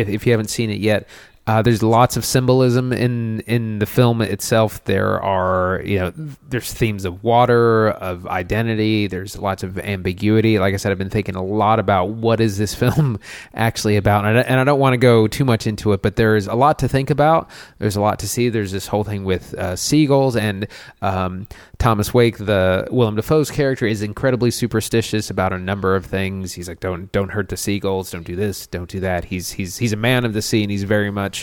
If 0.00 0.08
if 0.08 0.26
you 0.26 0.32
haven't 0.32 0.48
seen 0.50 0.70
it 0.70 0.80
yet, 0.80 1.06
uh, 1.46 1.60
there's 1.60 1.82
lots 1.82 2.16
of 2.16 2.24
symbolism 2.24 2.90
in 2.90 3.40
in 3.40 3.78
the 3.78 3.84
film 3.84 4.22
itself. 4.22 4.82
There 4.84 5.20
are 5.22 5.82
you 5.84 5.98
know 5.98 6.12
there's 6.48 6.72
themes 6.72 7.04
of 7.04 7.22
water, 7.22 7.90
of 7.90 8.26
identity. 8.26 9.08
There's 9.08 9.36
lots 9.36 9.62
of 9.62 9.78
ambiguity. 9.78 10.58
Like 10.58 10.72
I 10.72 10.78
said, 10.78 10.90
I've 10.90 10.98
been 10.98 11.10
thinking 11.10 11.36
a 11.36 11.44
lot 11.44 11.78
about 11.78 12.10
what 12.10 12.40
is 12.40 12.56
this 12.56 12.74
film 12.84 13.18
actually 13.52 13.96
about, 13.96 14.24
and 14.24 14.38
I, 14.38 14.40
and 14.42 14.58
I 14.58 14.64
don't 14.64 14.80
want 14.80 14.94
to 14.94 14.98
go 14.98 15.26
too 15.26 15.44
much 15.44 15.66
into 15.66 15.92
it, 15.92 16.00
but 16.00 16.16
there's 16.16 16.46
a 16.46 16.54
lot 16.54 16.78
to 16.78 16.88
think 16.88 17.10
about. 17.10 17.50
There's 17.78 17.96
a 17.96 18.00
lot 18.00 18.20
to 18.20 18.28
see. 18.28 18.48
There's 18.48 18.72
this 18.72 18.86
whole 18.86 19.04
thing 19.04 19.24
with 19.24 19.52
uh, 19.54 19.76
seagulls 19.76 20.36
and 20.36 20.66
um, 21.02 21.46
Thomas 21.76 22.14
Wake, 22.14 22.38
the 22.38 22.88
Willem 22.90 23.16
Dafoe's 23.16 23.50
character, 23.50 23.84
is 23.84 24.00
incredibly 24.00 24.50
superstitious 24.50 25.28
about 25.28 25.52
a 25.52 25.58
number 25.58 25.94
of 25.94 26.06
things. 26.06 26.54
He's 26.54 26.68
like, 26.68 26.80
don't 26.80 27.12
don't 27.12 27.32
hurt 27.32 27.50
the 27.50 27.58
seagulls, 27.58 28.10
don't 28.10 28.24
do 28.24 28.34
this, 28.34 28.66
don't 28.66 28.88
do 28.88 29.00
that. 29.00 29.26
He's 29.26 29.52
he's 29.52 29.76
he's 29.76 29.92
a 29.92 29.96
man 29.96 30.24
of 30.24 30.32
the 30.32 30.40
sea, 30.40 30.62
and 30.62 30.70
he's 30.70 30.84
very 30.84 31.10
much 31.10 31.33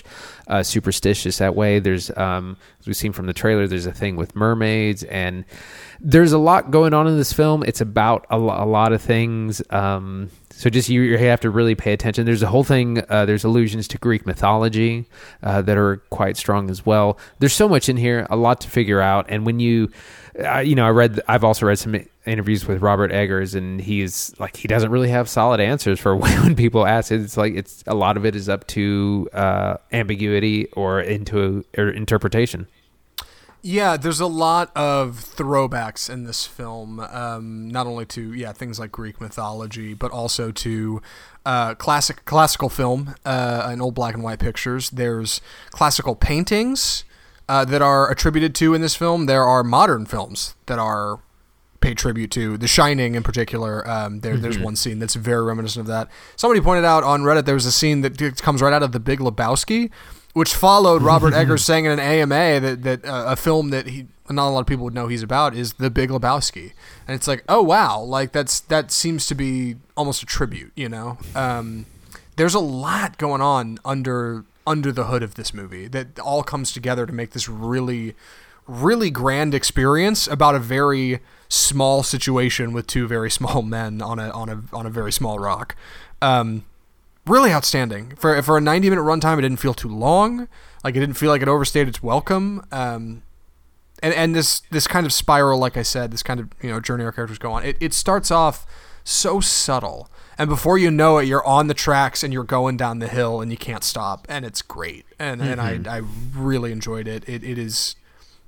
uh, 0.48 0.64
superstitious 0.64 1.38
that 1.38 1.54
way. 1.56 1.80
There's 1.80 2.08
um, 2.18 2.58
as 2.80 2.88
we've 2.88 2.96
seen 3.04 3.14
from 3.14 3.28
the 3.28 3.34
trailer, 3.34 3.68
there's 3.68 3.86
a 3.88 3.98
thing 4.02 4.16
with 4.18 4.36
mermaids, 4.36 5.04
and 5.04 5.46
there's 6.00 6.34
a 6.34 6.38
lot 6.38 6.72
going 6.72 6.94
on 6.94 7.08
in 7.08 7.18
this 7.18 7.34
film. 7.34 7.64
It's 7.64 7.82
about 7.82 8.26
a, 8.30 8.38
a 8.38 8.68
lot 8.68 8.92
of 8.94 9.02
things. 9.02 9.62
Um, 9.70 10.30
So 10.62 10.70
just 10.70 10.90
you, 10.90 11.02
you 11.02 11.18
have 11.18 11.42
to 11.42 11.50
really 11.50 11.76
pay 11.76 11.94
attention. 11.94 12.26
There's 12.26 12.44
a 12.44 12.52
whole 12.52 12.64
thing. 12.64 13.02
Uh, 13.10 13.26
there's 13.26 13.46
allusions 13.46 13.88
to 13.88 13.98
Greek 13.98 14.26
mythology 14.26 15.06
uh, 15.42 15.62
that 15.64 15.78
are 15.78 15.98
quite 16.10 16.38
strong 16.38 16.70
as 16.70 16.86
well. 16.86 17.18
There's 17.40 17.56
so 17.56 17.68
much 17.68 17.90
in 17.90 17.98
here, 17.98 18.28
a 18.30 18.36
lot 18.36 18.62
to 18.62 18.70
figure 18.70 19.02
out. 19.02 19.26
And 19.30 19.46
when 19.46 19.60
you, 19.60 19.90
uh, 20.40 20.60
you 20.60 20.76
know, 20.76 20.86
I 20.86 20.90
read. 20.90 21.20
I've 21.28 21.44
also 21.44 21.66
read 21.66 21.78
some 21.78 21.96
interviews 22.26 22.66
with 22.66 22.82
Robert 22.82 23.12
Eggers, 23.12 23.54
and 23.54 23.82
he's 23.82 24.34
like 24.40 24.56
he 24.56 24.68
doesn't 24.68 24.90
really 24.90 25.10
have 25.10 25.28
solid 25.28 25.60
answers 25.60 26.00
for 26.00 26.16
when 26.18 26.56
people 26.56 26.86
ask 26.86 27.12
it. 27.12 27.22
It's 27.22 27.38
like 27.38 27.54
it's 27.54 27.84
a 27.88 27.96
lot 27.96 28.18
of 28.18 28.26
it 28.26 28.36
is 28.36 28.48
up 28.48 28.66
to 28.68 29.30
uh, 29.34 29.78
ambiguity 29.92 30.68
or 30.68 31.02
into 31.02 31.66
or 31.78 31.90
interpretation. 31.90 32.68
Yeah, 33.64 33.96
there's 33.96 34.20
a 34.20 34.28
lot 34.28 34.72
of 34.76 35.18
throwbacks 35.18 36.10
in 36.10 36.24
this 36.24 36.48
film, 36.48 37.00
um, 37.00 37.70
not 37.70 37.86
only 37.86 38.06
to 38.08 38.34
yeah 38.34 38.54
things 38.54 38.80
like 38.80 38.92
Greek 38.92 39.20
mythology, 39.20 39.94
but 39.94 40.12
also 40.12 40.52
to 40.52 41.02
uh, 41.46 41.76
classic 41.76 42.24
classical 42.24 42.70
film 42.70 43.16
uh, 43.26 43.76
old 43.80 43.96
black 43.96 44.16
and 44.16 44.24
white 44.24 44.40
pictures. 44.40 44.90
There's 44.92 45.42
classical 45.72 46.16
paintings 46.16 47.04
uh, 47.50 47.66
that 47.66 47.82
are 47.82 48.10
attributed 48.10 48.56
to 48.56 48.74
in 48.74 48.82
this 48.82 48.96
film. 48.96 49.26
There 49.26 49.44
are 49.44 49.64
modern 49.64 50.06
films 50.06 50.56
that 50.68 50.80
are 50.80 51.20
paid 51.80 51.98
tribute 51.98 52.32
to. 52.32 52.58
The 52.58 52.68
Shining, 52.68 53.16
in 53.16 53.24
particular, 53.24 53.88
um, 53.90 54.20
there, 54.20 54.38
there's 54.38 54.60
one 54.60 54.76
scene 54.76 55.00
that's 55.00 55.16
very 55.16 55.44
reminiscent 55.44 55.82
of 55.82 55.88
that. 55.88 56.08
Somebody 56.36 56.62
pointed 56.62 56.86
out 56.86 57.04
on 57.04 57.22
Reddit 57.22 57.46
there 57.46 57.56
was 57.56 57.66
a 57.66 57.72
scene 57.72 58.02
that 58.02 58.42
comes 58.42 58.62
right 58.62 58.74
out 58.74 58.84
of 58.84 58.92
The 58.92 59.00
Big 59.00 59.20
Lebowski 59.20 59.92
which 60.34 60.54
followed 60.54 61.02
Robert 61.02 61.34
Eggers 61.36 61.64
saying 61.64 61.86
in 61.86 61.92
an 61.92 62.00
AMA 62.00 62.60
that 62.60 62.84
that 62.84 63.06
uh, 63.06 63.26
a 63.28 63.36
film 63.36 63.70
that 63.72 63.88
he 63.88 64.08
not 64.30 64.48
a 64.48 64.52
lot 64.52 64.62
of 64.62 64.68
people 64.68 64.86
would 64.86 64.94
know 64.94 65.08
he's 65.08 65.24
about 65.24 65.56
is 65.56 65.74
The 65.74 65.90
Big 65.90 66.10
Lebowski, 66.10 66.72
and 67.08 67.16
it's 67.16 67.28
like, 67.28 67.44
oh 67.50 67.62
wow, 67.62 68.00
like 68.02 68.32
that's 68.32 68.62
that 68.62 68.92
seems 68.92 69.28
to 69.28 69.36
be 69.36 69.76
almost 69.98 70.24
a 70.24 70.26
tribute, 70.26 70.72
you 70.76 70.88
know. 70.88 71.18
Um, 71.36 71.86
there's 72.38 72.54
a 72.54 72.60
lot 72.60 73.18
going 73.18 73.42
on 73.42 73.78
under 73.84 74.46
under 74.72 74.92
the 74.92 75.06
hood 75.06 75.22
of 75.22 75.36
this 75.36 75.54
movie 75.54 75.88
that 75.88 76.18
all 76.20 76.44
comes 76.44 76.72
together 76.72 77.06
to 77.06 77.12
make 77.14 77.32
this 77.32 77.50
really 77.50 78.16
really 78.68 79.10
grand 79.10 79.54
experience 79.54 80.28
about 80.28 80.56
a 80.56 80.60
very 80.60 81.20
small 81.50 82.04
situation 82.04 82.72
with 82.72 82.88
two 82.88 83.08
very 83.08 83.30
small 83.40 83.62
men 83.62 84.02
on 84.02 84.18
a 84.18 84.30
on 84.30 84.50
a 84.50 84.64
on 84.74 84.86
a 84.86 84.90
very 84.90 85.12
small 85.12 85.38
rock. 85.38 85.76
Um, 86.22 86.64
really 87.28 87.52
outstanding 87.52 88.16
for 88.16 88.42
for 88.42 88.58
a 88.58 88.62
90 88.62 88.90
minute 88.90 89.04
runtime. 89.04 89.38
It 89.38 89.42
didn't 89.42 89.60
feel 89.60 89.74
too 89.74 89.90
long. 89.90 90.48
Like 90.84 90.96
it 90.96 91.00
didn't 91.00 91.18
feel 91.18 91.30
like 91.30 91.42
it 91.42 91.48
overstayed 91.48 91.88
its 91.88 92.02
welcome. 92.02 92.66
Um, 92.72 93.24
and 94.02 94.14
and 94.14 94.36
this 94.36 94.62
this 94.72 94.88
kind 94.88 95.06
of 95.06 95.14
spiral, 95.14 95.60
like 95.60 95.78
I 95.78 95.84
said, 95.84 96.12
this 96.12 96.24
kind 96.24 96.40
of 96.40 96.50
you 96.62 96.70
know 96.70 96.80
journey 96.80 97.04
our 97.04 97.12
characters 97.12 97.38
go 97.38 97.52
on. 97.52 97.64
It 97.64 97.78
it 97.80 97.94
starts 97.94 98.32
off 98.32 98.66
so 99.04 99.40
subtle, 99.40 100.10
and 100.38 100.50
before 100.50 100.78
you 100.78 100.92
know 100.92 101.18
it, 101.18 101.28
you're 101.28 101.46
on 101.46 101.68
the 101.68 101.74
tracks 101.74 102.24
and 102.24 102.34
you're 102.34 102.44
going 102.44 102.78
down 102.78 103.00
the 103.00 103.08
hill 103.08 103.42
and 103.42 103.52
you 103.52 103.58
can't 103.58 103.84
stop, 103.84 104.26
and 104.30 104.46
it's 104.46 104.62
great. 104.62 105.06
And 105.20 105.42
mm-hmm. 105.42 105.62
and 105.62 105.88
I 105.88 105.98
I 105.98 106.02
really 106.36 106.72
enjoyed 106.72 107.08
it. 107.08 107.28
It 107.28 107.44
it 107.44 107.58
is 107.58 107.96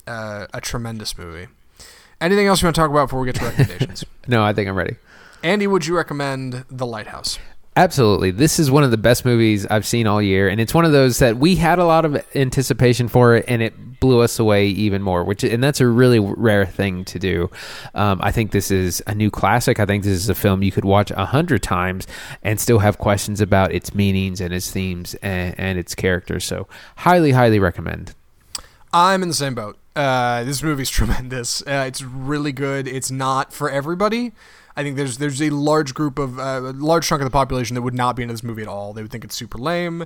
uh, 0.07 0.47
a 0.53 0.61
tremendous 0.61 1.17
movie. 1.17 1.47
Anything 2.21 2.47
else 2.47 2.61
you 2.61 2.67
want 2.67 2.75
to 2.75 2.81
talk 2.81 2.89
about 2.89 3.07
before 3.07 3.19
we 3.19 3.27
get 3.27 3.35
to 3.35 3.45
recommendations? 3.45 4.05
no, 4.27 4.43
I 4.43 4.53
think 4.53 4.69
I'm 4.69 4.75
ready. 4.75 4.95
Andy, 5.43 5.67
would 5.67 5.85
you 5.85 5.95
recommend 5.97 6.63
The 6.69 6.85
Lighthouse? 6.85 7.37
Absolutely. 7.75 8.29
This 8.29 8.59
is 8.59 8.69
one 8.69 8.83
of 8.83 8.91
the 8.91 8.97
best 8.97 9.25
movies 9.25 9.65
I've 9.65 9.85
seen 9.85 10.05
all 10.05 10.21
year. 10.21 10.47
And 10.47 10.61
it's 10.61 10.75
one 10.75 10.85
of 10.85 10.91
those 10.91 11.17
that 11.19 11.37
we 11.37 11.55
had 11.55 11.79
a 11.79 11.85
lot 11.85 12.05
of 12.05 12.23
anticipation 12.35 13.07
for 13.07 13.35
it 13.35 13.45
and 13.47 13.63
it 13.63 13.99
blew 13.99 14.19
us 14.19 14.37
away 14.37 14.67
even 14.67 15.01
more, 15.01 15.23
which, 15.23 15.43
and 15.43 15.63
that's 15.63 15.81
a 15.81 15.87
really 15.87 16.19
rare 16.19 16.67
thing 16.67 17.03
to 17.05 17.17
do. 17.17 17.49
Um, 17.95 18.19
I 18.21 18.31
think 18.31 18.51
this 18.51 18.69
is 18.69 19.01
a 19.07 19.15
new 19.15 19.31
classic. 19.31 19.79
I 19.79 19.85
think 19.85 20.03
this 20.03 20.13
is 20.13 20.29
a 20.29 20.35
film 20.35 20.61
you 20.61 20.71
could 20.71 20.85
watch 20.85 21.09
a 21.11 21.25
hundred 21.25 21.63
times 21.63 22.05
and 22.43 22.59
still 22.59 22.79
have 22.79 22.99
questions 22.99 23.41
about 23.41 23.71
its 23.71 23.95
meanings 23.95 24.39
and 24.39 24.53
its 24.53 24.69
themes 24.69 25.15
and, 25.15 25.55
and 25.57 25.79
its 25.79 25.95
characters. 25.95 26.45
So, 26.45 26.67
highly, 26.97 27.31
highly 27.31 27.57
recommend. 27.57 28.13
I'm 28.93 29.23
in 29.23 29.29
the 29.29 29.35
same 29.35 29.55
boat. 29.55 29.79
Uh, 29.95 30.43
this 30.43 30.61
movie's 30.61 30.89
tremendous. 30.91 31.61
Uh, 31.61 31.85
it's 31.87 32.03
really 32.03 32.51
good. 32.51 32.87
It's 32.87 33.09
not 33.09 33.51
for 33.51 33.69
everybody. 33.69 34.33
I 34.75 34.83
think 34.83 34.97
there's 34.97 35.17
there's 35.17 35.41
a 35.41 35.49
large 35.49 35.93
group 35.93 36.17
of 36.17 36.39
uh, 36.39 36.61
a 36.61 36.73
large 36.73 37.07
chunk 37.07 37.21
of 37.21 37.25
the 37.25 37.31
population 37.31 37.75
that 37.75 37.81
would 37.81 37.93
not 37.93 38.15
be 38.15 38.23
into 38.23 38.33
this 38.33 38.43
movie 38.43 38.63
at 38.63 38.67
all. 38.67 38.93
They 38.93 39.01
would 39.01 39.11
think 39.11 39.23
it's 39.23 39.35
super 39.35 39.57
lame. 39.57 40.05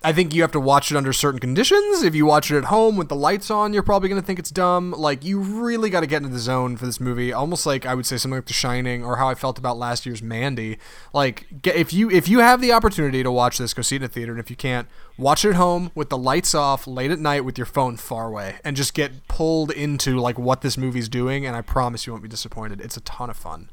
I 0.00 0.12
think 0.12 0.32
you 0.32 0.42
have 0.42 0.52
to 0.52 0.60
watch 0.60 0.92
it 0.92 0.96
under 0.96 1.12
certain 1.12 1.40
conditions. 1.40 2.04
If 2.04 2.14
you 2.14 2.24
watch 2.24 2.52
it 2.52 2.56
at 2.56 2.66
home 2.66 2.96
with 2.96 3.08
the 3.08 3.16
lights 3.16 3.50
on, 3.50 3.72
you're 3.72 3.82
probably 3.82 4.08
going 4.08 4.20
to 4.20 4.24
think 4.24 4.38
it's 4.38 4.50
dumb. 4.50 4.92
Like, 4.92 5.24
you 5.24 5.40
really 5.40 5.90
got 5.90 6.00
to 6.00 6.06
get 6.06 6.18
into 6.18 6.28
the 6.28 6.38
zone 6.38 6.76
for 6.76 6.86
this 6.86 7.00
movie. 7.00 7.32
Almost 7.32 7.66
like 7.66 7.84
I 7.84 7.96
would 7.96 8.06
say 8.06 8.16
something 8.16 8.38
like 8.38 8.46
The 8.46 8.52
Shining 8.52 9.04
or 9.04 9.16
how 9.16 9.28
I 9.28 9.34
felt 9.34 9.58
about 9.58 9.76
last 9.76 10.06
year's 10.06 10.22
Mandy. 10.22 10.78
Like, 11.12 11.48
if 11.64 11.92
you 11.92 12.08
if 12.10 12.28
you 12.28 12.38
have 12.38 12.60
the 12.60 12.70
opportunity 12.70 13.24
to 13.24 13.32
watch 13.32 13.58
this, 13.58 13.74
go 13.74 13.82
see 13.82 13.96
it 13.96 14.02
in 14.02 14.04
a 14.04 14.08
theater. 14.08 14.30
And 14.30 14.38
if 14.38 14.50
you 14.50 14.56
can't, 14.56 14.86
watch 15.16 15.44
it 15.44 15.50
at 15.50 15.54
home 15.56 15.90
with 15.96 16.10
the 16.10 16.18
lights 16.18 16.54
off, 16.54 16.86
late 16.86 17.10
at 17.10 17.18
night 17.18 17.44
with 17.44 17.58
your 17.58 17.66
phone 17.66 17.96
far 17.96 18.28
away, 18.28 18.60
and 18.62 18.76
just 18.76 18.94
get 18.94 19.26
pulled 19.26 19.72
into 19.72 20.20
like 20.20 20.38
what 20.38 20.60
this 20.60 20.78
movie's 20.78 21.08
doing. 21.08 21.44
And 21.44 21.56
I 21.56 21.60
promise 21.60 22.06
you 22.06 22.12
won't 22.12 22.22
be 22.22 22.28
disappointed. 22.28 22.80
It's 22.80 22.96
a 22.96 23.00
ton 23.00 23.30
of 23.30 23.36
fun. 23.36 23.68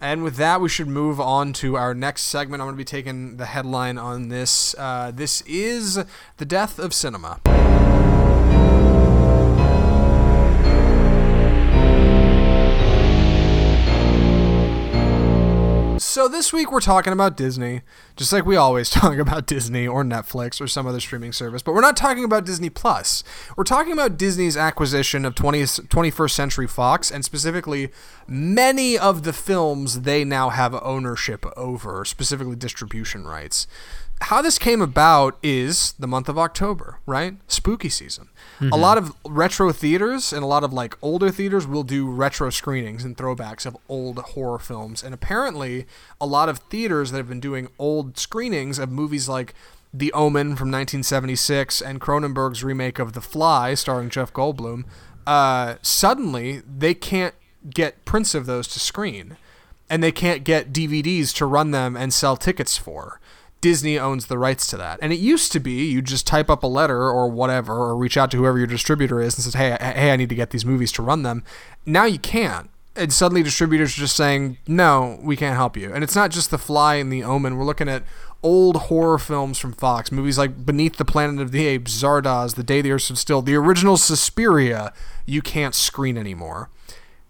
And 0.00 0.24
with 0.24 0.36
that, 0.36 0.60
we 0.60 0.68
should 0.68 0.88
move 0.88 1.20
on 1.20 1.52
to 1.54 1.76
our 1.76 1.94
next 1.94 2.22
segment. 2.22 2.60
I'm 2.60 2.66
going 2.66 2.74
to 2.74 2.78
be 2.78 2.84
taking 2.84 3.36
the 3.36 3.46
headline 3.46 3.98
on 3.98 4.28
this. 4.28 4.74
Uh, 4.76 5.12
this 5.14 5.42
is 5.42 6.02
The 6.38 6.44
Death 6.44 6.78
of 6.78 6.92
Cinema. 6.92 7.91
So 16.12 16.28
this 16.28 16.52
week 16.52 16.70
we're 16.70 16.80
talking 16.80 17.14
about 17.14 17.38
Disney, 17.38 17.80
just 18.16 18.34
like 18.34 18.44
we 18.44 18.54
always 18.54 18.90
talk 18.90 19.16
about 19.16 19.46
Disney 19.46 19.88
or 19.88 20.04
Netflix 20.04 20.60
or 20.60 20.66
some 20.66 20.86
other 20.86 21.00
streaming 21.00 21.32
service, 21.32 21.62
but 21.62 21.72
we're 21.72 21.80
not 21.80 21.96
talking 21.96 22.22
about 22.22 22.44
Disney 22.44 22.68
Plus. 22.68 23.24
We're 23.56 23.64
talking 23.64 23.94
about 23.94 24.18
Disney's 24.18 24.54
acquisition 24.54 25.24
of 25.24 25.34
20th, 25.34 25.88
21st 25.88 26.30
Century 26.32 26.66
Fox 26.66 27.10
and 27.10 27.24
specifically 27.24 27.88
many 28.28 28.98
of 28.98 29.22
the 29.22 29.32
films 29.32 30.02
they 30.02 30.22
now 30.22 30.50
have 30.50 30.74
ownership 30.82 31.46
over, 31.56 32.04
specifically 32.04 32.56
distribution 32.56 33.24
rights 33.24 33.66
how 34.22 34.40
this 34.40 34.58
came 34.58 34.80
about 34.80 35.36
is 35.42 35.92
the 35.98 36.06
month 36.06 36.28
of 36.28 36.38
October, 36.38 36.98
right? 37.06 37.36
Spooky 37.48 37.88
season. 37.88 38.28
Mm-hmm. 38.60 38.72
A 38.72 38.76
lot 38.76 38.96
of 38.96 39.14
retro 39.26 39.72
theaters 39.72 40.32
and 40.32 40.42
a 40.42 40.46
lot 40.46 40.62
of 40.62 40.72
like 40.72 40.96
older 41.02 41.30
theaters 41.30 41.66
will 41.66 41.82
do 41.82 42.08
retro 42.08 42.50
screenings 42.50 43.04
and 43.04 43.16
throwbacks 43.16 43.66
of 43.66 43.76
old 43.88 44.18
horror 44.18 44.58
films. 44.58 45.02
And 45.02 45.12
apparently, 45.12 45.86
a 46.20 46.26
lot 46.26 46.48
of 46.48 46.58
theaters 46.58 47.10
that 47.10 47.18
have 47.18 47.28
been 47.28 47.40
doing 47.40 47.68
old 47.78 48.16
screenings 48.16 48.78
of 48.78 48.90
movies 48.90 49.28
like 49.28 49.54
The 49.92 50.12
Omen 50.12 50.56
from 50.56 50.70
1976 50.70 51.82
and 51.82 52.00
Cronenberg's 52.00 52.62
remake 52.62 52.98
of 52.98 53.14
The 53.14 53.20
Fly 53.20 53.74
starring 53.74 54.08
Jeff 54.08 54.32
Goldblum, 54.32 54.84
uh, 55.26 55.76
suddenly 55.82 56.60
they 56.60 56.94
can't 56.94 57.34
get 57.68 58.04
prints 58.04 58.34
of 58.34 58.46
those 58.46 58.68
to 58.68 58.80
screen. 58.80 59.36
And 59.90 60.02
they 60.02 60.12
can't 60.12 60.42
get 60.42 60.72
DVDs 60.72 61.34
to 61.34 61.44
run 61.44 61.70
them 61.72 61.98
and 61.98 62.14
sell 62.14 62.36
tickets 62.36 62.78
for. 62.78 63.20
Disney 63.62 63.98
owns 63.98 64.26
the 64.26 64.36
rights 64.36 64.66
to 64.66 64.76
that. 64.76 64.98
And 65.00 65.10
it 65.12 65.20
used 65.20 65.52
to 65.52 65.60
be 65.60 65.86
you 65.86 66.02
just 66.02 66.26
type 66.26 66.50
up 66.50 66.62
a 66.62 66.66
letter 66.66 67.08
or 67.08 67.28
whatever, 67.28 67.72
or 67.74 67.96
reach 67.96 68.18
out 68.18 68.30
to 68.32 68.36
whoever 68.36 68.58
your 68.58 68.66
distributor 68.66 69.22
is 69.22 69.34
and 69.36 69.44
says, 69.44 69.54
"Hey, 69.54 69.78
hey, 69.80 70.12
I 70.12 70.16
need 70.16 70.28
to 70.28 70.34
get 70.34 70.50
these 70.50 70.66
movies 70.66 70.92
to 70.92 71.02
run 71.02 71.22
them." 71.22 71.42
Now 71.86 72.04
you 72.04 72.18
can't. 72.18 72.68
And 72.94 73.10
suddenly 73.10 73.42
distributors 73.42 73.96
are 73.96 74.00
just 74.02 74.16
saying, 74.16 74.58
"No, 74.66 75.18
we 75.22 75.36
can't 75.36 75.56
help 75.56 75.78
you." 75.78 75.90
And 75.94 76.04
it's 76.04 76.14
not 76.14 76.30
just 76.30 76.50
The 76.50 76.58
Fly 76.58 76.96
and 76.96 77.10
The 77.10 77.24
Omen. 77.24 77.56
We're 77.56 77.64
looking 77.64 77.88
at 77.88 78.02
old 78.42 78.76
horror 78.76 79.18
films 79.18 79.58
from 79.58 79.72
Fox, 79.72 80.12
movies 80.12 80.36
like 80.36 80.66
Beneath 80.66 80.96
the 80.96 81.04
Planet 81.04 81.40
of 81.40 81.52
the 81.52 81.64
Apes, 81.66 81.92
Zardoz, 81.92 82.56
The 82.56 82.64
Day 82.64 82.82
the 82.82 82.90
Earth 82.90 83.02
Stood 83.02 83.16
Still, 83.18 83.40
the 83.40 83.54
original 83.54 83.96
Suspiria. 83.96 84.92
You 85.24 85.40
can't 85.40 85.74
screen 85.74 86.18
anymore. 86.18 86.68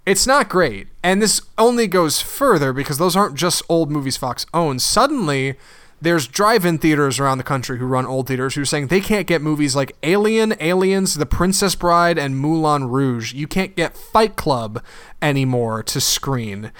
It's 0.04 0.26
not 0.26 0.48
great. 0.48 0.88
And 1.04 1.22
this 1.22 1.42
only 1.58 1.86
goes 1.86 2.20
further 2.20 2.72
because 2.72 2.98
those 2.98 3.14
aren't 3.14 3.36
just 3.36 3.62
old 3.68 3.90
movies 3.90 4.16
Fox 4.16 4.46
owns. 4.52 4.82
Suddenly 4.82 5.56
there's 6.02 6.26
drive-in 6.26 6.78
theaters 6.78 7.20
around 7.20 7.38
the 7.38 7.44
country 7.44 7.78
who 7.78 7.86
run 7.86 8.04
old 8.04 8.26
theaters 8.26 8.56
who 8.56 8.62
are 8.62 8.66
saying 8.66 8.88
they 8.88 9.00
can't 9.00 9.26
get 9.26 9.40
movies 9.40 9.76
like 9.76 9.96
Alien, 10.02 10.54
Aliens, 10.58 11.14
The 11.14 11.26
Princess 11.26 11.76
Bride, 11.76 12.18
and 12.18 12.36
Moulin 12.36 12.88
Rouge. 12.88 13.32
You 13.32 13.46
can't 13.46 13.76
get 13.76 13.96
Fight 13.96 14.34
Club 14.34 14.82
anymore 15.22 15.84
to 15.84 16.00
screen. 16.00 16.72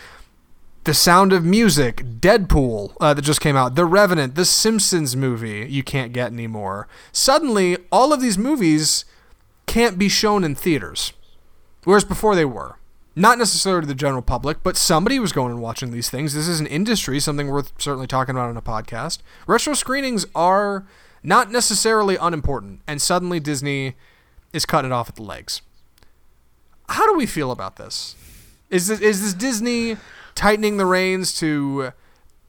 The 0.84 0.92
Sound 0.92 1.32
of 1.32 1.44
Music, 1.44 1.98
Deadpool 2.18 2.96
uh, 3.00 3.14
that 3.14 3.22
just 3.22 3.40
came 3.40 3.56
out, 3.56 3.76
The 3.76 3.84
Revenant, 3.84 4.34
The 4.34 4.44
Simpsons 4.44 5.14
movie 5.14 5.68
you 5.70 5.84
can't 5.84 6.12
get 6.12 6.32
anymore. 6.32 6.88
Suddenly, 7.12 7.76
all 7.92 8.12
of 8.12 8.20
these 8.20 8.36
movies 8.36 9.04
can't 9.66 9.96
be 9.96 10.08
shown 10.08 10.42
in 10.42 10.56
theaters, 10.56 11.12
whereas 11.84 12.04
before 12.04 12.34
they 12.34 12.44
were 12.44 12.76
not 13.14 13.38
necessarily 13.38 13.82
to 13.82 13.86
the 13.86 13.94
general 13.94 14.22
public, 14.22 14.62
but 14.62 14.76
somebody 14.76 15.18
was 15.18 15.32
going 15.32 15.52
and 15.52 15.60
watching 15.60 15.90
these 15.90 16.08
things. 16.08 16.34
This 16.34 16.48
is 16.48 16.60
an 16.60 16.66
industry, 16.66 17.20
something 17.20 17.48
worth 17.48 17.72
certainly 17.78 18.06
talking 18.06 18.34
about 18.34 18.48
on 18.48 18.56
a 18.56 18.62
podcast. 18.62 19.18
Retro 19.46 19.74
screenings 19.74 20.24
are 20.34 20.86
not 21.22 21.50
necessarily 21.50 22.16
unimportant, 22.16 22.80
and 22.86 23.00
suddenly 23.00 23.38
Disney 23.38 23.94
is 24.52 24.66
cutting 24.66 24.90
it 24.90 24.94
off 24.94 25.08
at 25.08 25.16
the 25.16 25.22
legs. 25.22 25.62
How 26.88 27.06
do 27.06 27.16
we 27.16 27.26
feel 27.26 27.50
about 27.50 27.76
this? 27.76 28.16
Is 28.70 28.86
this, 28.88 29.00
is 29.00 29.22
this 29.22 29.34
Disney 29.34 29.96
tightening 30.34 30.78
the 30.78 30.86
reins 30.86 31.34
to 31.38 31.92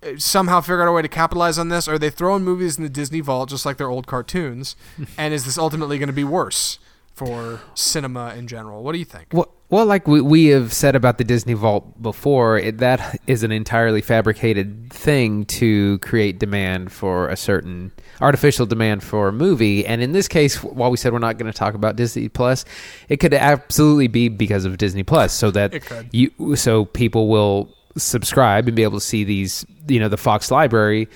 uh, 0.02 0.08
somehow 0.18 0.62
figure 0.62 0.82
out 0.82 0.88
a 0.88 0.92
way 0.92 1.02
to 1.02 1.08
capitalize 1.08 1.58
on 1.58 1.70
this? 1.70 1.88
Or 1.88 1.94
are 1.94 2.00
they 2.00 2.10
throwing 2.10 2.44
movies 2.44 2.78
in 2.78 2.84
the 2.84 2.90
Disney 2.90 3.20
vault 3.20 3.50
just 3.50 3.66
like 3.66 3.78
their 3.78 3.90
old 3.90 4.08
cartoons? 4.08 4.76
and 5.18 5.34
is 5.34 5.46
this 5.46 5.58
ultimately 5.58 5.98
going 5.98 6.08
to 6.08 6.14
be 6.14 6.24
worse 6.24 6.80
for 7.14 7.62
cinema 7.74 8.34
in 8.36 8.48
general? 8.48 8.84
What 8.84 8.94
do 8.94 9.00
you 9.00 9.06
think? 9.06 9.28
Well, 9.32 9.54
well, 9.74 9.88
like 9.88 10.08
we, 10.08 10.22
we 10.22 10.46
have 10.48 10.72
said 10.72 10.96
about 10.96 11.18
the 11.18 11.24
Disney 11.24 11.54
Vault 11.54 12.00
before, 12.00 12.60
it, 12.60 12.78
that 12.78 13.20
is 13.26 13.42
an 13.42 13.52
entirely 13.52 14.02
fabricated 14.02 14.94
thing 14.94 15.46
to 15.46 15.98
create 15.98 16.38
demand 16.38 16.92
for 16.92 17.28
a 17.28 17.36
certain 17.36 17.92
artificial 18.22 18.68
demand 18.68 19.04
for 19.04 19.30
a 19.30 19.32
movie. 19.32 19.84
And 19.84 20.04
in 20.04 20.12
this 20.12 20.28
case, 20.28 20.62
while 20.64 20.92
we 20.92 20.98
said 20.98 21.12
we're 21.12 21.18
not 21.18 21.40
going 21.40 21.52
to 21.52 21.58
talk 21.58 21.74
about 21.74 21.96
Disney 21.96 22.30
Plus, 22.30 22.66
it 23.10 23.18
could 23.18 23.34
absolutely 23.34 24.08
be 24.08 24.30
because 24.30 24.66
of 24.66 24.78
Disney 24.78 25.02
Plus, 25.02 25.34
so 25.34 25.50
that 25.50 25.74
It 25.74 25.86
could. 25.88 26.08
you 26.12 26.56
so 26.56 26.86
people 26.86 27.28
will 27.28 27.74
subscribe 27.98 28.68
and 28.68 28.76
be 28.76 28.84
able 28.84 29.00
to 29.00 29.06
see 29.06 29.24
these, 29.24 29.66
you 29.88 30.00
know, 30.00 30.08
the 30.08 30.18
Fox 30.18 30.52
library 30.52 31.10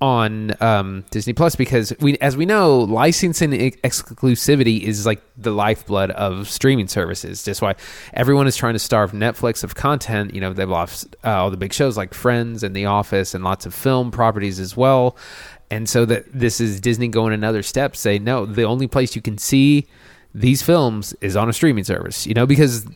on 0.00 0.54
um, 0.62 1.04
Disney 1.10 1.32
Plus 1.34 1.56
because 1.56 1.92
we, 2.00 2.16
as 2.18 2.36
we 2.36 2.46
know, 2.46 2.78
licensing 2.78 3.52
ex- 3.52 3.76
exclusivity 3.82 4.80
is 4.80 5.04
like 5.04 5.20
the 5.36 5.50
lifeblood 5.50 6.10
of 6.12 6.48
streaming 6.48 6.88
services. 6.88 7.44
That's 7.44 7.60
why 7.60 7.74
everyone 8.14 8.46
is 8.46 8.56
trying 8.56 8.72
to 8.74 8.78
starve 8.78 9.12
Netflix 9.12 9.62
of 9.62 9.74
content. 9.74 10.34
You 10.34 10.40
know, 10.40 10.52
they've 10.52 10.68
lost 10.68 11.16
uh, 11.24 11.42
all 11.42 11.50
the 11.50 11.58
big 11.58 11.72
shows 11.72 11.96
like 11.96 12.14
Friends 12.14 12.62
and 12.62 12.74
The 12.74 12.86
Office 12.86 13.34
and 13.34 13.44
lots 13.44 13.66
of 13.66 13.74
film 13.74 14.10
properties 14.10 14.58
as 14.58 14.76
well. 14.76 15.16
And 15.70 15.88
so 15.88 16.04
that 16.06 16.24
this 16.32 16.60
is 16.60 16.80
Disney 16.80 17.08
going 17.08 17.32
another 17.32 17.62
step, 17.62 17.94
say 17.94 18.18
no, 18.18 18.46
the 18.46 18.64
only 18.64 18.88
place 18.88 19.14
you 19.14 19.22
can 19.22 19.38
see 19.38 19.86
these 20.34 20.62
films 20.62 21.14
is 21.20 21.36
on 21.36 21.48
a 21.48 21.52
streaming 21.52 21.84
service. 21.84 22.26
You 22.26 22.34
know, 22.34 22.46
because 22.46 22.86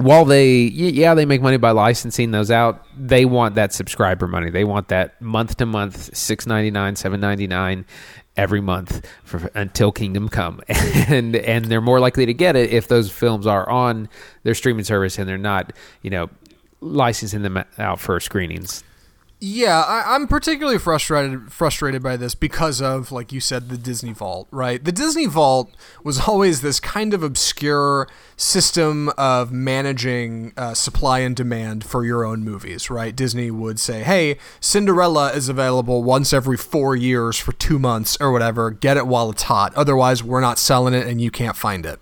while 0.00 0.24
they 0.24 0.54
yeah 0.54 1.14
they 1.14 1.26
make 1.26 1.42
money 1.42 1.58
by 1.58 1.70
licensing 1.70 2.30
those 2.30 2.50
out 2.50 2.86
they 2.96 3.24
want 3.24 3.54
that 3.54 3.72
subscriber 3.72 4.26
money. 4.26 4.50
They 4.50 4.64
want 4.64 4.88
that 4.88 5.20
month 5.20 5.56
to 5.58 5.66
month 5.66 6.16
699 6.16 6.96
799 6.96 7.84
every 8.36 8.60
month 8.60 9.06
for, 9.24 9.50
until 9.54 9.92
kingdom 9.92 10.28
come. 10.28 10.60
And 11.10 11.34
and 11.34 11.64
they're 11.64 11.80
more 11.80 11.98
likely 11.98 12.26
to 12.26 12.34
get 12.34 12.56
it 12.56 12.70
if 12.70 12.88
those 12.88 13.10
films 13.10 13.46
are 13.46 13.68
on 13.68 14.08
their 14.42 14.54
streaming 14.54 14.84
service 14.84 15.18
and 15.18 15.28
they're 15.28 15.38
not 15.38 15.72
you 16.02 16.10
know 16.10 16.30
licensing 16.80 17.42
them 17.42 17.62
out 17.78 18.00
for 18.00 18.20
screenings 18.20 18.84
Yeah, 19.42 19.80
I, 19.80 20.14
I'm 20.14 20.28
particularly 20.28 20.78
frustrated 20.78 21.50
frustrated 21.50 22.02
by 22.02 22.18
this 22.18 22.34
because 22.34 22.82
of, 22.82 23.10
like 23.10 23.32
you 23.32 23.40
said, 23.40 23.70
the 23.70 23.78
Disney 23.78 24.12
Vault. 24.12 24.48
Right, 24.50 24.84
the 24.84 24.92
Disney 24.92 25.24
Vault 25.24 25.74
was 26.04 26.20
always 26.28 26.60
this 26.60 26.78
kind 26.78 27.14
of 27.14 27.22
obscure 27.22 28.06
system 28.36 29.08
of 29.16 29.50
managing 29.50 30.52
uh, 30.58 30.74
supply 30.74 31.20
and 31.20 31.34
demand 31.34 31.84
for 31.84 32.04
your 32.04 32.22
own 32.22 32.44
movies. 32.44 32.90
Right, 32.90 33.16
Disney 33.16 33.50
would 33.50 33.80
say, 33.80 34.02
"Hey, 34.02 34.36
Cinderella 34.60 35.32
is 35.32 35.48
available 35.48 36.02
once 36.02 36.34
every 36.34 36.58
four 36.58 36.94
years 36.94 37.38
for 37.38 37.52
two 37.52 37.78
months 37.78 38.18
or 38.20 38.32
whatever. 38.32 38.70
Get 38.70 38.98
it 38.98 39.06
while 39.06 39.30
it's 39.30 39.44
hot. 39.44 39.72
Otherwise, 39.74 40.22
we're 40.22 40.42
not 40.42 40.58
selling 40.58 40.92
it, 40.92 41.06
and 41.06 41.18
you 41.18 41.30
can't 41.30 41.56
find 41.56 41.86
it." 41.86 41.98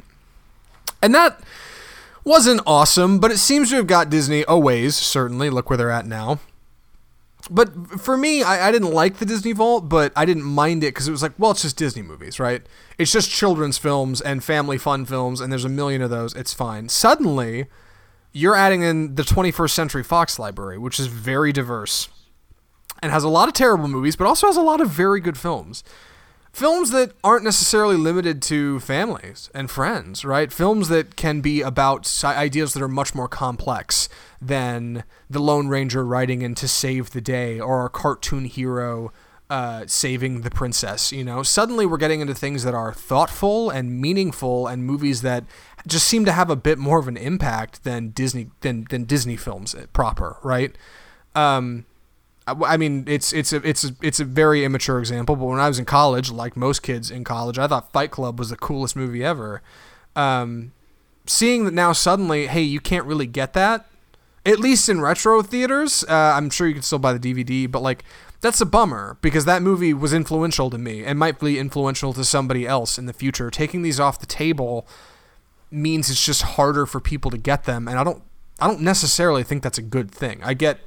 And 1.01 1.15
that 1.15 1.41
wasn't 2.25 2.63
awesome, 2.67 3.21
but 3.21 3.31
it 3.31 3.39
seems 3.39 3.71
to 3.71 3.77
have 3.77 3.87
got 3.87 4.11
Disney 4.11 4.45
a 4.49 4.59
ways. 4.59 4.97
Certainly, 4.97 5.51
look 5.51 5.71
where 5.71 5.77
they're 5.77 5.93
at 5.93 6.05
now 6.05 6.41
but 7.51 8.01
for 8.01 8.17
me, 8.17 8.43
I, 8.43 8.69
I 8.69 8.73
didn't 8.73 8.93
like 8.93 9.19
the 9.19 9.27
Disney 9.27 9.53
Vault, 9.53 9.89
but 9.89 10.13
I 10.15 10.25
didn't 10.25 10.45
mind 10.45 10.85
it 10.85 10.89
because 10.89 11.09
it 11.09 11.13
was 11.13 11.23
like, 11.23 11.33
well, 11.39 11.53
it's 11.53 11.63
just 11.63 11.77
Disney 11.77 12.03
movies, 12.03 12.39
right? 12.39 12.63
It's 12.99 13.13
just 13.13 13.31
children's 13.31 13.79
films 13.79 14.21
and 14.21 14.43
family 14.43 14.79
fun 14.79 15.05
films, 15.05 15.41
and 15.41 15.53
there's 15.53 15.65
a 15.65 15.71
million 15.71 16.03
of 16.03 16.11
those. 16.11 16.35
It's 16.35 16.53
fine. 16.55 16.89
Suddenly, 16.89 17.67
you're 18.33 18.55
adding 18.55 18.83
in 18.83 19.15
the 19.15 19.23
21st 19.23 19.71
Century 19.71 20.05
Fox 20.05 20.39
library, 20.39 20.79
which 20.79 21.01
is 21.01 21.07
very 21.07 21.53
diverse 21.53 22.09
and 23.03 23.13
has 23.13 23.25
a 23.25 23.29
lot 23.29 23.49
of 23.49 23.55
terrible 23.55 23.89
movies, 23.89 24.17
but 24.17 24.27
also 24.27 24.47
has 24.47 24.57
a 24.57 24.63
lot 24.63 24.81
of 24.81 24.91
very 24.91 25.21
good 25.21 25.39
films. 25.39 25.85
Films 26.53 26.91
that 26.91 27.13
aren't 27.23 27.45
necessarily 27.45 27.97
limited 27.97 28.43
to 28.43 28.81
families 28.81 29.51
and 29.55 29.71
friends, 29.71 30.25
right? 30.25 30.53
Films 30.53 30.89
that 30.89 31.15
can 31.15 31.41
be 31.41 31.61
about 31.61 32.25
ideas 32.25 32.75
that 32.75 32.83
are 32.83 32.89
much 32.89 33.15
more 33.15 33.29
complex 33.29 34.09
than 34.41 35.05
the 35.29 35.41
Lone 35.41 35.69
Ranger 35.69 36.05
riding 36.05 36.43
in 36.43 36.55
to 36.57 36.69
save 36.69 37.11
the 37.11 37.21
day 37.21 37.59
or 37.59 37.87
a 37.87 37.91
cartoon 37.91 38.45
hero 38.45 39.13
uh, 39.51 39.85
saving 39.87 40.43
the 40.43 40.51
princess. 40.51 41.13
You 41.13 41.25
know, 41.25 41.43
suddenly 41.43 41.87
we're 41.87 41.97
getting 41.97 42.21
into 42.21 42.35
things 42.35 42.65
that 42.65 42.75
are 42.75 42.93
thoughtful 42.93 43.71
and 43.71 44.01
meaningful, 44.01 44.67
and 44.67 44.85
movies 44.85 45.23
that 45.23 45.45
just 45.87 46.07
seem 46.07 46.25
to 46.27 46.33
have 46.33 46.51
a 46.51 46.57
bit 46.57 46.79
more 46.79 46.99
of 46.99 47.09
an 47.09 47.17
impact 47.17 47.85
than 47.85 48.11
Disney 48.11 48.51
than 48.61 48.87
than 48.91 49.05
Disney 49.05 49.37
films 49.37 49.75
proper, 49.93 50.37
right? 50.43 50.77
Um, 51.35 51.87
I 52.47 52.53
I 52.75 52.77
mean, 52.77 53.05
it's 53.07 53.33
it's 53.33 53.53
a 53.53 53.67
it's 53.67 53.85
a 53.85 53.97
it's 54.03 54.21
a 54.21 54.25
very 54.25 54.65
immature 54.65 54.99
example, 54.99 55.37
but 55.37 55.47
when 55.47 55.61
I 55.61 55.69
was 55.69 55.79
in 55.79 55.85
college, 55.85 56.31
like 56.31 56.57
most 56.57 56.83
kids 56.83 57.11
in 57.11 57.25
college, 57.25 57.59
I 57.59 57.67
thought 57.67 57.93
Fight 57.93 58.11
Club 58.11 58.39
was 58.39 58.51
the 58.51 58.57
coolest 58.57 58.97
movie 58.97 59.25
ever. 59.25 59.63
Um, 60.15 60.73
seeing 61.27 61.65
that 61.65 61.75
now 61.75 61.93
suddenly, 61.93 62.47
hey, 62.49 62.63
you 62.63 62.81
can't 62.81 63.05
really 63.07 63.27
get 63.27 63.53
that, 63.53 63.87
at 64.47 64.59
least 64.59 64.89
in 64.89 65.01
retro 65.01 65.43
theaters. 65.43 66.05
Uh, 66.09 66.15
I'm 66.15 66.51
sure 66.51 66.67
you 66.67 66.75
can 66.75 66.83
still 66.83 66.99
buy 66.99 67.13
the 67.13 67.35
DVD, 67.35 67.71
but 67.71 67.83
like 67.83 68.05
that's 68.41 68.61
a 68.61 68.67
bummer 68.67 69.19
because 69.21 69.45
that 69.47 69.63
movie 69.63 69.93
was 69.93 70.13
influential 70.13 70.71
to 70.71 70.79
me 70.79 71.05
and 71.05 71.19
might 71.19 71.41
be 71.41 71.59
influential 71.59 72.13
to 72.13 72.25
somebody 72.25 72.67
else 72.67 72.99
in 72.99 73.07
the 73.07 73.13
future. 73.13 73.51
Taking 73.51 73.83
these 73.83 73.99
off 73.99 74.21
the 74.21 74.27
table 74.27 74.87
means 75.71 76.09
it's 76.09 76.25
just 76.25 76.43
harder 76.43 76.87
for 76.87 77.01
people 77.01 77.31
to 77.31 77.39
get 77.39 77.65
them, 77.65 77.89
and 77.89 77.99
I 77.99 78.05
don't 78.05 78.23
I 78.61 78.67
don't 78.67 78.81
necessarily 78.81 79.43
think 79.43 79.63
that's 79.63 79.79
a 79.79 79.83
good 79.83 80.11
thing. 80.11 80.41
I 80.43 80.55
get 80.55 80.81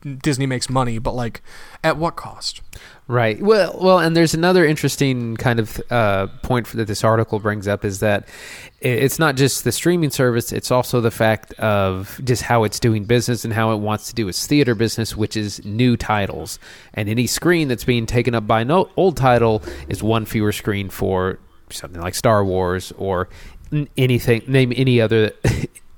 Disney 0.00 0.46
makes 0.46 0.70
money, 0.70 0.98
but 0.98 1.14
like 1.14 1.42
at 1.82 1.96
what 1.96 2.16
cost? 2.16 2.60
Right. 3.08 3.40
Well, 3.40 3.76
well, 3.80 3.98
and 3.98 4.16
there's 4.16 4.34
another 4.34 4.64
interesting 4.64 5.36
kind 5.36 5.58
of 5.58 5.80
uh, 5.90 6.26
point 6.42 6.66
that 6.68 6.86
this 6.86 7.02
article 7.02 7.38
brings 7.38 7.66
up 7.66 7.84
is 7.84 8.00
that 8.00 8.28
it's 8.80 9.18
not 9.18 9.34
just 9.36 9.64
the 9.64 9.72
streaming 9.72 10.10
service; 10.10 10.52
it's 10.52 10.70
also 10.70 11.00
the 11.00 11.10
fact 11.10 11.52
of 11.54 12.20
just 12.22 12.42
how 12.42 12.64
it's 12.64 12.78
doing 12.78 13.04
business 13.04 13.44
and 13.44 13.52
how 13.54 13.72
it 13.72 13.78
wants 13.78 14.08
to 14.08 14.14
do 14.14 14.28
its 14.28 14.46
theater 14.46 14.74
business, 14.74 15.16
which 15.16 15.36
is 15.36 15.64
new 15.64 15.96
titles. 15.96 16.58
And 16.94 17.08
any 17.08 17.26
screen 17.26 17.68
that's 17.68 17.84
being 17.84 18.06
taken 18.06 18.34
up 18.34 18.46
by 18.46 18.60
an 18.60 18.70
old 18.70 19.16
title 19.16 19.62
is 19.88 20.02
one 20.02 20.26
fewer 20.26 20.52
screen 20.52 20.90
for 20.90 21.38
something 21.70 22.00
like 22.00 22.14
Star 22.14 22.44
Wars 22.44 22.92
or 22.98 23.28
anything. 23.96 24.42
Name 24.46 24.72
any 24.76 25.00
other. 25.00 25.32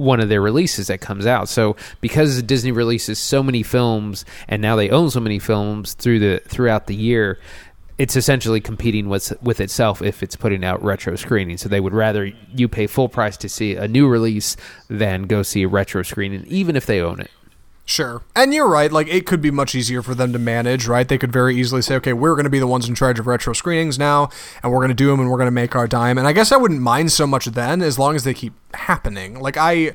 one 0.01 0.19
of 0.19 0.31
their 0.31 0.41
releases 0.41 0.87
that 0.87 1.01
comes 1.01 1.27
out. 1.27 1.49
So 1.49 1.77
because 2.01 2.43
Disney 2.43 2.73
releases 2.73 3.19
so 3.19 3.43
many 3.43 3.63
films 3.63 4.25
and 4.49 4.63
now 4.63 4.75
they 4.75 4.89
own 4.89 5.11
so 5.11 5.21
many 5.21 5.39
films 5.39 5.93
through 5.93 6.19
the 6.19 6.43
throughout 6.47 6.87
the 6.87 6.95
year, 6.95 7.39
it's 7.99 8.17
essentially 8.17 8.63
competing 8.63 9.11
with 9.11 9.33
with 9.43 9.61
itself 9.61 10.01
if 10.01 10.23
it's 10.23 10.37
putting 10.37 10.65
out 10.65 10.83
retro 10.83 11.17
screening. 11.17 11.59
So 11.59 11.69
they 11.69 11.81
would 11.81 11.93
rather 11.93 12.33
you 12.55 12.67
pay 12.67 12.87
full 12.87 13.11
price 13.11 13.37
to 13.39 13.49
see 13.49 13.77
a 13.77 13.87
new 13.87 14.09
release 14.09 14.57
than 14.89 15.25
go 15.25 15.43
see 15.43 15.65
a 15.65 15.69
retro 15.69 16.03
screening, 16.03 16.47
even 16.47 16.77
if 16.77 16.87
they 16.87 17.01
own 17.01 17.21
it. 17.21 17.31
Sure. 17.85 18.23
And 18.37 18.55
you're 18.55 18.69
right. 18.69 18.93
Like, 18.93 19.09
it 19.09 19.27
could 19.27 19.43
be 19.43 19.51
much 19.51 19.75
easier 19.75 20.01
for 20.01 20.15
them 20.15 20.33
to 20.33 20.39
manage, 20.39 20.87
right? 20.87 21.09
They 21.09 21.19
could 21.19 21.33
very 21.33 21.57
easily 21.57 21.83
say, 21.83 21.97
okay, 21.97 22.13
we're 22.13 22.35
going 22.35 22.45
to 22.45 22.51
be 22.51 22.61
the 22.61 22.67
ones 22.67 22.89
in 22.89 22.95
charge 22.95 23.19
of 23.19 23.27
retro 23.27 23.53
screenings 23.53 23.99
now, 23.99 24.29
and 24.63 24.71
we're 24.71 24.79
going 24.79 24.89
to 24.89 24.95
do 24.95 25.09
them 25.09 25.19
and 25.19 25.29
we're 25.29 25.39
going 25.39 25.49
to 25.49 25.51
make 25.51 25.75
our 25.75 25.89
dime. 25.89 26.17
And 26.17 26.27
I 26.27 26.33
guess 26.33 26.53
I 26.53 26.57
wouldn't 26.57 26.81
mind 26.81 27.11
so 27.11 27.27
much 27.27 27.47
then 27.47 27.83
as 27.83 27.99
long 27.99 28.15
as 28.15 28.23
they 28.25 28.35
keep 28.35 28.55
happening. 28.75 29.41
Like, 29.41 29.57
I. 29.57 29.95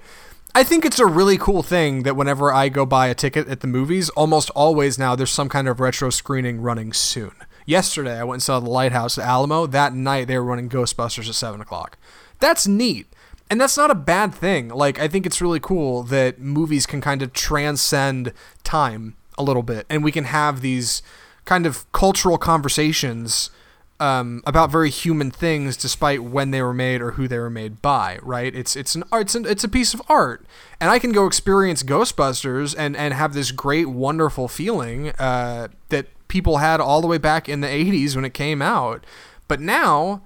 I 0.58 0.64
think 0.64 0.86
it's 0.86 1.00
a 1.00 1.06
really 1.06 1.38
cool 1.38 1.64
thing 1.64 2.04
that 2.04 2.16
whenever 2.16 2.54
I 2.54 2.70
go 2.70 2.86
buy 2.86 3.08
a 3.08 3.14
ticket 3.14 3.50
at 3.50 3.60
the 3.60 3.68
movies, 3.68 4.10
almost 4.12 4.50
always 4.52 4.98
now 4.98 5.14
there's 5.14 5.30
some 5.30 5.50
kind 5.50 5.68
of 5.68 5.82
retro 5.82 6.10
screening 6.10 6.62
running 6.62 6.94
soon. 6.94 7.34
Yesterday, 7.66 8.18
I 8.18 8.24
went 8.24 8.36
and 8.36 8.44
saw 8.44 8.62
The 8.62 8.70
Lighthouse 8.70 9.18
at 9.18 9.26
Alamo. 9.26 9.66
That 9.68 9.94
night, 9.94 10.30
they 10.30 10.38
were 10.38 10.46
running 10.46 10.70
Ghostbusters 10.70 11.28
at 11.28 11.36
7 11.36 11.60
o'clock. 11.60 11.98
That's 12.40 12.68
neat. 12.68 13.08
And 13.50 13.62
that's 13.62 13.78
not 13.78 13.91
a 13.91 13.96
bad 13.96 14.34
thing. 14.34 14.70
Like, 14.70 15.00
I 15.00 15.08
think 15.08 15.26
it's 15.26 15.41
really 15.41 15.60
cool 15.60 16.04
that 16.04 16.39
movies 16.39 16.86
can 16.86 17.00
kind 17.00 17.22
of 17.22 17.32
transcend 17.34 18.34
time 18.64 19.16
a 19.38 19.43
little 19.43 19.64
bit, 19.64 19.86
and 19.89 20.04
we 20.04 20.12
can 20.12 20.24
have 20.26 20.62
these 20.62 21.04
kind 21.46 21.66
of 21.66 21.89
cultural 21.91 22.38
conversations 22.38 23.52
um, 24.00 24.41
about 24.46 24.72
very 24.72 24.89
human 24.89 25.32
things, 25.32 25.78
despite 25.78 26.24
when 26.24 26.52
they 26.52 26.62
were 26.62 26.74
made 26.74 27.02
or 27.02 27.12
who 27.12 27.28
they 27.28 27.38
were 27.38 27.50
made 27.50 27.82
by. 27.82 28.20
Right? 28.22 28.54
It's 28.54 28.76
it's 28.76 28.96
an. 28.96 29.04
It's, 29.14 29.36
an, 29.36 29.46
it's 29.46 29.64
a 29.64 29.70
piece 29.70 29.93
of 29.93 30.02
art, 30.10 30.46
and 30.80 30.89
I 30.89 31.00
can 31.00 31.12
go 31.12 31.28
experience 31.28 31.84
Ghostbusters 31.84 32.76
and 32.78 32.98
and 32.98 33.14
have 33.14 33.34
this 33.34 33.52
great, 33.52 33.88
wonderful 33.88 34.48
feeling 34.48 35.10
uh, 35.20 35.70
that 35.89 36.08
people 36.28 36.58
had 36.58 36.82
all 36.82 37.02
the 37.02 37.08
way 37.08 37.18
back 37.18 37.48
in 37.48 37.62
the 37.62 37.68
'80s 37.68 38.16
when 38.16 38.26
it 38.26 38.34
came 38.34 38.62
out. 38.62 39.06
But 39.48 39.60
now, 39.60 40.24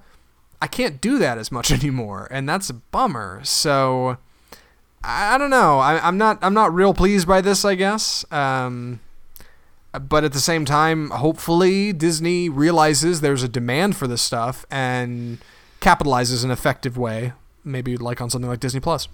I 0.62 0.66
can't 0.66 1.00
do 1.00 1.18
that 1.18 1.38
as 1.38 1.50
much 1.50 1.70
anymore, 1.78 2.28
and 2.30 2.48
that's 2.48 2.70
a 2.70 2.74
bummer. 2.74 3.40
So. 3.44 4.18
I 5.02 5.34
I 5.34 5.38
don't 5.38 5.48
know. 5.48 5.78
I, 5.78 6.06
I'm 6.06 6.18
not. 6.18 6.38
I'm 6.42 6.52
not 6.52 6.74
real 6.74 6.92
pleased 6.92 7.26
by 7.26 7.40
this. 7.40 7.64
I 7.64 7.74
guess. 7.74 8.30
Um, 8.30 9.00
but 9.92 10.24
at 10.24 10.32
the 10.32 10.40
same 10.40 10.64
time, 10.64 11.10
hopefully 11.10 11.92
Disney 11.92 12.48
realizes 12.48 13.20
there's 13.20 13.42
a 13.42 13.48
demand 13.48 13.96
for 13.96 14.06
this 14.06 14.22
stuff 14.22 14.64
and 14.70 15.38
capitalizes 15.80 16.44
in 16.44 16.50
an 16.50 16.52
effective 16.52 16.96
way. 16.96 17.32
Maybe 17.64 17.96
like 17.96 18.20
on 18.20 18.30
something 18.30 18.48
like 18.48 18.60
Disney 18.60 18.80
Plus. 18.80 19.08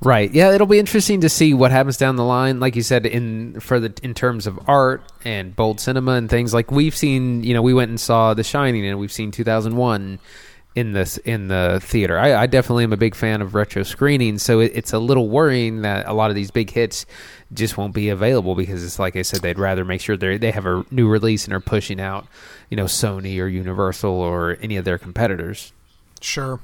Right. 0.00 0.30
Yeah, 0.32 0.52
it'll 0.52 0.66
be 0.66 0.78
interesting 0.78 1.22
to 1.22 1.28
see 1.28 1.54
what 1.54 1.70
happens 1.70 1.96
down 1.96 2.16
the 2.16 2.24
line. 2.24 2.60
Like 2.60 2.76
you 2.76 2.82
said, 2.82 3.06
in 3.06 3.60
for 3.60 3.80
the 3.80 3.94
in 4.02 4.12
terms 4.12 4.46
of 4.46 4.58
art 4.68 5.02
and 5.24 5.56
bold 5.56 5.80
cinema 5.80 6.12
and 6.12 6.28
things 6.28 6.52
like 6.52 6.70
we've 6.70 6.94
seen. 6.94 7.42
You 7.42 7.54
know, 7.54 7.62
we 7.62 7.72
went 7.72 7.88
and 7.88 7.98
saw 7.98 8.34
The 8.34 8.44
Shining, 8.44 8.86
and 8.86 8.98
we've 8.98 9.12
seen 9.12 9.30
2001 9.30 10.18
in 10.74 10.92
this 10.92 11.16
in 11.18 11.48
the 11.48 11.80
theater. 11.82 12.18
I, 12.18 12.42
I 12.42 12.46
definitely 12.46 12.84
am 12.84 12.92
a 12.92 12.98
big 12.98 13.14
fan 13.14 13.40
of 13.40 13.54
retro 13.54 13.82
screenings, 13.82 14.42
so 14.42 14.60
it, 14.60 14.72
it's 14.74 14.92
a 14.92 14.98
little 14.98 15.28
worrying 15.30 15.82
that 15.82 16.06
a 16.06 16.12
lot 16.12 16.28
of 16.28 16.36
these 16.36 16.50
big 16.50 16.70
hits 16.70 17.06
just 17.54 17.78
won't 17.78 17.94
be 17.94 18.10
available 18.10 18.54
because 18.54 18.84
it's 18.84 18.98
like 18.98 19.16
I 19.16 19.22
said, 19.22 19.40
they'd 19.40 19.58
rather 19.58 19.84
make 19.84 20.02
sure 20.02 20.16
they 20.16 20.36
they 20.36 20.50
have 20.50 20.66
a 20.66 20.84
new 20.90 21.08
release 21.08 21.46
and 21.46 21.54
are 21.54 21.60
pushing 21.60 22.00
out, 22.00 22.26
you 22.68 22.76
know, 22.76 22.84
Sony 22.84 23.40
or 23.40 23.46
Universal 23.46 24.10
or 24.10 24.58
any 24.60 24.76
of 24.76 24.84
their 24.84 24.98
competitors. 24.98 25.72
Sure. 26.20 26.60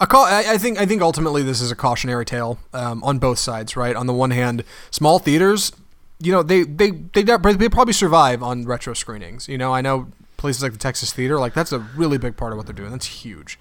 A 0.00 0.06
call, 0.06 0.24
I, 0.24 0.44
I 0.54 0.58
think 0.58 0.78
I 0.78 0.86
think 0.86 1.02
ultimately 1.02 1.42
this 1.42 1.60
is 1.60 1.70
a 1.70 1.76
cautionary 1.76 2.24
tale 2.24 2.58
um, 2.72 3.02
on 3.02 3.18
both 3.18 3.38
sides, 3.38 3.76
right? 3.76 3.96
On 3.96 4.06
the 4.06 4.14
one 4.14 4.30
hand, 4.30 4.62
small 4.90 5.18
theaters, 5.18 5.72
you 6.20 6.30
know, 6.32 6.42
they 6.42 6.62
they 6.62 6.90
they 6.90 7.22
they 7.22 7.68
probably 7.68 7.92
survive 7.92 8.42
on 8.42 8.64
retro 8.64 8.94
screenings. 8.94 9.48
You 9.48 9.58
know, 9.58 9.74
I 9.74 9.80
know 9.80 10.08
places 10.36 10.62
like 10.62 10.72
the 10.72 10.78
Texas 10.78 11.12
Theater, 11.12 11.38
like 11.38 11.54
that's 11.54 11.72
a 11.72 11.80
really 11.80 12.18
big 12.18 12.36
part 12.36 12.52
of 12.52 12.58
what 12.58 12.66
they're 12.66 12.74
doing. 12.74 12.90
That's 12.90 13.06
huge. 13.06 13.58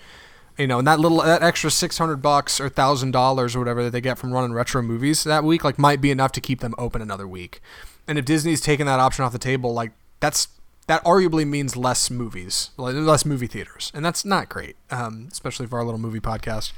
You 0.57 0.67
know, 0.67 0.79
and 0.79 0.87
that 0.87 0.99
little 0.99 1.21
that 1.21 1.43
extra 1.43 1.69
six 1.69 1.97
hundred 1.97 2.17
bucks 2.17 2.59
or 2.59 2.69
thousand 2.69 3.11
dollars 3.11 3.55
or 3.55 3.59
whatever 3.59 3.83
that 3.83 3.91
they 3.91 4.01
get 4.01 4.17
from 4.17 4.31
running 4.31 4.53
retro 4.53 4.81
movies 4.81 5.23
that 5.23 5.43
week, 5.43 5.63
like 5.63 5.77
might 5.77 6.01
be 6.01 6.11
enough 6.11 6.31
to 6.33 6.41
keep 6.41 6.59
them 6.61 6.73
open 6.77 7.01
another 7.01 7.27
week. 7.27 7.61
And 8.07 8.17
if 8.17 8.25
Disney's 8.25 8.61
taking 8.61 8.85
that 8.85 8.99
option 8.99 9.25
off 9.25 9.31
the 9.31 9.39
table, 9.39 9.73
like 9.73 9.91
that's 10.19 10.47
that 10.87 11.03
arguably 11.03 11.45
means 11.45 11.77
less 11.77 12.09
movies, 12.09 12.71
less 12.77 13.25
movie 13.25 13.47
theaters, 13.47 13.91
and 13.93 14.03
that's 14.03 14.25
not 14.25 14.49
great, 14.49 14.75
um, 14.89 15.27
especially 15.31 15.67
for 15.67 15.77
our 15.79 15.85
little 15.85 15.99
movie 15.99 16.21
podcast. 16.21 16.71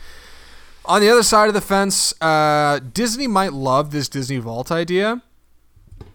On 0.86 1.01
the 1.01 1.10
other 1.10 1.24
side 1.24 1.47
of 1.47 1.53
the 1.53 1.62
fence, 1.62 2.20
uh, 2.22 2.80
Disney 2.80 3.28
might 3.28 3.53
love 3.53 3.91
this 3.91 4.10
Disney 4.10 4.38
Vault 4.38 4.72
idea, 4.72 5.22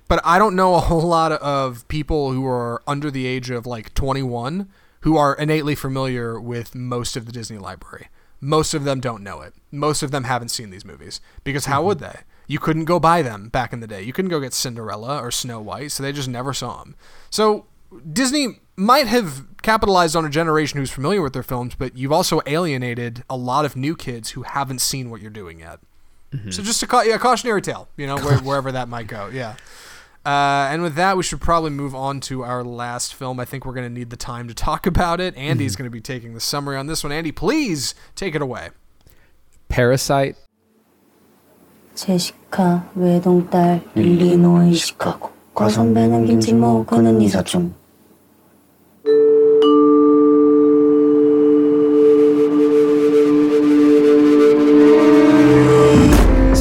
but 0.09 0.21
I 0.25 0.39
don't 0.39 0.57
know 0.57 0.75
a 0.75 0.81
whole 0.81 1.03
lot 1.09 1.33
of 1.33 1.87
people 1.87 2.33
who 2.33 2.45
are 2.47 2.83
under 2.87 3.11
the 3.11 3.27
age 3.27 3.51
of 3.51 3.67
like 3.67 3.95
21 3.95 4.69
who 5.01 5.17
are 5.17 5.35
innately 5.35 5.75
familiar 5.75 6.41
with 6.41 6.75
most 6.75 7.15
of 7.15 7.27
the 7.27 7.33
Disney 7.33 7.59
library. 7.59 8.09
Most 8.41 8.75
of 8.75 8.85
them 8.85 9.01
don't 9.01 9.23
know 9.23 9.43
it. 9.43 9.55
Most 9.71 10.03
of 10.03 10.11
them 10.11 10.25
haven't 10.25 10.49
seen 10.49 10.71
these 10.71 10.85
movies 10.85 11.21
because 11.45 11.67
how 11.67 11.79
mm-hmm. 11.79 11.87
would 11.89 11.99
they? 12.01 12.21
You 12.47 12.59
couldn't 12.59 12.87
go 12.87 12.99
buy 12.99 13.23
them 13.23 13.49
back 13.49 13.73
in 13.73 13.81
the 13.81 13.87
day. 13.87 14.03
You 14.03 14.13
couldn't 14.13 14.31
go 14.31 14.41
get 14.41 14.53
Cinderella 14.53 15.21
or 15.21 15.31
Snow 15.31 15.61
White, 15.61 15.93
so 15.93 16.03
they 16.03 16.13
just 16.13 16.29
never 16.29 16.53
saw 16.53 16.83
them. 16.83 16.97
So 17.31 17.67
Disney 18.12 18.60
might 18.76 19.08
have 19.08 19.46
capitalized 19.62 20.16
on 20.16 20.26
a 20.26 20.30
generation 20.30 20.80
who's 20.80 20.92
familiar 20.92 21.22
with 21.22 21.34
their 21.34 21.44
films, 21.44 21.76
but 21.76 21.96
you've 21.98 22.12
also 22.12 22.42
alienated 22.46 23.24
a 23.30 23.36
lot 23.36 23.66
of 23.66 23.76
new 23.76 23.96
kids 23.96 24.32
who 24.32 24.44
haven't 24.44 24.80
seen 24.80 25.10
what 25.10 25.22
you're 25.22 25.30
doing 25.30 25.60
yet. 25.60 25.80
Mm-hmm. 26.32 26.52
So 26.52 26.64
just 26.64 26.82
a, 26.84 26.88
ca- 26.88 27.02
yeah, 27.02 27.18
cautionary 27.18 27.62
tale, 27.62 27.90
you 27.98 28.08
know, 28.08 28.18
where, 28.18 28.38
wherever 28.38 28.72
that 28.72 28.88
might 28.88 29.08
go. 29.08 29.30
Yeah. 29.34 29.56
Uh, 30.26 30.70
and 30.72 30.84
with 30.84 30.96
that, 30.96 31.18
we 31.18 31.24
should 31.24 31.42
probably 31.42 31.72
move 31.72 31.96
on 31.96 32.20
to 32.20 32.44
our 32.44 32.64
last 32.64 33.16
film. 33.16 33.40
I 33.40 33.46
think 33.46 33.66
we're 33.66 33.74
going 33.74 33.88
to 33.88 33.94
need 33.94 34.12
the 34.12 34.18
time 34.18 34.48
to 34.48 34.54
talk 34.54 34.86
about 34.86 35.20
it. 35.20 35.36
Andy's 35.36 35.74
mm-hmm. 35.74 35.84
going 35.84 35.92
to 35.92 35.94
be 35.94 36.02
taking 36.02 36.34
the 36.34 36.40
summary 36.40 36.78
on 36.78 36.88
this 36.88 37.04
one. 37.04 37.12
Andy, 37.12 37.32
please 37.32 37.96
take 38.16 38.36
it 38.36 38.42
away. 38.42 38.70
Parasite. 39.70 40.36
제시카 41.96 42.90
외동딸 42.96 43.84
일리노이 43.94 44.74
시카고 44.74 45.32
과선배는 45.54 46.28
김치모 46.28 46.86
그는 46.86 47.22
이사촌 47.22 47.76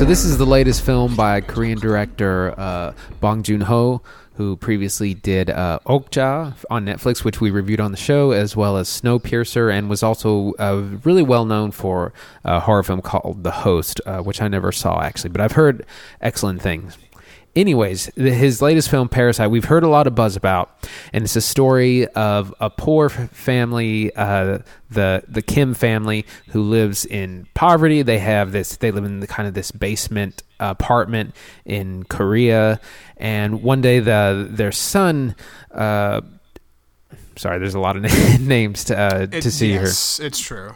so 0.04 0.10
this 0.10 0.26
is 0.26 0.38
the 0.38 0.46
latest 0.46 0.84
film 0.84 1.16
by 1.16 1.40
Korean 1.40 1.80
director 1.80 2.54
uh, 2.60 2.94
Bong 3.22 3.42
Joon 3.42 3.62
Ho, 3.62 4.02
who 4.36 4.58
previously 4.58 5.14
did 5.14 5.50
uh, 5.50 5.80
Okja 5.86 6.56
on 6.70 6.86
Netflix, 6.86 7.24
which 7.24 7.40
we 7.40 7.52
reviewed 7.52 7.80
on 7.80 7.92
the 7.92 7.98
show, 7.98 8.32
as 8.32 8.56
well 8.56 8.76
as 8.76 8.90
Snowpiercer, 8.90 9.72
and 9.72 9.90
was 9.90 10.04
also 10.04 10.54
uh, 10.60 10.98
really 11.06 11.24
well 11.24 11.46
known 11.46 11.72
for 11.72 12.12
a 12.44 12.60
horror 12.60 12.84
film 12.84 13.02
called 13.02 13.44
The 13.44 13.52
Host, 13.52 14.02
uh, 14.06 14.20
which 14.20 14.42
I 14.42 14.48
never 14.50 14.72
saw 14.72 15.02
actually, 15.02 15.30
but 15.30 15.40
I've 15.40 15.54
heard 15.54 15.86
excellent 16.20 16.62
things 16.62 16.98
anyways, 17.56 18.06
his 18.16 18.62
latest 18.62 18.90
film, 18.90 19.10
Parasite, 19.10 19.50
we've 19.50 19.66
heard 19.66 19.84
a 19.84 19.88
lot 19.88 20.08
of 20.08 20.16
buzz 20.16 20.36
about, 20.36 20.72
and 21.12 21.24
it's 21.24 21.36
a 21.36 21.42
story 21.42 22.08
of 22.10 22.54
a 22.60 22.70
poor 22.70 23.10
family, 23.10 24.16
uh, 24.16 24.60
the 24.90 25.24
the 25.28 25.42
Kim 25.42 25.74
family, 25.74 26.26
who 26.50 26.62
lives 26.62 27.06
in 27.06 27.48
poverty. 27.54 28.02
They 28.02 28.20
have 28.20 28.52
this, 28.52 28.78
they 28.78 28.92
live 28.92 29.06
in 29.06 29.20
the 29.20 29.28
kind 29.28 29.48
of 29.48 29.54
this 29.54 29.72
basement 29.72 30.44
apartment 30.60 31.36
in 31.66 32.04
Korea, 32.04 32.80
and 33.18 33.64
one 33.64 33.82
day 33.82 34.00
the 34.00 34.48
their 34.50 34.72
son. 34.72 35.36
Uh, 35.72 36.22
sorry, 37.36 37.60
there's 37.60 37.76
a 37.76 37.80
lot 37.80 37.96
of 37.98 38.04
names 38.40 38.86
to 38.86 38.98
uh, 38.98 39.28
it, 39.32 39.42
to 39.42 39.52
see 39.52 39.74
yes, 39.74 40.18
her. 40.18 40.26
It's 40.26 40.40
true. 40.40 40.76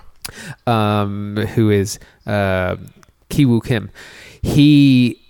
Um, 0.65 1.38
who 1.38 1.69
is 1.69 1.99
uh, 2.25 2.75
Kiwoo 3.30 3.63
Kim? 3.63 3.89
He 4.41 5.21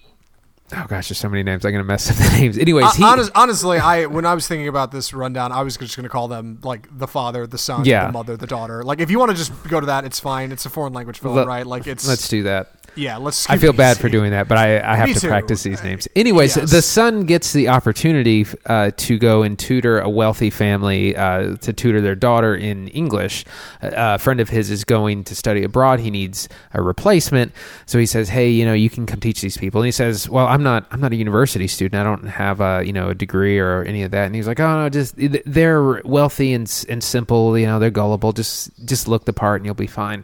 Oh 0.74 0.86
gosh, 0.90 1.08
there's 1.08 1.18
so 1.18 1.30
many 1.30 1.44
names. 1.44 1.66
I'm 1.66 1.72
gonna 1.72 1.84
mess 1.86 2.10
up 2.12 2.18
the 2.18 2.38
names. 2.38 2.58
Anyways, 2.58 2.86
uh, 2.86 2.92
he, 2.92 3.04
honest, 3.04 3.32
honestly, 3.36 3.78
I 3.78 4.06
when 4.06 4.26
I 4.26 4.34
was 4.34 4.48
thinking 4.48 4.68
about 4.68 4.92
this 4.92 5.14
rundown, 5.14 5.52
I 5.52 5.62
was 5.62 5.78
just 5.78 5.96
gonna 5.96 6.10
call 6.10 6.28
them 6.28 6.60
like 6.62 6.88
the 6.98 7.08
father, 7.08 7.48
the 7.48 7.58
son, 7.58 7.86
yeah. 7.86 8.08
the 8.08 8.12
mother, 8.12 8.36
the 8.36 8.48
daughter. 8.48 8.84
Like 8.84 9.00
if 9.00 9.10
you 9.10 9.18
want 9.18 9.32
to 9.32 9.38
just 9.38 9.52
go 9.70 9.80
to 9.80 9.86
that, 9.86 10.04
it's 10.04 10.20
fine. 10.20 10.52
It's 10.52 10.66
a 10.66 10.70
foreign 10.70 10.94
language 10.94 11.20
film, 11.20 11.36
Let, 11.36 11.48
right? 11.48 11.66
Like 11.66 11.88
it's. 11.88 12.08
Let's 12.08 12.28
do 12.28 12.44
that. 12.44 12.72
Yeah, 12.98 13.18
let's. 13.18 13.48
I 13.50 13.58
feel 13.58 13.74
bad 13.74 13.98
for 13.98 14.10
doing 14.10 14.32
that, 14.32 14.48
but 14.48 14.58
I, 14.58 14.80
I 14.80 14.96
have 14.96 15.08
Me 15.08 15.14
to 15.14 15.20
too. 15.20 15.28
practice 15.28 15.64
these 15.64 15.84
names. 15.84 16.08
Anyways, 16.16 16.58
yes. 16.58 16.72
the 16.72 16.82
son 16.82 17.26
gets 17.26 17.54
the 17.54 17.70
opportunity 17.70 18.46
uh, 18.66 18.92
to 18.98 19.18
go 19.20 19.44
and 19.44 19.58
tutor 19.58 20.00
a 20.00 20.10
wealthy 20.10 20.50
family 20.50 21.16
uh, 21.16 21.56
to 21.58 21.74
tutor 21.74 22.02
their 22.02 22.16
daughter 22.16 22.56
in 22.56 22.88
English. 22.90 23.46
a 23.82 24.18
friend 24.18 24.40
of 24.40 24.50
his 24.50 24.72
is 24.72 24.84
going 24.84 25.24
to 25.26 25.36
study 25.36 25.64
abroad. 25.64 26.00
He 26.00 26.10
needs 26.10 26.50
a 26.74 26.82
replacement, 26.82 27.52
so 27.86 28.00
he 28.00 28.06
says, 28.08 28.30
"Hey, 28.30 28.50
you 28.50 28.66
know, 28.66 28.74
you 28.74 28.90
can 28.90 29.06
come 29.06 29.20
teach 29.20 29.42
these 29.42 29.58
people." 29.58 29.82
And 29.82 29.86
he 29.86 29.92
says, 29.92 30.28
"Well, 30.28 30.48
I'm 30.48 30.64
not. 30.64 30.88
I'm 30.92 31.00
not 31.00 31.14
a 31.14 31.16
university 31.16 31.68
student. 31.68 32.00
I 32.00 32.04
don't 32.04 32.28
have 32.28 32.62
a 32.62 32.84
you 32.84 32.94
know 32.94 33.10
a 33.10 33.16
degree 33.16 33.60
or 33.60 33.84
any 33.84 34.02
of 34.02 34.12
that." 34.12 34.26
And 34.26 34.34
he's 34.34 34.48
like, 34.48 34.60
"Oh 34.60 34.84
no, 34.84 34.90
just 34.90 35.14
they're 35.18 36.02
wealthy 36.04 36.54
and 36.54 36.86
and 36.90 37.04
simple. 37.04 37.58
You 37.58 37.68
know, 37.68 37.78
they're 37.78 37.92
gullible. 37.92 38.34
Just 38.34 38.72
just 38.86 39.08
look 39.08 39.26
the 39.26 39.34
part, 39.34 39.62
and 39.62 39.66
you'll 39.66 39.76
be 39.76 39.88
fine." 39.88 40.24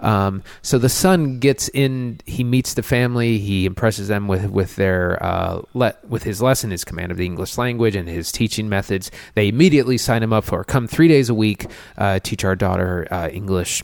Um, 0.00 0.42
so 0.62 0.78
the 0.78 0.88
son 0.88 1.38
gets 1.38 1.68
in 1.68 2.05
he 2.26 2.44
meets 2.44 2.74
the 2.74 2.82
family. 2.82 3.38
He 3.38 3.66
impresses 3.66 4.08
them 4.08 4.28
with 4.28 4.50
with 4.50 4.76
their 4.76 5.22
uh, 5.22 5.62
le- 5.74 5.96
with 6.08 6.22
his 6.22 6.40
lesson, 6.42 6.70
his 6.70 6.84
command 6.84 7.12
of 7.12 7.18
the 7.18 7.26
English 7.26 7.58
language, 7.58 7.96
and 7.96 8.08
his 8.08 8.32
teaching 8.32 8.68
methods. 8.68 9.10
They 9.34 9.48
immediately 9.48 9.98
sign 9.98 10.22
him 10.22 10.32
up 10.32 10.44
for 10.44 10.64
come 10.64 10.86
three 10.86 11.08
days 11.08 11.28
a 11.28 11.34
week, 11.34 11.66
uh, 11.98 12.18
teach 12.20 12.44
our 12.44 12.56
daughter 12.56 13.06
uh, 13.10 13.28
English. 13.28 13.82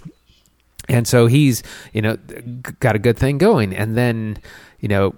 And 0.88 1.06
so 1.06 1.26
he's 1.26 1.62
you 1.92 2.02
know 2.02 2.16
got 2.80 2.96
a 2.96 2.98
good 2.98 3.18
thing 3.18 3.38
going, 3.38 3.74
and 3.74 3.96
then 3.96 4.38
you 4.80 4.88
know 4.88 5.14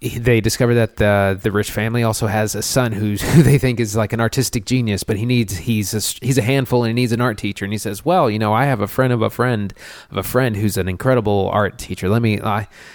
they 0.00 0.40
discover 0.40 0.74
that 0.74 0.96
the 0.96 1.38
the 1.42 1.50
rich 1.50 1.72
family 1.72 2.04
also 2.04 2.28
has 2.28 2.54
a 2.54 2.62
son 2.62 2.92
who's 2.92 3.20
who 3.34 3.42
they 3.42 3.58
think 3.58 3.80
is 3.80 3.96
like 3.96 4.12
an 4.12 4.20
artistic 4.20 4.64
genius, 4.64 5.02
but 5.02 5.16
he 5.16 5.26
needs 5.26 5.56
he's 5.56 5.92
a, 5.92 6.24
he's 6.24 6.38
a 6.38 6.42
handful 6.42 6.84
and 6.84 6.90
he 6.90 7.02
needs 7.02 7.10
an 7.10 7.20
art 7.20 7.36
teacher. 7.36 7.64
And 7.64 7.72
he 7.72 7.78
says, 7.78 8.04
"Well, 8.04 8.30
you 8.30 8.38
know, 8.38 8.52
I 8.52 8.64
have 8.66 8.80
a 8.80 8.86
friend 8.86 9.12
of 9.12 9.22
a 9.22 9.30
friend 9.30 9.74
of 10.10 10.16
a 10.16 10.22
friend 10.22 10.56
who's 10.56 10.76
an 10.76 10.88
incredible 10.88 11.50
art 11.52 11.78
teacher. 11.78 12.08
Let 12.08 12.22
me 12.22 12.40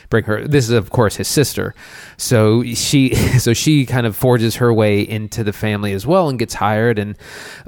bring 0.09 0.23
her. 0.23 0.47
This 0.47 0.65
is 0.65 0.71
of 0.71 0.91
course 0.91 1.17
his 1.17 1.27
sister. 1.27 1.75
So 2.15 2.63
she 2.63 3.15
so 3.39 3.53
she 3.53 3.85
kind 3.85 4.07
of 4.07 4.15
forges 4.15 4.55
her 4.57 4.73
way 4.73 5.01
into 5.01 5.43
the 5.43 5.53
family 5.53 5.91
as 5.91 6.07
well 6.07 6.29
and 6.29 6.39
gets 6.39 6.53
hired 6.53 6.99
and 6.99 7.17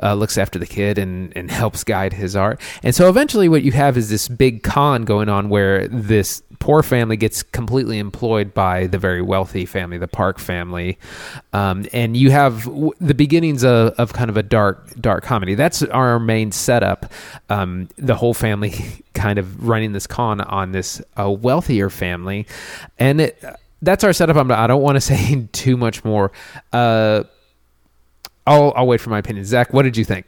uh, 0.01 0.13
looks 0.13 0.38
after 0.38 0.57
the 0.57 0.67
kid 0.67 0.97
and 0.97 1.36
and 1.36 1.51
helps 1.65 1.83
guide 1.83 2.13
his 2.13 2.38
art. 2.38 2.61
And 2.83 2.95
so 2.95 3.09
eventually, 3.09 3.49
what 3.49 3.63
you 3.63 3.73
have 3.73 3.97
is 3.97 4.09
this 4.09 4.29
big 4.29 4.63
con 4.63 5.03
going 5.03 5.27
on 5.27 5.49
where 5.49 5.89
this 5.89 6.41
poor 6.59 6.83
family 6.83 7.17
gets 7.17 7.43
completely 7.43 7.99
employed 7.99 8.53
by 8.53 8.87
the 8.87 8.97
very 8.97 9.21
wealthy 9.21 9.65
family, 9.65 9.97
the 9.97 10.07
Park 10.07 10.39
family, 10.39 10.97
um, 11.53 11.85
and 11.93 12.15
you 12.15 12.31
have 12.31 12.65
w- 12.65 12.93
the 12.99 13.13
beginnings 13.13 13.63
of, 13.63 13.89
of, 13.93 14.13
kind 14.13 14.29
of 14.29 14.37
a 14.37 14.43
dark, 14.43 14.93
dark 14.99 15.23
comedy. 15.23 15.55
That's 15.55 15.83
our 15.83 16.19
main 16.19 16.51
setup. 16.51 17.11
Um, 17.49 17.89
the 17.97 18.15
whole 18.15 18.33
family 18.33 18.73
kind 19.13 19.39
of 19.39 19.67
running 19.67 19.93
this 19.93 20.07
con 20.07 20.41
on 20.41 20.71
this 20.71 21.01
uh, 21.19 21.29
wealthier 21.29 21.89
family, 21.89 22.47
and 22.97 23.21
it, 23.21 23.43
that's 23.81 24.03
our 24.03 24.13
setup. 24.13 24.35
I'm, 24.35 24.51
I 24.51 24.67
don't 24.67 24.81
want 24.81 24.95
to 24.95 25.01
say 25.01 25.47
too 25.51 25.77
much 25.77 26.03
more. 26.03 26.31
Uh, 26.73 27.23
I'll, 28.47 28.73
I'll 28.75 28.87
wait 28.87 29.01
for 29.01 29.09
my 29.09 29.19
opinion. 29.19 29.45
Zach, 29.45 29.73
what 29.73 29.83
did 29.83 29.97
you 29.97 30.05
think? 30.05 30.27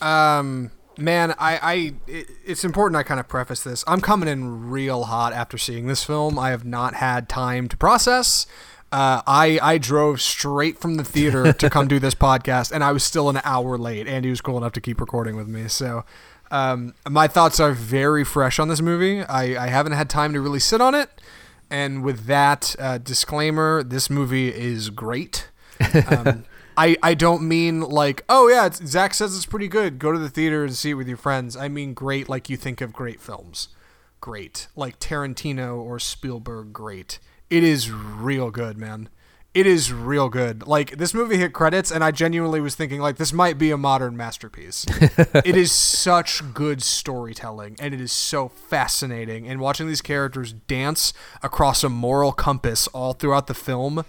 Um, 0.00 0.70
Man, 0.96 1.34
I, 1.38 1.58
I 1.58 1.94
it, 2.06 2.30
it's 2.44 2.64
important 2.64 2.96
I 2.96 3.02
kind 3.02 3.20
of 3.20 3.28
preface 3.28 3.62
this. 3.62 3.84
I'm 3.86 4.00
coming 4.00 4.28
in 4.28 4.70
real 4.70 5.04
hot 5.04 5.32
after 5.32 5.58
seeing 5.58 5.86
this 5.86 6.04
film. 6.04 6.38
I 6.38 6.50
have 6.50 6.64
not 6.64 6.94
had 6.94 7.28
time 7.28 7.68
to 7.68 7.76
process. 7.76 8.46
Uh, 8.92 9.22
I 9.26 9.58
I 9.60 9.78
drove 9.78 10.20
straight 10.20 10.78
from 10.78 10.94
the 10.96 11.04
theater 11.04 11.52
to 11.54 11.68
come 11.68 11.88
do 11.88 11.98
this 11.98 12.14
podcast, 12.14 12.70
and 12.70 12.84
I 12.84 12.92
was 12.92 13.02
still 13.02 13.28
an 13.28 13.40
hour 13.44 13.76
late. 13.76 14.06
Andy 14.06 14.30
was 14.30 14.40
cool 14.40 14.56
enough 14.56 14.72
to 14.72 14.80
keep 14.80 15.00
recording 15.00 15.36
with 15.36 15.48
me, 15.48 15.66
so 15.66 16.04
um, 16.52 16.94
my 17.08 17.26
thoughts 17.26 17.58
are 17.58 17.72
very 17.72 18.24
fresh 18.24 18.60
on 18.60 18.68
this 18.68 18.80
movie. 18.80 19.22
I, 19.22 19.64
I 19.64 19.68
haven't 19.68 19.92
had 19.92 20.08
time 20.08 20.32
to 20.34 20.40
really 20.40 20.60
sit 20.60 20.80
on 20.80 20.94
it, 20.94 21.10
and 21.68 22.04
with 22.04 22.26
that 22.26 22.76
uh, 22.78 22.98
disclaimer, 22.98 23.82
this 23.82 24.08
movie 24.08 24.48
is 24.54 24.90
great. 24.90 25.48
Um, 26.08 26.44
I, 26.76 26.96
I 27.02 27.14
don't 27.14 27.42
mean 27.42 27.80
like 27.80 28.24
oh 28.28 28.48
yeah 28.48 28.66
it's, 28.66 28.84
Zach 28.86 29.14
says 29.14 29.36
it's 29.36 29.46
pretty 29.46 29.68
good. 29.68 29.98
Go 29.98 30.12
to 30.12 30.18
the 30.18 30.28
theater 30.28 30.64
and 30.64 30.74
see 30.74 30.90
it 30.90 30.94
with 30.94 31.08
your 31.08 31.16
friends. 31.16 31.56
I 31.56 31.68
mean 31.68 31.94
great 31.94 32.28
like 32.28 32.48
you 32.48 32.56
think 32.56 32.80
of 32.80 32.92
great 32.92 33.20
films. 33.20 33.68
Great. 34.20 34.68
Like 34.74 34.98
Tarantino 34.98 35.76
or 35.76 35.98
Spielberg 35.98 36.72
great. 36.72 37.18
It 37.50 37.62
is 37.62 37.90
real 37.90 38.50
good 38.50 38.78
man. 38.78 39.08
It 39.52 39.68
is 39.68 39.92
real 39.92 40.28
good. 40.28 40.66
Like 40.66 40.96
this 40.96 41.14
movie 41.14 41.36
hit 41.36 41.52
credits 41.52 41.92
and 41.92 42.02
I 42.02 42.10
genuinely 42.10 42.60
was 42.60 42.74
thinking 42.74 43.00
like 43.00 43.16
this 43.16 43.32
might 43.32 43.56
be 43.56 43.70
a 43.70 43.76
modern 43.76 44.16
masterpiece. 44.16 44.84
It 45.44 45.56
is 45.56 45.70
such 45.70 46.54
good 46.54 46.82
storytelling 46.82 47.76
and 47.78 47.94
it 47.94 48.00
is 48.00 48.10
so 48.10 48.48
fascinating 48.48 49.46
and 49.46 49.60
watching 49.60 49.86
these 49.86 50.00
characters 50.00 50.52
dance 50.52 51.12
across 51.42 51.84
a 51.84 51.88
moral 51.88 52.32
compass 52.32 52.88
all 52.88 53.12
throughout 53.12 53.46
the 53.46 53.54
film 53.54 54.04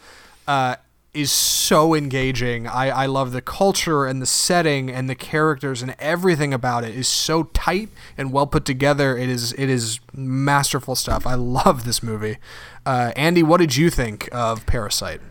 uh, 0.47 0.75
is 1.15 1.31
so 1.31 1.93
engaging. 1.93 2.67
I, 2.67 2.89
I 2.89 3.05
love 3.05 3.31
the 3.31 3.41
culture 3.41 4.05
and 4.05 4.21
the 4.21 4.25
setting 4.25 4.91
and 4.91 5.09
the 5.09 5.15
characters 5.15 5.81
and 5.81 5.95
everything 5.97 6.53
about 6.53 6.83
it 6.83 6.95
is 6.95 7.07
so 7.07 7.43
tight 7.53 7.89
and 8.17 8.31
well 8.31 8.47
put 8.47 8.65
together. 8.65 9.17
It 9.17 9.29
is 9.29 9.53
it 9.53 9.69
is 9.69 9.99
masterful 10.13 10.95
stuff. 10.95 11.25
I 11.25 11.35
love 11.35 11.85
this 11.85 12.03
movie. 12.03 12.37
Uh, 12.85 13.11
Andy, 13.15 13.43
what 13.43 13.59
did 13.59 13.75
you 13.75 13.89
think 13.89 14.29
of 14.31 14.65
Parasite? 14.65 15.21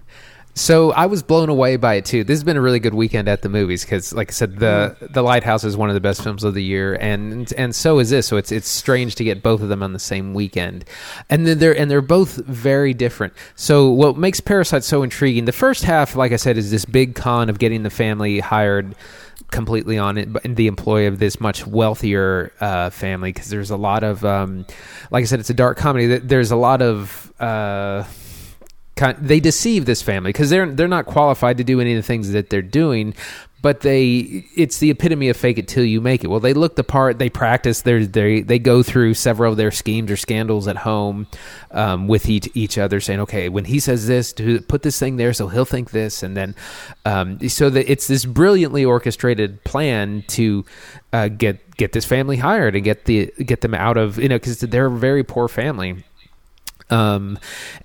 So 0.56 0.92
I 0.92 1.06
was 1.06 1.24
blown 1.24 1.48
away 1.48 1.76
by 1.76 1.94
it 1.94 2.04
too. 2.04 2.22
This 2.22 2.36
has 2.36 2.44
been 2.44 2.56
a 2.56 2.60
really 2.60 2.78
good 2.78 2.94
weekend 2.94 3.28
at 3.28 3.42
the 3.42 3.48
movies 3.48 3.84
because, 3.84 4.12
like 4.12 4.30
I 4.30 4.32
said, 4.32 4.58
the 4.58 4.96
the 5.00 5.20
Lighthouse 5.20 5.64
is 5.64 5.76
one 5.76 5.88
of 5.90 5.94
the 5.94 6.00
best 6.00 6.22
films 6.22 6.44
of 6.44 6.54
the 6.54 6.62
year, 6.62 6.94
and 6.94 7.52
and 7.54 7.74
so 7.74 7.98
is 7.98 8.10
this. 8.10 8.28
So 8.28 8.36
it's 8.36 8.52
it's 8.52 8.68
strange 8.68 9.16
to 9.16 9.24
get 9.24 9.42
both 9.42 9.62
of 9.62 9.68
them 9.68 9.82
on 9.82 9.92
the 9.92 9.98
same 9.98 10.32
weekend, 10.32 10.84
and 11.28 11.44
then 11.44 11.58
they're 11.58 11.76
and 11.76 11.90
they're 11.90 12.00
both 12.00 12.36
very 12.36 12.94
different. 12.94 13.32
So 13.56 13.90
what 13.90 14.16
makes 14.16 14.40
Parasite 14.40 14.84
so 14.84 15.02
intriguing? 15.02 15.44
The 15.44 15.52
first 15.52 15.82
half, 15.82 16.14
like 16.14 16.30
I 16.30 16.36
said, 16.36 16.56
is 16.56 16.70
this 16.70 16.84
big 16.84 17.16
con 17.16 17.50
of 17.50 17.58
getting 17.58 17.82
the 17.82 17.90
family 17.90 18.38
hired 18.38 18.94
completely 19.50 19.98
on 19.98 20.18
it 20.18 20.28
in 20.44 20.54
the 20.54 20.68
employ 20.68 21.08
of 21.08 21.18
this 21.18 21.40
much 21.40 21.66
wealthier 21.66 22.52
uh, 22.60 22.90
family 22.90 23.32
because 23.32 23.50
there's 23.50 23.70
a 23.70 23.76
lot 23.76 24.04
of 24.04 24.24
um, 24.24 24.66
like 25.10 25.22
I 25.22 25.24
said, 25.24 25.40
it's 25.40 25.50
a 25.50 25.54
dark 25.54 25.78
comedy. 25.78 26.18
There's 26.18 26.52
a 26.52 26.56
lot 26.56 26.80
of 26.80 27.32
uh, 27.40 28.04
kind 28.96 29.16
they 29.20 29.40
deceive 29.40 29.86
this 29.86 30.02
family 30.02 30.30
because 30.30 30.50
they're 30.50 30.70
they're 30.70 30.88
not 30.88 31.06
qualified 31.06 31.58
to 31.58 31.64
do 31.64 31.80
any 31.80 31.92
of 31.92 31.96
the 31.96 32.06
things 32.06 32.30
that 32.32 32.50
they're 32.50 32.62
doing 32.62 33.14
but 33.64 33.80
they 33.80 34.44
it's 34.54 34.76
the 34.76 34.90
epitome 34.90 35.30
of 35.30 35.38
fake 35.38 35.56
it 35.56 35.66
till 35.66 35.86
you 35.86 35.98
make 35.98 36.22
it. 36.22 36.26
Well 36.26 36.38
they 36.38 36.52
look 36.52 36.76
the 36.76 36.84
part 36.84 37.18
they 37.18 37.30
practice 37.30 37.80
they 37.80 38.04
they 38.04 38.42
they 38.42 38.58
go 38.58 38.82
through 38.82 39.14
several 39.14 39.52
of 39.52 39.56
their 39.56 39.70
schemes 39.70 40.10
or 40.10 40.18
scandals 40.18 40.68
at 40.68 40.76
home 40.76 41.26
um, 41.70 42.06
with 42.06 42.28
each 42.28 42.46
each 42.52 42.76
other 42.76 43.00
saying 43.00 43.20
okay 43.20 43.48
when 43.48 43.64
he 43.64 43.80
says 43.80 44.06
this 44.06 44.34
to 44.34 44.60
put 44.60 44.82
this 44.82 44.98
thing 44.98 45.16
there 45.16 45.32
so 45.32 45.48
he'll 45.48 45.64
think 45.64 45.92
this 45.92 46.22
and 46.22 46.36
then 46.36 46.54
um, 47.06 47.48
so 47.48 47.70
that 47.70 47.90
it's 47.90 48.06
this 48.06 48.26
brilliantly 48.26 48.84
orchestrated 48.84 49.64
plan 49.64 50.22
to 50.28 50.62
uh, 51.14 51.28
get 51.28 51.74
get 51.78 51.92
this 51.92 52.04
family 52.04 52.36
hired 52.36 52.74
and 52.74 52.84
get 52.84 53.06
the 53.06 53.32
get 53.38 53.62
them 53.62 53.72
out 53.72 53.96
of 53.96 54.18
you 54.18 54.28
know 54.28 54.36
because 54.36 54.58
they're 54.58 54.88
a 54.88 54.90
very 54.90 55.24
poor 55.24 55.48
family. 55.48 56.04
Um, 56.90 57.38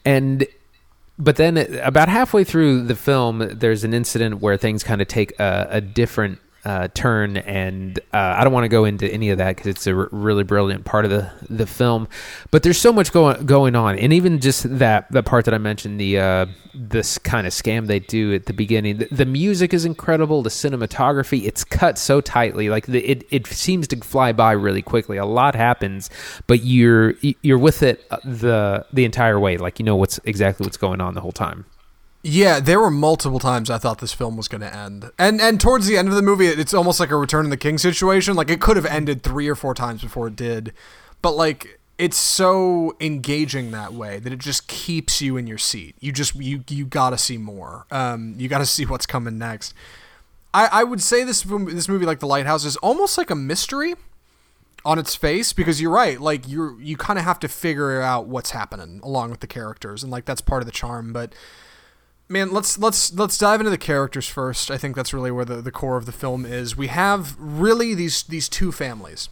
and 0.03 0.45
but 1.19 1.35
then 1.35 1.57
uh, 1.57 1.65
about 1.83 2.09
halfway 2.09 2.43
through 2.43 2.83
the 2.83 2.95
film, 2.95 3.39
there's 3.51 3.83
an 3.83 3.93
incident 3.93 4.41
where 4.41 4.57
things 4.57 4.83
kind 4.83 5.01
of 5.01 5.07
take 5.07 5.37
a, 5.39 5.67
a 5.69 5.81
different 5.81 6.39
uh, 6.65 6.87
turn, 6.93 7.37
and 7.37 7.99
uh, 8.13 8.35
I 8.37 8.43
don't 8.43 8.53
want 8.53 8.65
to 8.65 8.69
go 8.69 8.85
into 8.85 9.11
any 9.11 9.29
of 9.29 9.37
that 9.37 9.55
because 9.55 9.67
it's 9.67 9.87
a 9.87 9.95
r- 9.95 10.09
really 10.11 10.43
brilliant 10.43 10.85
part 10.85 11.05
of 11.05 11.11
the 11.11 11.31
the 11.49 11.65
film. 11.65 12.07
But 12.51 12.63
there's 12.63 12.79
so 12.79 12.91
much 12.91 13.11
going 13.11 13.45
going 13.45 13.75
on, 13.75 13.97
and 13.97 14.11
even 14.11 14.39
just 14.39 14.79
that 14.79 15.11
the 15.11 15.23
part 15.23 15.45
that 15.45 15.53
I 15.53 15.57
mentioned, 15.57 15.99
the 15.99 16.19
uh, 16.19 16.45
this 16.73 17.17
kind 17.17 17.47
of 17.47 17.53
scam 17.53 17.87
they 17.87 17.99
do 17.99 18.33
at 18.33 18.45
the 18.45 18.53
beginning. 18.53 18.97
The, 18.97 19.07
the, 19.11 19.25
music 19.25 19.73
is 19.73 19.85
incredible. 19.85 20.41
The 20.41 20.49
cinematography, 20.49 21.45
it's 21.45 21.63
cut 21.63 21.97
so 21.97 22.21
tightly, 22.21 22.69
like 22.69 22.87
the, 22.87 22.99
it 23.09 23.25
it 23.31 23.47
seems 23.47 23.87
to 23.89 23.97
fly 23.97 24.31
by 24.31 24.51
really 24.51 24.81
quickly. 24.81 25.17
A 25.17 25.25
lot 25.25 25.55
happens, 25.55 26.09
but 26.47 26.63
you're 26.63 27.15
you're 27.41 27.57
with 27.57 27.83
it 27.83 28.05
uh, 28.11 28.17
the 28.23 28.85
the 28.93 29.05
entire 29.05 29.39
way. 29.39 29.57
Like 29.57 29.79
you 29.79 29.85
know 29.85 29.95
what's 29.95 30.19
exactly 30.25 30.65
what's 30.65 30.77
going 30.77 31.01
on 31.01 31.13
the 31.13 31.21
whole 31.21 31.31
time. 31.31 31.65
Yeah, 32.21 32.59
there 32.59 32.81
were 32.81 32.91
multiple 32.91 33.39
times 33.39 33.69
I 33.69 33.77
thought 33.77 33.99
this 33.99 34.11
film 34.11 34.35
was 34.35 34.49
going 34.49 34.61
to 34.61 34.75
end, 34.75 35.09
and 35.17 35.39
and 35.39 35.59
towards 35.59 35.87
the 35.87 35.97
end 35.97 36.09
of 36.09 36.15
the 36.15 36.21
movie, 36.21 36.47
it's 36.47 36.73
almost 36.73 36.99
like 36.99 37.11
a 37.11 37.15
Return 37.15 37.45
of 37.45 37.49
the 37.51 37.57
King 37.57 37.77
situation. 37.77 38.35
Like 38.35 38.49
it 38.49 38.59
could 38.59 38.75
have 38.75 38.85
ended 38.85 39.23
three 39.23 39.47
or 39.47 39.55
four 39.55 39.73
times 39.73 40.01
before 40.01 40.27
it 40.27 40.35
did, 40.35 40.73
but 41.21 41.31
like 41.31 41.79
it's 41.97 42.17
so 42.17 42.95
engaging 42.99 43.71
that 43.71 43.93
way 43.93 44.19
that 44.19 44.33
it 44.33 44.39
just 44.39 44.67
keeps 44.67 45.21
you 45.21 45.37
in 45.37 45.47
your 45.47 45.57
seat. 45.57 45.95
You 46.01 46.11
just 46.11 46.35
you 46.35 46.63
you 46.67 46.85
got 46.85 47.11
to 47.11 47.17
see 47.17 47.37
more. 47.37 47.85
Um, 47.89 48.35
you 48.37 48.49
got 48.49 48.59
to 48.59 48.65
see 48.65 48.85
what's 48.85 49.05
coming 49.05 49.37
next. 49.37 49.73
I 50.53 50.67
I 50.71 50.83
would 50.83 51.01
say 51.01 51.23
this 51.23 51.43
this 51.43 51.87
movie 51.87 52.05
like 52.05 52.19
The 52.19 52.27
Lighthouse 52.27 52.65
is 52.65 52.75
almost 52.77 53.17
like 53.17 53.29
a 53.29 53.35
mystery 53.35 53.95
on 54.85 54.99
its 54.99 55.15
face 55.15 55.51
because 55.51 55.81
you're 55.81 55.91
right 55.91 56.21
like 56.21 56.47
you're 56.47 56.79
you 56.81 56.95
kind 56.95 57.19
of 57.19 57.25
have 57.25 57.37
to 57.39 57.49
figure 57.49 58.01
out 58.01 58.27
what's 58.27 58.51
happening 58.51 59.01
along 59.03 59.29
with 59.29 59.41
the 59.41 59.47
characters 59.47 60.03
and 60.03 60.11
like 60.11 60.23
that's 60.23 60.39
part 60.39 60.61
of 60.61 60.65
the 60.65 60.71
charm 60.71 61.11
but 61.11 61.33
man 62.29 62.51
let's 62.51 62.77
let's 62.77 63.13
let's 63.13 63.37
dive 63.37 63.59
into 63.59 63.71
the 63.71 63.77
characters 63.77 64.27
first. 64.27 64.71
I 64.71 64.77
think 64.77 64.95
that's 64.95 65.13
really 65.13 65.31
where 65.31 65.45
the, 65.45 65.61
the 65.61 65.71
core 65.71 65.97
of 65.97 66.05
the 66.05 66.11
film 66.11 66.45
is. 66.45 66.77
We 66.77 66.87
have 66.87 67.35
really 67.37 67.93
these 67.93 68.23
these 68.23 68.47
two 68.47 68.71
families 68.71 69.29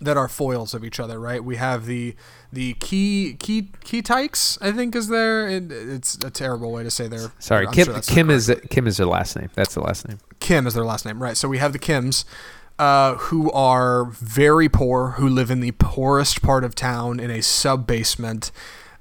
that 0.00 0.16
are 0.16 0.28
foils 0.28 0.74
of 0.74 0.84
each 0.84 1.00
other 1.00 1.18
right? 1.18 1.42
We 1.42 1.56
have 1.56 1.86
the 1.86 2.14
the 2.52 2.74
key 2.74 3.34
key 3.38 3.70
key 3.82 4.00
tykes 4.00 4.56
i 4.62 4.70
think 4.70 4.94
is 4.94 5.08
there 5.08 5.48
it, 5.48 5.72
it's 5.72 6.14
a 6.22 6.30
terrible 6.30 6.70
way 6.70 6.84
to 6.84 6.90
say 6.90 7.08
their 7.08 7.32
sorry 7.40 7.66
kim 7.72 7.86
sure 7.86 8.00
kim 8.00 8.30
is 8.30 8.52
kim 8.70 8.86
is 8.86 8.96
their 8.96 9.06
last 9.06 9.36
name. 9.36 9.50
That's 9.54 9.74
the 9.74 9.80
last 9.80 10.06
name. 10.08 10.18
Kim 10.38 10.66
is 10.66 10.74
their 10.74 10.84
last 10.84 11.04
name 11.04 11.22
right. 11.22 11.36
So 11.36 11.48
we 11.48 11.58
have 11.58 11.72
the 11.72 11.78
kims 11.78 12.24
uh, 12.78 13.14
who 13.14 13.50
are 13.52 14.04
very 14.04 14.68
poor 14.68 15.12
who 15.12 15.28
live 15.28 15.50
in 15.50 15.60
the 15.60 15.72
poorest 15.72 16.42
part 16.42 16.64
of 16.64 16.74
town 16.74 17.18
in 17.18 17.30
a 17.30 17.40
sub 17.40 17.86
basement 17.86 18.50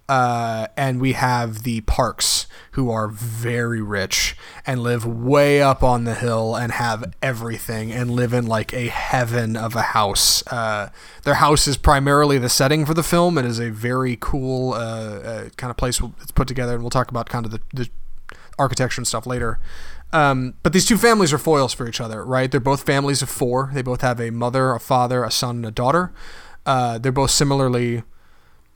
uh, 0.10 0.68
and 0.76 1.00
we 1.00 1.14
have 1.14 1.64
the 1.64 1.82
Parks, 1.82 2.48
who 2.72 2.90
are 2.92 3.08
very 3.08 3.82
rich 3.82 4.36
and 4.66 4.82
live 4.84 5.06
way 5.06 5.62
up 5.62 5.84
on 5.84 6.04
the 6.04 6.16
hill 6.16 6.56
and 6.56 6.74
have 6.74 7.14
everything 7.22 7.92
and 7.92 8.12
live 8.12 8.34
in 8.34 8.46
like 8.46 8.74
a 8.74 8.88
heaven 8.88 9.56
of 9.56 9.76
a 9.76 9.82
house. 9.82 10.46
Uh, 10.48 10.90
their 11.24 11.36
house 11.36 11.68
is 11.68 11.78
primarily 11.78 12.38
the 12.38 12.50
setting 12.50 12.86
for 12.86 12.94
the 12.94 13.04
film. 13.04 13.38
It 13.38 13.46
is 13.46 13.60
a 13.60 13.70
very 13.70 14.18
cool 14.20 14.74
uh, 14.74 14.78
uh 14.78 15.50
kind 15.58 15.72
of 15.72 15.78
place 15.78 16.02
it's 16.22 16.32
put 16.32 16.48
together, 16.48 16.74
and 16.74 16.84
we'll 16.84 16.90
talk 16.90 17.10
about 17.10 17.30
kind 17.30 17.46
of 17.46 17.52
the, 17.52 17.62
the 17.74 17.90
architecture 18.60 19.00
and 19.00 19.08
stuff 19.08 19.26
later. 19.26 19.60
Um, 20.12 20.54
but 20.62 20.74
these 20.74 20.86
two 20.86 20.98
families 20.98 21.34
are 21.34 21.40
foils 21.40 21.74
for 21.74 21.88
each 21.88 22.00
other, 22.00 22.24
right? 22.24 22.52
They're 22.52 22.60
both 22.60 22.84
families 22.84 23.22
of 23.22 23.30
four. 23.30 23.72
They 23.74 23.82
both 23.82 24.02
have 24.02 24.20
a 24.20 24.30
mother, 24.30 24.72
a 24.72 24.80
father, 24.80 25.24
a 25.24 25.32
son, 25.32 25.58
and 25.58 25.66
a 25.66 25.72
daughter. 25.72 26.14
Uh, 26.66 27.00
they're 27.00 27.12
both 27.12 27.32
similarly 27.32 28.04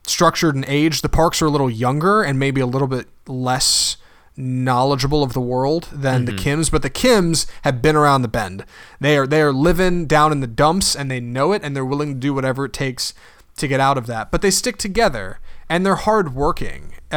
structured 0.06 0.54
and 0.54 0.64
aged. 0.66 1.02
The 1.02 1.08
parks 1.08 1.42
are 1.42 1.46
a 1.46 1.50
little 1.50 1.70
younger 1.70 2.22
and 2.22 2.38
maybe 2.38 2.60
a 2.60 2.66
little 2.66 2.88
bit 2.88 3.06
less 3.26 3.96
knowledgeable 4.36 5.24
of 5.24 5.32
the 5.32 5.40
world 5.40 5.88
than 5.92 6.24
mm-hmm. 6.24 6.36
the 6.36 6.42
Kims, 6.42 6.70
but 6.70 6.82
the 6.82 6.90
Kims 6.90 7.46
have 7.62 7.82
been 7.82 7.96
around 7.96 8.22
the 8.22 8.28
bend. 8.28 8.64
They 9.00 9.18
are 9.18 9.26
they 9.26 9.42
are 9.42 9.52
living 9.52 10.06
down 10.06 10.30
in 10.32 10.40
the 10.40 10.46
dumps 10.46 10.94
and 10.94 11.10
they 11.10 11.20
know 11.20 11.52
it 11.52 11.62
and 11.64 11.74
they're 11.74 11.84
willing 11.84 12.14
to 12.14 12.20
do 12.20 12.32
whatever 12.32 12.64
it 12.64 12.72
takes 12.72 13.14
to 13.56 13.66
get 13.66 13.80
out 13.80 13.98
of 13.98 14.06
that. 14.06 14.30
But 14.30 14.40
they 14.40 14.50
stick 14.50 14.76
together 14.76 15.40
and 15.68 15.84
they're 15.84 15.96
hardworking 15.96 16.94
uh, 17.10 17.16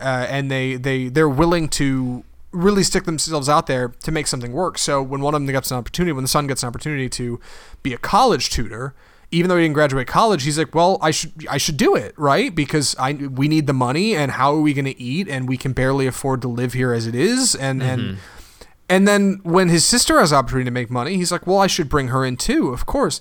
uh, 0.00 0.26
and 0.30 0.50
they 0.50 0.76
they 0.76 1.08
they're 1.08 1.28
willing 1.28 1.68
to 1.70 2.24
really 2.52 2.82
stick 2.82 3.04
themselves 3.04 3.48
out 3.48 3.66
there 3.66 3.88
to 3.88 4.10
make 4.10 4.26
something 4.26 4.52
work. 4.52 4.78
So 4.78 5.02
when 5.02 5.20
one 5.20 5.34
of 5.34 5.40
them 5.40 5.52
gets 5.52 5.70
an 5.70 5.76
opportunity, 5.76 6.12
when 6.12 6.24
the 6.24 6.28
son 6.28 6.46
gets 6.46 6.62
an 6.62 6.68
opportunity 6.68 7.08
to 7.10 7.40
be 7.82 7.92
a 7.92 7.98
college 7.98 8.50
tutor, 8.50 8.94
even 9.32 9.48
though 9.48 9.56
he 9.56 9.62
didn't 9.62 9.74
graduate 9.74 10.06
college, 10.06 10.42
he's 10.42 10.58
like, 10.58 10.74
well, 10.74 10.98
I 11.00 11.10
should 11.10 11.32
I 11.48 11.58
should 11.58 11.76
do 11.76 11.94
it, 11.94 12.14
right? 12.16 12.54
Because 12.54 12.96
I 12.98 13.12
we 13.12 13.48
need 13.48 13.66
the 13.66 13.72
money, 13.72 14.16
and 14.16 14.32
how 14.32 14.54
are 14.54 14.60
we 14.60 14.74
going 14.74 14.86
to 14.86 15.00
eat? 15.00 15.28
And 15.28 15.48
we 15.48 15.56
can 15.56 15.72
barely 15.72 16.06
afford 16.06 16.42
to 16.42 16.48
live 16.48 16.72
here 16.72 16.92
as 16.92 17.06
it 17.06 17.14
is, 17.14 17.54
and 17.54 17.80
mm-hmm. 17.80 17.90
and 17.90 18.18
and 18.88 19.06
then 19.06 19.40
when 19.44 19.68
his 19.68 19.84
sister 19.84 20.18
has 20.18 20.32
opportunity 20.32 20.64
to 20.64 20.72
make 20.72 20.90
money, 20.90 21.16
he's 21.16 21.30
like, 21.30 21.46
well, 21.46 21.58
I 21.58 21.68
should 21.68 21.88
bring 21.88 22.08
her 22.08 22.24
in 22.24 22.36
too, 22.36 22.70
of 22.70 22.86
course. 22.86 23.20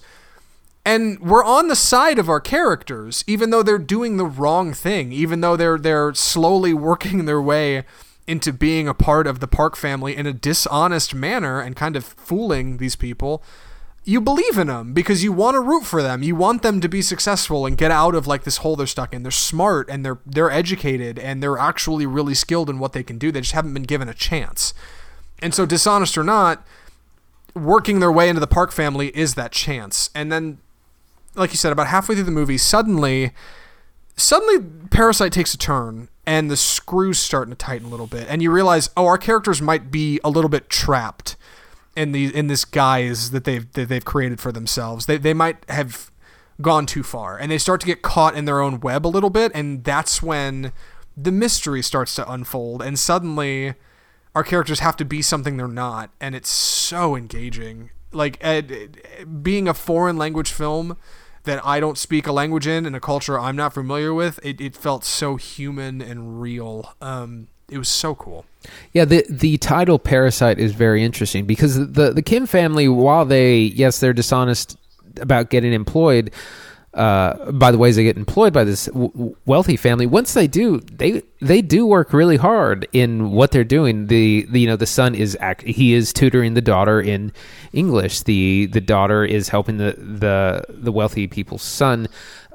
And 0.84 1.20
we're 1.20 1.44
on 1.44 1.68
the 1.68 1.76
side 1.76 2.18
of 2.18 2.30
our 2.30 2.40
characters, 2.40 3.24
even 3.28 3.52
though 3.52 3.62
they're 3.62 3.78
doing 3.78 4.18
the 4.18 4.26
wrong 4.26 4.74
thing, 4.74 5.12
even 5.12 5.42
though 5.42 5.56
they're 5.56 5.78
they're 5.78 6.14
slowly 6.16 6.74
working 6.74 7.26
their 7.26 7.42
way 7.42 7.84
into 8.26 8.54
being 8.54 8.88
a 8.88 8.94
part 8.94 9.28
of 9.28 9.40
the 9.40 9.48
Park 9.48 9.76
family 9.76 10.16
in 10.16 10.26
a 10.26 10.34
dishonest 10.34 11.14
manner 11.14 11.60
and 11.60 11.76
kind 11.76 11.96
of 11.96 12.04
fooling 12.04 12.78
these 12.78 12.96
people 12.96 13.44
you 14.10 14.20
believe 14.20 14.58
in 14.58 14.66
them 14.66 14.92
because 14.92 15.24
you 15.24 15.32
want 15.32 15.54
to 15.54 15.60
root 15.60 15.86
for 15.86 16.02
them. 16.02 16.24
You 16.24 16.36
want 16.36 16.64
them 16.64 16.82
to 16.82 16.90
be 16.90 17.00
successful 17.04 17.68
and 17.68 17.78
get 17.78 17.92
out 17.92 18.16
of 18.16 18.26
like 18.26 18.44
this 18.44 18.58
hole 18.58 18.76
they're 18.76 18.88
stuck 18.88 19.14
in. 19.14 19.22
They're 19.22 19.32
smart 19.32 19.88
and 19.88 20.04
they're 20.04 20.18
they're 20.26 20.50
educated 20.50 21.20
and 21.20 21.44
they're 21.44 21.60
actually 21.60 22.08
really 22.08 22.34
skilled 22.34 22.72
in 22.72 22.80
what 22.80 22.94
they 22.94 23.04
can 23.04 23.20
do. 23.20 23.32
They 23.32 23.42
just 23.42 23.54
haven't 23.54 23.76
been 23.76 23.84
given 23.84 24.10
a 24.10 24.16
chance. 24.16 24.74
And 25.44 25.54
so 25.54 25.68
dishonest 25.68 26.18
or 26.18 26.24
not, 26.24 26.66
working 27.54 28.00
their 28.00 28.12
way 28.12 28.30
into 28.30 28.40
the 28.40 28.48
Park 28.48 28.72
family 28.72 29.16
is 29.16 29.36
that 29.36 29.52
chance. 29.52 30.10
And 30.16 30.32
then 30.32 30.58
like 31.36 31.52
you 31.52 31.58
said 31.58 31.72
about 31.72 31.86
halfway 31.86 32.16
through 32.16 32.24
the 32.24 32.32
movie, 32.32 32.58
suddenly 32.58 33.32
suddenly 34.16 34.66
Parasite 34.90 35.34
takes 35.34 35.54
a 35.54 35.58
turn 35.58 36.10
and 36.26 36.50
the 36.50 36.58
screws 36.58 37.20
starting 37.20 37.52
to 37.52 37.56
tighten 37.56 37.86
a 37.86 37.92
little 37.92 38.08
bit 38.08 38.26
and 38.28 38.42
you 38.42 38.50
realize, 38.50 38.90
"Oh, 38.98 39.06
our 39.06 39.20
characters 39.20 39.62
might 39.62 39.92
be 39.92 40.20
a 40.24 40.32
little 40.32 40.50
bit 40.50 40.68
trapped." 40.68 41.36
In 42.00 42.14
the 42.14 42.34
in 42.34 42.48
this 42.48 42.64
guise 42.64 43.32
that 43.32 43.44
they've 43.44 43.70
that 43.74 43.90
they've 43.90 44.06
created 44.06 44.40
for 44.40 44.52
themselves. 44.54 45.06
They 45.06 45.18
they 45.18 45.34
might 45.34 45.70
have 45.70 46.12
gone 46.62 46.86
too 46.86 47.04
far, 47.04 47.38
and 47.38 47.52
they 47.52 47.58
start 47.58 47.82
to 47.82 47.88
get 47.88 48.02
caught 48.02 48.36
in 48.36 48.46
their 48.46 48.62
own 48.62 48.80
web 48.80 49.06
a 49.06 49.10
little 49.10 49.30
bit, 49.30 49.52
and 49.54 49.84
that's 49.84 50.24
when 50.24 50.72
the 51.16 51.32
mystery 51.32 51.82
starts 51.82 52.16
to 52.16 52.32
unfold, 52.32 52.82
and 52.82 52.98
suddenly 52.98 53.76
our 54.34 54.44
characters 54.44 54.80
have 54.80 54.96
to 54.98 55.06
be 55.06 55.22
something 55.22 55.58
they're 55.58 55.68
not, 55.68 56.12
and 56.22 56.36
it's 56.36 56.50
so 56.50 57.16
engaging. 57.16 57.90
Like 58.12 58.42
being 59.44 59.68
a 59.68 59.74
foreign 59.74 60.18
language 60.18 60.52
film 60.52 60.98
that 61.44 61.64
I 61.66 61.80
don't 61.80 61.98
speak 61.98 62.28
a 62.28 62.32
language 62.32 62.66
in 62.66 62.86
in 62.86 62.96
a 62.96 63.00
culture 63.00 63.40
I'm 63.40 63.56
not 63.56 63.74
familiar 63.74 64.14
with, 64.14 64.40
it, 64.44 64.62
it 64.62 64.76
felt 64.76 65.04
so 65.04 65.36
human 65.36 66.02
and 66.02 66.42
real. 66.42 66.96
Um, 67.02 67.50
it 67.72 67.78
was 67.78 67.90
so 67.90 68.16
cool. 68.16 68.46
Yeah, 68.94 69.06
the 69.06 69.26
the 69.30 69.58
title 69.58 70.00
Parasite 70.00 70.60
is 70.60 70.74
very 70.74 71.04
interesting 71.04 71.46
because 71.46 71.76
the 71.76 72.12
the 72.12 72.22
Kim 72.22 72.46
family, 72.46 72.88
while 72.88 73.26
they 73.26 73.60
yes 73.60 74.00
they're 74.00 74.14
dishonest 74.14 74.78
about 75.22 75.50
getting 75.50 75.74
employed, 75.74 76.32
uh, 76.94 77.52
by 77.52 77.72
the 77.72 77.78
ways 77.78 77.96
they 77.96 78.04
get 78.04 78.18
employed 78.18 78.52
by 78.52 78.64
this 78.64 78.86
w- 78.88 79.36
wealthy 79.46 79.78
family. 79.78 80.06
Once 80.06 80.34
they 80.34 80.48
do, 80.48 80.80
they 80.80 81.22
they 81.40 81.62
do 81.62 81.86
work 81.86 82.14
really 82.14 82.38
hard 82.38 82.88
in 82.92 83.32
what 83.32 83.52
they're 83.52 83.64
doing. 83.64 84.08
The, 84.08 84.46
the 84.50 84.60
you 84.60 84.68
know 84.68 84.76
the 84.76 84.86
son 84.88 85.14
is 85.16 85.38
act, 85.40 85.62
he 85.62 85.94
is 85.94 86.12
tutoring 86.12 86.56
the 86.56 86.62
daughter 86.62 87.00
in 87.00 87.32
English. 87.74 88.24
The 88.24 88.66
the 88.68 88.82
daughter 88.82 89.24
is 89.24 89.50
helping 89.50 89.78
the 89.78 89.94
the 89.98 90.66
the 90.70 90.92
wealthy 90.92 91.28
people's 91.28 91.64
son. 91.64 92.08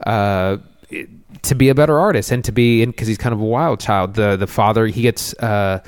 Uh, 0.05 0.59
to 1.43 1.55
be 1.55 1.69
a 1.69 1.75
better 1.75 1.99
artist 1.99 2.31
and 2.31 2.45
to 2.45 2.53
be 2.53 2.85
because 2.85 3.09
he's 3.09 3.19
kind 3.19 3.33
of 3.33 3.41
a 3.41 3.45
wild 3.45 3.81
child. 3.81 4.15
The 4.15 4.37
the 4.37 4.47
father 4.47 4.87
he 4.87 5.03
gets 5.03 5.35
uh, 5.35 5.83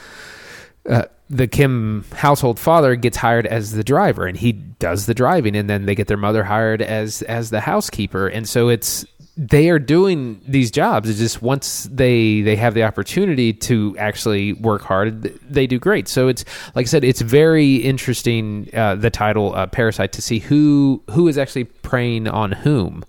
uh, 0.89 1.03
the 1.29 1.47
Kim 1.47 2.05
household 2.13 2.59
father 2.59 2.95
gets 2.95 3.17
hired 3.17 3.47
as 3.47 3.73
the 3.73 3.83
driver 3.83 4.27
and 4.27 4.37
he 4.37 4.53
does 4.53 5.07
the 5.07 5.15
driving, 5.15 5.57
and 5.57 5.69
then 5.69 5.87
they 5.87 5.95
get 5.95 6.07
their 6.07 6.17
mother 6.17 6.45
hired 6.45 6.83
as 6.83 7.23
as 7.23 7.51
the 7.51 7.61
housekeeper, 7.61 8.29
and 8.29 8.49
so 8.49 8.69
it's 8.69 9.05
they 9.37 9.69
are 9.69 9.79
doing 9.79 10.41
these 10.49 10.71
jobs. 10.71 11.11
It's 11.11 11.19
just 11.19 11.43
once 11.43 11.89
they 11.93 12.41
they 12.41 12.57
have 12.57 12.75
the 12.75 12.85
opportunity 12.85 13.53
to 13.53 13.95
actually 13.99 14.55
work 14.55 14.83
hard, 14.83 15.23
they 15.43 15.67
do 15.67 15.79
great. 15.79 16.09
So 16.09 16.29
it's 16.29 16.45
like 16.75 16.87
I 16.87 16.89
said, 16.89 17.05
it's 17.05 17.21
very 17.21 17.77
interesting. 17.77 18.71
Uh, 18.73 18.95
the 18.95 19.11
title 19.11 19.55
uh, 19.55 19.67
"Parasite" 19.67 20.13
to 20.13 20.23
see 20.23 20.39
who 20.39 21.03
who 21.11 21.29
is 21.29 21.37
actually 21.37 21.65
preying 21.65 22.29
on 22.29 22.53
whom. 22.53 23.05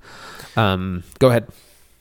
Um, 0.57 1.03
go 1.19 1.29
ahead. 1.29 1.47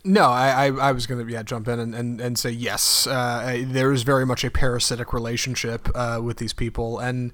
No, 0.07 0.27
I, 0.27 0.67
I, 0.67 0.89
I 0.89 0.93
was 0.93 1.07
going 1.07 1.27
to 1.27 1.33
yeah 1.33 1.43
jump 1.43 1.67
in 1.67 1.81
and, 1.81 1.95
and, 1.95 2.21
and 2.21 2.39
say 2.39 2.51
yes. 2.51 3.07
Uh, 3.07 3.65
there 3.67 3.93
is 3.93 4.05
very 4.05 4.25
much 4.25 4.45
a 4.45 4.51
parasitic 4.51 5.13
relationship 5.13 5.89
uh, 5.95 6.21
with 6.23 6.39
these 6.39 6.53
people, 6.53 6.99
and 6.99 7.33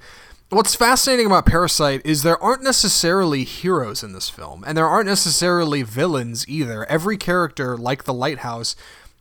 what's 0.49 0.75
fascinating 0.75 1.27
about 1.27 1.47
Parasite 1.47 2.01
is 2.05 2.23
there 2.23 2.43
aren't 2.43 2.63
necessarily 2.63 3.45
heroes 3.45 4.03
in 4.03 4.13
this 4.13 4.31
film, 4.31 4.65
and 4.67 4.77
there 4.77 4.87
aren't 4.87 5.07
necessarily 5.07 5.83
villains 5.83 6.49
either. 6.49 6.85
Every 6.87 7.17
character, 7.17 7.77
like 7.77 8.05
the 8.05 8.15
Lighthouse, 8.15 8.75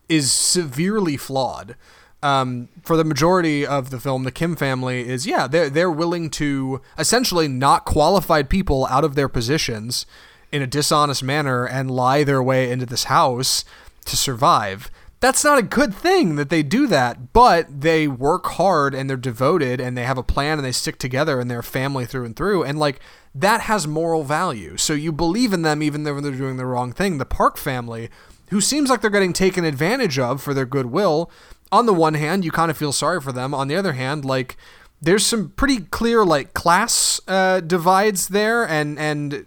is 0.08 0.32
severely 0.32 1.18
flawed. 1.18 1.76
Um, 2.24 2.70
for 2.84 2.96
the 2.96 3.04
majority 3.04 3.66
of 3.66 3.90
the 3.90 4.00
film, 4.00 4.24
the 4.24 4.32
Kim 4.32 4.56
family 4.56 5.10
is 5.10 5.26
yeah 5.26 5.48
they're 5.48 5.70
they're 5.70 5.92
willing 5.92 6.30
to 6.32 6.82
essentially 6.98 7.48
knock 7.48 7.86
qualified 7.86 8.50
people 8.50 8.86
out 8.88 9.04
of 9.04 9.16
their 9.16 9.28
positions 9.28 10.06
in 10.52 10.62
a 10.62 10.68
dishonest 10.68 11.24
manner 11.24 11.66
and 11.66 11.92
lie 11.92 12.24
their 12.24 12.44
way 12.44 12.72
into 12.72 12.86
this 12.86 13.06
house 13.06 13.64
to 14.06 14.18
survive. 14.18 14.90
That's 15.20 15.44
not 15.44 15.60
a 15.60 15.64
good 15.64 15.94
thing 15.94 16.36
that 16.36 16.50
they 16.50 16.64
do 16.64 16.88
that, 16.88 17.32
but 17.32 17.82
they 17.82 18.08
work 18.08 18.48
hard 18.48 18.96
and 18.96 19.08
they're 19.08 19.18
devoted 19.18 19.80
and 19.80 19.96
they 19.96 20.04
have 20.04 20.18
a 20.18 20.24
plan 20.24 20.58
and 20.58 20.66
they 20.66 20.72
stick 20.72 20.98
together 20.98 21.40
and 21.40 21.50
they're 21.50 21.62
family 21.62 22.06
through 22.06 22.26
and 22.26 22.36
through. 22.36 22.64
And 22.64 22.80
like 22.80 23.00
that 23.36 23.62
has 23.62 23.86
moral 23.86 24.24
value. 24.24 24.78
So 24.78 24.94
you 24.94 25.12
believe 25.12 25.54
in 25.54 25.62
them 25.62 25.84
even 25.84 26.04
though 26.04 26.20
they're 26.20 26.32
doing 26.32 26.58
the 26.58 26.66
wrong 26.66 26.92
thing. 26.92 27.20
The 27.20 27.26
Park 27.26 27.58
family, 27.58 28.10
who 28.50 28.60
seems 28.62 28.90
like 28.90 29.02
they're 29.02 29.12
getting 29.12 29.34
taken 29.34 29.64
advantage 29.64 30.18
of 30.18 30.42
for 30.42 30.56
their 30.56 30.66
goodwill, 30.66 31.30
on 31.72 31.86
the 31.86 31.94
one 31.94 32.16
hand, 32.16 32.44
you 32.44 32.52
kind 32.52 32.72
of 32.72 32.78
feel 32.78 32.92
sorry 32.92 33.22
for 33.22 33.32
them. 33.32 33.54
On 33.54 33.68
the 33.68 33.76
other 33.76 33.94
hand, 33.94 34.26
like 34.26 34.58
there's 35.02 35.26
some 35.26 35.50
pretty 35.50 35.82
clear 35.82 36.26
like 36.26 36.54
class 36.54 37.22
uh, 37.28 37.60
divides 37.60 38.30
there 38.30 38.68
and 38.68 39.00
and 39.00 39.46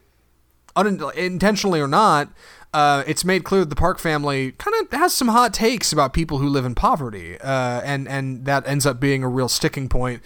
unintentionally 0.77 1.81
or 1.81 1.89
not, 1.89 2.31
uh, 2.72 3.05
it's 3.07 3.25
made 3.25 3.45
clear 3.45 3.61
that 3.61 3.70
the 3.70 3.77
Park 3.77 3.99
family 3.99 4.53
kind 4.53 4.75
of 4.83 4.99
has 4.99 5.12
some 5.14 5.29
hot 5.29 5.55
takes 5.55 5.93
about 5.93 6.12
people 6.12 6.39
who 6.39 6.49
live 6.49 6.64
in 6.64 6.75
poverty, 6.75 7.41
uh, 7.41 7.81
and 7.85 8.09
and 8.09 8.45
that 8.47 8.66
ends 8.66 8.85
up 8.85 8.99
being 8.99 9.22
a 9.22 9.29
real 9.29 9.49
sticking 9.49 9.89
point 9.89 10.22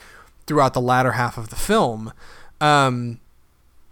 throughout 0.46 0.72
the 0.72 0.80
latter 0.80 1.12
half 1.12 1.36
of 1.36 1.50
the 1.50 1.56
film. 1.56 2.12
Um, 2.60 3.20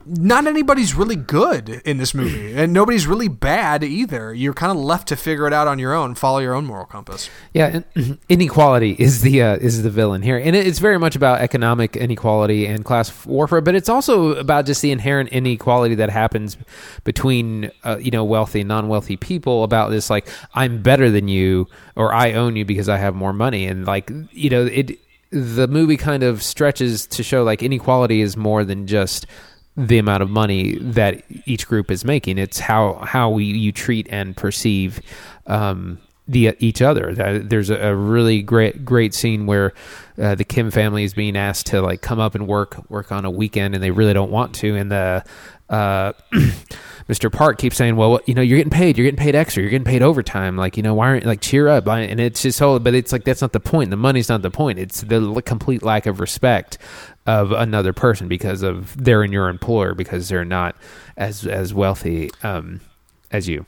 not 0.06 0.46
anybody's 0.46 0.94
really 0.94 1.16
good 1.16 1.82
in 1.84 1.98
this 1.98 2.14
movie, 2.14 2.52
and 2.56 2.72
nobody's 2.72 3.06
really 3.06 3.28
bad 3.28 3.82
either. 3.82 4.32
You're 4.32 4.54
kind 4.54 4.70
of 4.70 4.82
left 4.82 5.08
to 5.08 5.16
figure 5.16 5.46
it 5.46 5.52
out 5.52 5.66
on 5.66 5.78
your 5.78 5.92
own, 5.92 6.14
follow 6.14 6.38
your 6.38 6.54
own 6.54 6.66
moral 6.66 6.86
compass. 6.86 7.28
Yeah, 7.52 7.80
inequality 8.28 8.96
is 8.98 9.22
the 9.22 9.42
uh, 9.42 9.56
is 9.56 9.82
the 9.82 9.90
villain 9.90 10.22
here, 10.22 10.38
and 10.38 10.54
it's 10.54 10.78
very 10.78 10.98
much 10.98 11.16
about 11.16 11.40
economic 11.40 11.96
inequality 11.96 12.66
and 12.66 12.84
class 12.84 13.26
warfare, 13.26 13.60
but 13.60 13.74
it's 13.74 13.88
also 13.88 14.34
about 14.36 14.66
just 14.66 14.82
the 14.82 14.92
inherent 14.92 15.30
inequality 15.30 15.96
that 15.96 16.10
happens 16.10 16.56
between 17.04 17.70
uh, 17.84 17.98
you 18.00 18.10
know 18.10 18.24
wealthy 18.24 18.60
and 18.60 18.68
non-wealthy 18.68 19.16
people. 19.16 19.64
About 19.64 19.90
this, 19.90 20.08
like 20.08 20.28
I'm 20.54 20.82
better 20.82 21.10
than 21.10 21.28
you, 21.28 21.66
or 21.96 22.14
I 22.14 22.32
own 22.32 22.56
you 22.56 22.64
because 22.64 22.88
I 22.88 22.98
have 22.98 23.14
more 23.14 23.32
money, 23.32 23.66
and 23.66 23.86
like 23.86 24.10
you 24.30 24.50
know 24.50 24.66
it. 24.66 24.98
The 25.30 25.66
movie 25.66 25.96
kind 25.96 26.22
of 26.22 26.40
stretches 26.40 27.04
to 27.08 27.24
show 27.24 27.42
like 27.42 27.60
inequality 27.60 28.20
is 28.20 28.36
more 28.36 28.64
than 28.64 28.86
just 28.86 29.26
the 29.76 29.98
amount 29.98 30.22
of 30.22 30.30
money 30.30 30.76
that 30.76 31.22
each 31.44 31.66
group 31.66 31.90
is 31.90 32.04
making. 32.04 32.38
It's 32.38 32.58
how 32.58 32.94
how 32.94 33.30
we, 33.30 33.44
you 33.44 33.72
treat 33.72 34.06
and 34.10 34.36
perceive 34.36 35.00
um, 35.46 35.98
the 36.26 36.56
each 36.58 36.82
other. 36.82 37.14
There's 37.14 37.70
a, 37.70 37.94
really 37.94 38.42
great 38.42 38.84
great 38.84 39.14
scene 39.14 39.46
where 39.46 39.74
uh, 40.20 40.34
the 40.34 40.44
Kim 40.44 40.70
family 40.70 41.04
is 41.04 41.14
being 41.14 41.36
asked 41.36 41.66
to 41.66 41.82
like 41.82 42.00
come 42.00 42.18
up 42.18 42.34
and 42.34 42.46
work 42.46 42.90
work 42.90 43.12
on 43.12 43.24
a 43.24 43.30
weekend, 43.30 43.74
and 43.74 43.82
they 43.82 43.90
really 43.90 44.14
don't 44.14 44.30
want 44.30 44.54
to, 44.56 44.74
and 44.76 44.90
the 44.90 45.24
uh, 45.68 46.12
Mr. 47.08 47.30
Park 47.30 47.58
keeps 47.58 47.76
saying, 47.76 47.96
"Well, 47.96 48.20
you 48.26 48.34
know, 48.34 48.42
you're 48.42 48.58
getting 48.58 48.70
paid. 48.70 48.96
You're 48.96 49.04
getting 49.04 49.18
paid 49.18 49.34
extra. 49.34 49.62
You're 49.62 49.70
getting 49.70 49.84
paid 49.84 50.02
overtime. 50.02 50.56
Like, 50.56 50.76
you 50.76 50.82
know, 50.82 50.94
why 50.94 51.08
aren't 51.08 51.26
like 51.26 51.40
cheer 51.40 51.68
up?" 51.68 51.86
And 51.86 52.18
it's 52.18 52.42
just 52.42 52.58
so, 52.58 52.78
but 52.78 52.94
it's 52.94 53.12
like 53.12 53.24
that's 53.24 53.42
not 53.42 53.52
the 53.52 53.60
point. 53.60 53.90
The 53.90 53.96
money's 53.96 54.28
not 54.28 54.42
the 54.42 54.50
point. 54.50 54.78
It's 54.78 55.02
the 55.02 55.42
complete 55.44 55.82
lack 55.82 56.06
of 56.06 56.18
respect 56.18 56.78
of 57.26 57.52
another 57.52 57.92
person 57.92 58.28
because 58.28 58.62
of 58.62 59.02
they're 59.02 59.24
in 59.24 59.32
your 59.32 59.48
employer 59.48 59.94
because 59.94 60.28
they're 60.28 60.44
not 60.44 60.76
as 61.16 61.46
as 61.46 61.74
wealthy 61.74 62.30
um, 62.42 62.80
as 63.30 63.48
you. 63.48 63.66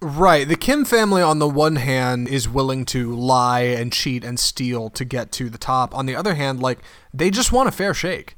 Right. 0.00 0.46
The 0.46 0.54
Kim 0.54 0.84
family, 0.84 1.22
on 1.22 1.40
the 1.40 1.48
one 1.48 1.76
hand, 1.76 2.28
is 2.28 2.48
willing 2.48 2.84
to 2.86 3.12
lie 3.12 3.62
and 3.62 3.92
cheat 3.92 4.22
and 4.22 4.38
steal 4.38 4.90
to 4.90 5.04
get 5.04 5.32
to 5.32 5.50
the 5.50 5.58
top. 5.58 5.92
On 5.92 6.06
the 6.06 6.14
other 6.14 6.34
hand, 6.34 6.62
like 6.62 6.78
they 7.12 7.30
just 7.30 7.50
want 7.50 7.68
a 7.68 7.72
fair 7.72 7.94
shake. 7.94 8.36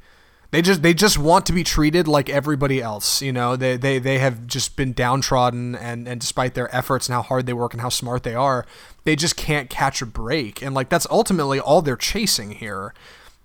They 0.52 0.62
just 0.62 0.82
they 0.82 0.94
just 0.94 1.18
want 1.18 1.46
to 1.46 1.52
be 1.52 1.62
treated 1.62 2.08
like 2.08 2.30
everybody 2.30 2.80
else. 2.80 3.20
You 3.20 3.32
know, 3.32 3.56
they 3.56 3.76
they, 3.76 3.98
they 3.98 4.18
have 4.18 4.46
just 4.46 4.74
been 4.74 4.94
downtrodden, 4.94 5.76
and 5.76 6.08
and 6.08 6.18
despite 6.20 6.54
their 6.54 6.74
efforts 6.74 7.08
and 7.08 7.14
how 7.14 7.22
hard 7.22 7.44
they 7.44 7.52
work 7.52 7.74
and 7.74 7.82
how 7.82 7.90
smart 7.90 8.22
they 8.22 8.34
are, 8.34 8.64
they 9.04 9.14
just 9.14 9.36
can't 9.36 9.68
catch 9.68 10.00
a 10.00 10.06
break. 10.06 10.62
And 10.62 10.74
like 10.74 10.88
that's 10.88 11.06
ultimately 11.10 11.60
all 11.60 11.82
they're 11.82 11.96
chasing 11.96 12.52
here 12.52 12.94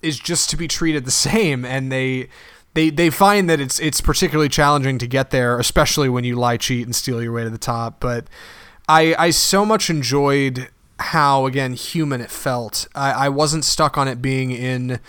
is 0.06 0.20
just 0.20 0.49
to 0.51 0.58
be 0.58 0.68
treated 0.68 1.03
the 1.06 1.12
same 1.12 1.66
and 1.66 1.91
they 1.91 2.30
they 2.76 2.89
they 2.89 3.10
find 3.10 3.49
that 3.49 3.60
it's 3.60 3.80
it's 3.80 3.99
particularly 3.99 4.49
challenging 4.49 4.97
to 4.99 5.08
get 5.08 5.32
there 5.32 5.60
especially 5.60 6.08
when 6.08 6.24
you 6.24 6.36
lie 6.36 6.58
cheat 6.58 6.86
and 6.86 6.95
steal 6.95 7.24
your 7.24 7.34
way 7.34 7.43
to 7.43 7.49
the 7.49 7.58
top. 7.58 7.99
But 7.99 8.28
i 8.88 9.16
i 9.18 9.30
so 9.32 9.66
much 9.66 9.89
enjoyed 9.89 10.70
how 10.99 11.45
again 11.45 11.74
human 11.74 12.22
it 12.22 12.30
felt. 12.30 12.88
I, 12.93 13.12
I 13.26 13.30
wasn't 13.30 13.66
stuck 13.66 13.97
on 13.97 14.08
it 14.08 14.22
being 14.22 14.51
in 14.51 14.99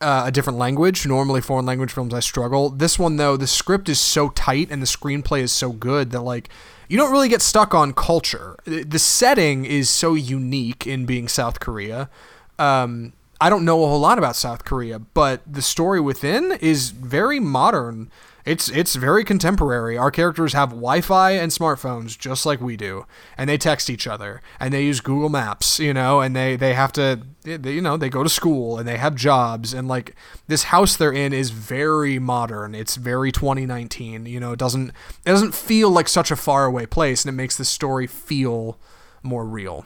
uh, 0.00 0.24
a 0.26 0.32
different 0.32 0.58
language. 0.58 1.06
Normally 1.06 1.40
foreign 1.40 1.64
language 1.64 1.92
films 1.92 2.12
i 2.12 2.20
struggle. 2.20 2.68
This 2.70 2.98
one 2.98 3.16
though 3.16 3.36
the 3.36 3.46
script 3.46 3.88
is 3.88 4.00
so 4.00 4.30
tight 4.30 4.70
and 4.70 4.82
the 4.82 4.86
screenplay 4.86 5.40
is 5.40 5.52
so 5.52 5.70
good 5.72 6.10
that 6.10 6.22
like 6.22 6.48
you 6.88 6.98
don't 6.98 7.12
really 7.12 7.28
get 7.28 7.40
stuck 7.40 7.72
on 7.74 7.92
culture. 7.92 8.56
The 8.64 8.98
setting 8.98 9.64
is 9.64 9.88
so 9.88 10.14
unique 10.14 10.86
in 10.86 11.06
being 11.06 11.28
south 11.28 11.60
korea. 11.60 12.10
Um, 12.58 13.12
I 13.42 13.50
don't 13.50 13.64
know 13.64 13.82
a 13.82 13.88
whole 13.88 13.98
lot 13.98 14.18
about 14.18 14.36
South 14.36 14.64
Korea, 14.64 15.00
but 15.00 15.40
the 15.50 15.62
story 15.62 16.00
within 16.00 16.52
is 16.60 16.90
very 16.90 17.40
modern 17.40 18.08
It's 18.44 18.68
it's 18.68 18.96
very 18.96 19.24
contemporary. 19.24 19.96
Our 19.96 20.10
characters 20.10 20.52
have 20.52 20.70
Wi-Fi 20.70 21.30
and 21.32 21.52
smartphones 21.52 22.18
just 22.18 22.44
like 22.44 22.60
we 22.60 22.76
do, 22.76 23.04
and 23.38 23.48
they 23.48 23.58
text 23.58 23.88
each 23.88 24.06
other 24.06 24.42
and 24.58 24.72
they 24.74 24.84
use 24.84 25.00
Google 25.00 25.28
Maps, 25.28 25.78
you 25.78 25.94
know, 25.94 26.20
and 26.20 26.34
they 26.34 26.56
they 26.56 26.74
have 26.74 26.92
to 26.92 27.20
they, 27.42 27.72
you 27.72 27.80
know 27.80 27.96
they 27.96 28.08
go 28.08 28.22
to 28.24 28.28
school 28.28 28.78
and 28.78 28.86
they 28.86 28.96
have 28.98 29.14
jobs 29.14 29.72
and 29.74 29.86
like 29.88 30.14
this 30.48 30.64
house 30.64 30.96
they're 30.96 31.12
in 31.12 31.32
is 31.32 31.50
very 31.50 32.18
modern. 32.18 32.74
It's 32.74 32.96
very 32.96 33.30
2019. 33.32 34.26
You 34.26 34.40
know, 34.40 34.52
it 34.52 34.58
doesn't 34.58 34.88
it 35.24 35.30
doesn't 35.30 35.54
feel 35.54 35.90
like 35.90 36.08
such 36.08 36.30
a 36.32 36.36
faraway 36.36 36.86
place, 36.86 37.24
and 37.24 37.32
it 37.32 37.36
makes 37.36 37.56
the 37.56 37.64
story 37.64 38.06
feel 38.08 38.76
more 39.22 39.44
real. 39.44 39.84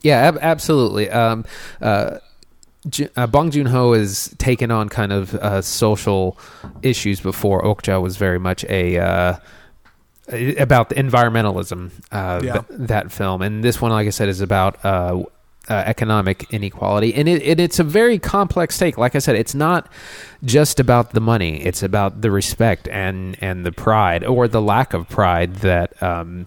Yeah, 0.00 0.16
ab- 0.28 0.38
absolutely. 0.40 1.10
Um, 1.10 1.44
uh, 1.82 2.18
uh, 3.16 3.26
Bong 3.26 3.50
Joon 3.50 3.66
Ho 3.66 3.92
has 3.92 4.34
taken 4.38 4.70
on 4.70 4.88
kind 4.88 5.12
of 5.12 5.34
uh, 5.34 5.62
social 5.62 6.38
issues 6.82 7.20
before. 7.20 7.62
Okja 7.62 8.00
was 8.00 8.16
very 8.16 8.38
much 8.38 8.64
a 8.68 8.98
uh, 8.98 9.36
about 10.58 10.88
the 10.90 10.94
environmentalism. 10.96 11.90
Uh, 12.12 12.40
Yeah. 12.42 12.52
th- 12.52 12.64
that 12.70 13.10
film, 13.12 13.42
and 13.42 13.62
this 13.64 13.80
one, 13.80 13.90
like 13.92 14.06
I 14.06 14.10
said, 14.10 14.28
is 14.28 14.40
about. 14.40 14.84
Uh, 14.84 15.22
uh, 15.70 15.82
economic 15.84 16.46
inequality, 16.50 17.12
and 17.14 17.28
it, 17.28 17.42
it, 17.42 17.60
it's 17.60 17.78
a 17.78 17.84
very 17.84 18.18
complex 18.18 18.78
take. 18.78 18.96
Like 18.96 19.14
I 19.14 19.18
said, 19.18 19.36
it's 19.36 19.54
not 19.54 19.86
just 20.42 20.80
about 20.80 21.10
the 21.12 21.20
money; 21.20 21.60
it's 21.60 21.82
about 21.82 22.22
the 22.22 22.30
respect 22.30 22.88
and 22.88 23.36
and 23.42 23.66
the 23.66 23.72
pride, 23.72 24.24
or 24.24 24.48
the 24.48 24.62
lack 24.62 24.94
of 24.94 25.10
pride 25.10 25.56
that 25.56 26.02
um, 26.02 26.46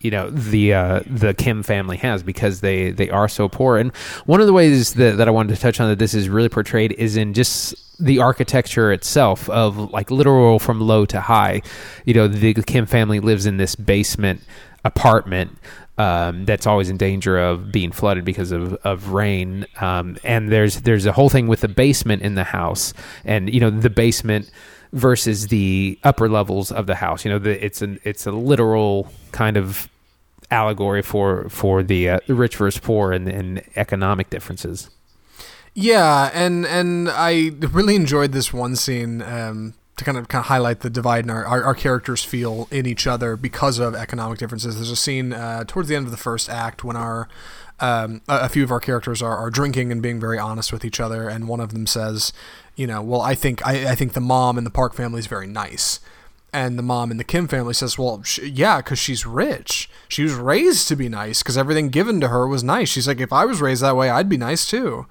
you 0.00 0.10
know 0.10 0.30
the 0.30 0.74
uh, 0.74 1.00
the 1.06 1.34
Kim 1.34 1.62
family 1.62 1.98
has 1.98 2.22
because 2.22 2.60
they 2.60 2.90
they 2.90 3.10
are 3.10 3.28
so 3.28 3.48
poor. 3.48 3.76
And 3.76 3.94
one 4.26 4.40
of 4.40 4.46
the 4.46 4.52
ways 4.52 4.94
that, 4.94 5.18
that 5.18 5.28
I 5.28 5.30
wanted 5.30 5.54
to 5.54 5.60
touch 5.60 5.80
on 5.80 5.88
that 5.90 5.98
this 5.98 6.14
is 6.14 6.28
really 6.28 6.48
portrayed 6.48 6.92
is 6.92 7.16
in 7.16 7.34
just 7.34 7.74
the 8.02 8.18
architecture 8.18 8.92
itself 8.92 9.48
of 9.50 9.90
like 9.92 10.10
literal 10.10 10.58
from 10.58 10.80
low 10.80 11.04
to 11.06 11.20
high. 11.20 11.60
You 12.06 12.14
know, 12.14 12.28
the 12.28 12.54
Kim 12.54 12.86
family 12.86 13.20
lives 13.20 13.46
in 13.46 13.58
this 13.58 13.76
basement 13.76 14.42
apartment. 14.84 15.58
Um, 15.98 16.46
that's 16.46 16.66
always 16.66 16.88
in 16.88 16.96
danger 16.96 17.38
of 17.38 17.70
being 17.70 17.92
flooded 17.92 18.24
because 18.24 18.52
of, 18.52 18.72
of 18.84 19.10
rain. 19.10 19.66
Um, 19.82 20.16
and 20.24 20.50
there's 20.50 20.80
there's 20.80 21.04
a 21.04 21.12
whole 21.12 21.28
thing 21.28 21.46
with 21.46 21.60
the 21.60 21.68
basement 21.68 22.22
in 22.22 22.36
the 22.36 22.44
house, 22.44 22.94
and 23.26 23.52
you 23.52 23.60
know 23.60 23.68
the 23.68 23.90
basement 23.90 24.50
versus 24.92 25.48
the 25.48 25.98
upper 26.04 26.28
levels 26.28 26.72
of 26.72 26.86
the 26.86 26.96
house. 26.96 27.24
You 27.24 27.30
know, 27.32 27.38
the, 27.38 27.64
it's 27.64 27.82
an 27.82 28.00
it's 28.04 28.26
a 28.26 28.32
literal 28.32 29.12
kind 29.32 29.56
of 29.56 29.88
allegory 30.50 31.02
for 31.02 31.48
for 31.48 31.82
the, 31.82 32.08
uh, 32.08 32.18
the 32.26 32.34
rich 32.34 32.56
versus 32.56 32.80
poor 32.80 33.12
and, 33.12 33.28
and 33.28 33.62
economic 33.76 34.30
differences. 34.30 34.90
Yeah, 35.74 36.30
and 36.34 36.66
and 36.66 37.08
I 37.08 37.52
really 37.60 37.94
enjoyed 37.94 38.32
this 38.32 38.52
one 38.52 38.74
scene 38.74 39.22
um, 39.22 39.74
to 39.96 40.04
kind 40.04 40.18
of 40.18 40.26
kind 40.28 40.42
of 40.42 40.46
highlight 40.46 40.80
the 40.80 40.90
divide 40.90 41.24
in 41.24 41.30
our, 41.30 41.44
our, 41.44 41.62
our 41.62 41.74
characters 41.74 42.24
feel 42.24 42.66
in 42.72 42.86
each 42.86 43.06
other 43.06 43.36
because 43.36 43.78
of 43.78 43.94
economic 43.94 44.38
differences. 44.38 44.74
There's 44.74 44.90
a 44.90 44.96
scene 44.96 45.32
uh, 45.32 45.64
towards 45.66 45.88
the 45.88 45.94
end 45.94 46.06
of 46.06 46.10
the 46.10 46.16
first 46.16 46.50
act 46.50 46.82
when 46.82 46.96
our 46.96 47.28
um, 47.78 48.20
a, 48.28 48.40
a 48.40 48.48
few 48.48 48.64
of 48.64 48.70
our 48.70 48.80
characters 48.80 49.22
are, 49.22 49.36
are 49.36 49.50
drinking 49.50 49.92
and 49.92 50.02
being 50.02 50.20
very 50.20 50.38
honest 50.38 50.72
with 50.72 50.84
each 50.84 51.00
other, 51.00 51.28
and 51.28 51.48
one 51.48 51.60
of 51.60 51.72
them 51.72 51.86
says, 51.86 52.32
you 52.80 52.86
know, 52.86 53.02
well, 53.02 53.20
I 53.20 53.34
think 53.34 53.66
I, 53.66 53.90
I 53.90 53.94
think 53.94 54.14
the 54.14 54.22
mom 54.22 54.56
and 54.56 54.66
the 54.66 54.70
Park 54.70 54.94
family 54.94 55.18
is 55.18 55.26
very 55.26 55.46
nice. 55.46 56.00
And 56.50 56.78
the 56.78 56.82
mom 56.82 57.10
in 57.10 57.18
the 57.18 57.24
Kim 57.24 57.46
family 57.46 57.74
says, 57.74 57.98
"Well, 57.98 58.22
sh- 58.22 58.38
yeah, 58.38 58.78
because 58.78 58.98
she's 58.98 59.26
rich. 59.26 59.90
She 60.08 60.22
was 60.22 60.32
raised 60.32 60.88
to 60.88 60.96
be 60.96 61.10
nice 61.10 61.42
because 61.42 61.58
everything 61.58 61.90
given 61.90 62.22
to 62.22 62.28
her 62.28 62.48
was 62.48 62.64
nice." 62.64 62.88
She's 62.88 63.06
like, 63.06 63.20
"If 63.20 63.34
I 63.34 63.44
was 63.44 63.60
raised 63.60 63.82
that 63.82 63.96
way, 63.96 64.08
I'd 64.08 64.30
be 64.30 64.38
nice 64.38 64.66
too." 64.66 65.06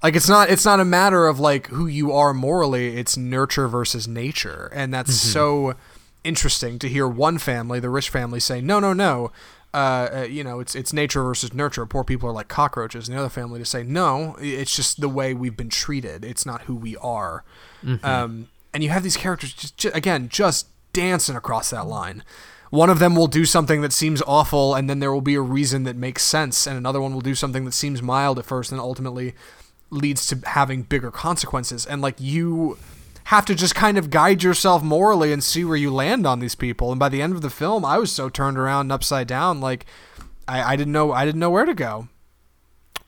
like 0.00 0.14
it's 0.14 0.28
not 0.28 0.48
it's 0.48 0.64
not 0.64 0.78
a 0.78 0.84
matter 0.84 1.26
of 1.26 1.40
like 1.40 1.66
who 1.68 1.88
you 1.88 2.12
are 2.12 2.32
morally 2.32 2.96
it's 2.96 3.16
nurture 3.16 3.66
versus 3.66 4.06
nature 4.06 4.70
and 4.72 4.94
that's 4.94 5.10
mm-hmm. 5.10 5.32
so 5.32 5.74
interesting 6.22 6.78
to 6.78 6.88
hear 6.88 7.08
one 7.08 7.36
family 7.36 7.80
the 7.80 7.90
rich 7.90 8.08
family 8.08 8.38
say 8.38 8.60
no 8.60 8.78
no 8.78 8.92
no 8.92 9.32
uh, 9.74 10.08
uh, 10.12 10.26
you 10.28 10.42
know 10.42 10.60
it's 10.60 10.74
it's 10.74 10.92
nature 10.92 11.22
versus 11.22 11.52
nurture. 11.52 11.84
Poor 11.86 12.04
people 12.04 12.28
are 12.28 12.32
like 12.32 12.48
cockroaches. 12.48 13.08
And 13.08 13.16
the 13.16 13.20
other 13.20 13.28
family 13.28 13.58
to 13.58 13.64
say 13.64 13.82
no 13.82 14.36
it's 14.40 14.74
just 14.74 15.00
the 15.00 15.08
way 15.08 15.34
we've 15.34 15.56
been 15.56 15.68
treated. 15.68 16.24
It's 16.24 16.46
not 16.46 16.62
who 16.62 16.74
we 16.74 16.96
are. 16.96 17.44
Um, 18.02 18.48
and 18.72 18.82
you 18.82 18.90
have 18.90 19.02
these 19.02 19.16
characters 19.16 19.52
just, 19.52 19.76
ju- 19.76 19.90
again 19.94 20.28
just 20.28 20.68
dancing 20.92 21.36
across 21.36 21.70
that 21.70 21.86
line. 21.86 22.24
One 22.70 22.90
of 22.90 22.98
them 22.98 23.14
will 23.14 23.28
do 23.28 23.44
something 23.44 23.80
that 23.80 23.92
seems 23.92 24.22
awful 24.26 24.74
and 24.74 24.90
then 24.90 24.98
there 24.98 25.12
will 25.12 25.22
be 25.22 25.34
a 25.34 25.40
reason 25.40 25.84
that 25.84 25.96
makes 25.96 26.22
sense 26.22 26.66
and 26.66 26.76
another 26.76 27.00
one 27.00 27.14
will 27.14 27.22
do 27.22 27.34
something 27.34 27.64
that 27.64 27.72
seems 27.72 28.02
mild 28.02 28.38
at 28.38 28.44
first 28.44 28.72
and 28.72 28.80
ultimately 28.80 29.34
leads 29.90 30.26
to 30.26 30.38
having 30.46 30.82
bigger 30.82 31.10
consequences. 31.10 31.86
And 31.86 32.02
like 32.02 32.16
you 32.18 32.78
have 33.28 33.46
to 33.46 33.54
just 33.54 33.74
kind 33.74 33.96
of 33.96 34.10
guide 34.10 34.42
yourself 34.42 34.82
morally 34.82 35.32
and 35.32 35.42
see 35.42 35.64
where 35.64 35.76
you 35.76 35.90
land 35.90 36.26
on 36.26 36.40
these 36.40 36.54
people 36.54 36.90
and 36.90 36.98
by 36.98 37.08
the 37.08 37.22
end 37.22 37.34
of 37.34 37.42
the 37.42 37.50
film 37.50 37.84
i 37.84 37.98
was 37.98 38.12
so 38.12 38.28
turned 38.28 38.58
around 38.58 38.82
and 38.82 38.92
upside 38.92 39.26
down 39.26 39.60
like 39.60 39.86
i, 40.46 40.72
I 40.72 40.76
didn't 40.76 40.92
know 40.92 41.12
i 41.12 41.24
didn't 41.24 41.40
know 41.40 41.50
where 41.50 41.64
to 41.64 41.74
go 41.74 42.08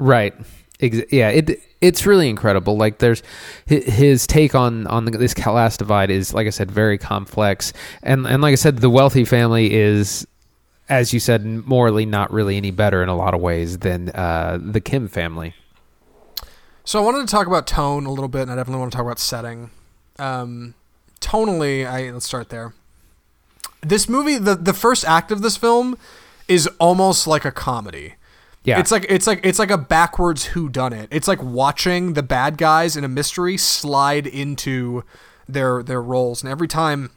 Right. 0.01 0.35
Yeah, 0.81 1.29
it 1.29 1.61
it's 1.83 2.07
really 2.07 2.31
incredible. 2.31 2.77
Like 2.79 2.99
there's 2.99 3.23
his 3.67 4.27
take 4.27 4.55
on 4.55 4.87
on 4.87 5.05
the, 5.05 5.11
this 5.11 5.35
class 5.35 5.77
divide 5.77 6.11
is 6.11 6.33
like 6.33 6.47
I 6.47 6.51
said 6.51 6.71
very 6.71 6.97
complex, 6.97 7.75
and 8.03 8.27
and 8.27 8.41
like 8.41 8.53
I 8.53 8.57
said, 8.57 8.79
the 8.79 8.91
wealthy 8.91 9.25
family 9.25 9.73
is. 9.75 10.27
As 10.89 11.15
you 11.15 11.21
said, 11.21 11.47
morally 11.47 12.05
not 12.05 12.33
really 12.33 12.57
any 12.57 12.73
better 12.73 13.01
in 13.01 13.09
a 13.09 13.15
lot 13.15 13.33
of 13.33 13.41
ways 13.41 13.79
than 13.79 14.09
uh, 14.09 14.59
the 14.61 14.81
Kim 14.81 15.07
family. 15.07 15.55
So 16.83 17.01
I 17.01 17.05
wanted 17.05 17.21
to 17.21 17.31
talk 17.31 17.47
about 17.47 17.69
tone 17.69 18.07
a 18.07 18.11
little 18.11 18.27
bit, 18.27 18.43
and 18.43 18.51
I 18.51 18.57
definitely 18.57 18.81
want 18.81 18.91
to 18.91 18.97
talk 18.97 19.07
about 19.07 19.21
setting. 19.21 19.71
Um, 20.21 20.75
tonally, 21.21 21.87
I 21.87 22.11
let's 22.11 22.27
start 22.27 22.49
there. 22.51 22.75
This 23.83 24.09
movie, 24.09 24.37
the 24.37 24.55
the 24.55 24.75
first 24.75 25.05
act 25.05 25.33
of 25.33 25.43
this 25.43 25.57
film, 25.57 25.97
is 26.49 26.67
almost 26.79 27.27
like 27.27 27.45
a 27.45 27.53
comedy. 27.53 28.15
Yeah, 28.63 28.79
It's 28.79 28.91
like 28.93 29.07
it's 29.09 29.27
like 29.27 29.41
it's 29.43 29.59
like 29.59 29.71
a 29.71 29.79
backwards 29.79 30.47
who 30.47 30.69
done 30.69 30.93
it. 30.93 31.09
It's 31.11 31.27
like 31.27 31.43
watching 31.43 32.13
the 32.13 32.23
bad 32.23 32.59
guys 32.59 32.95
in 32.95 33.05
a 33.05 33.09
mystery 33.09 33.57
slide 33.57 34.27
into 34.27 35.03
their 35.49 35.83
their 35.83 36.03
roles, 36.03 36.43
and 36.43 36.51
every 36.53 36.69
time 36.69 37.11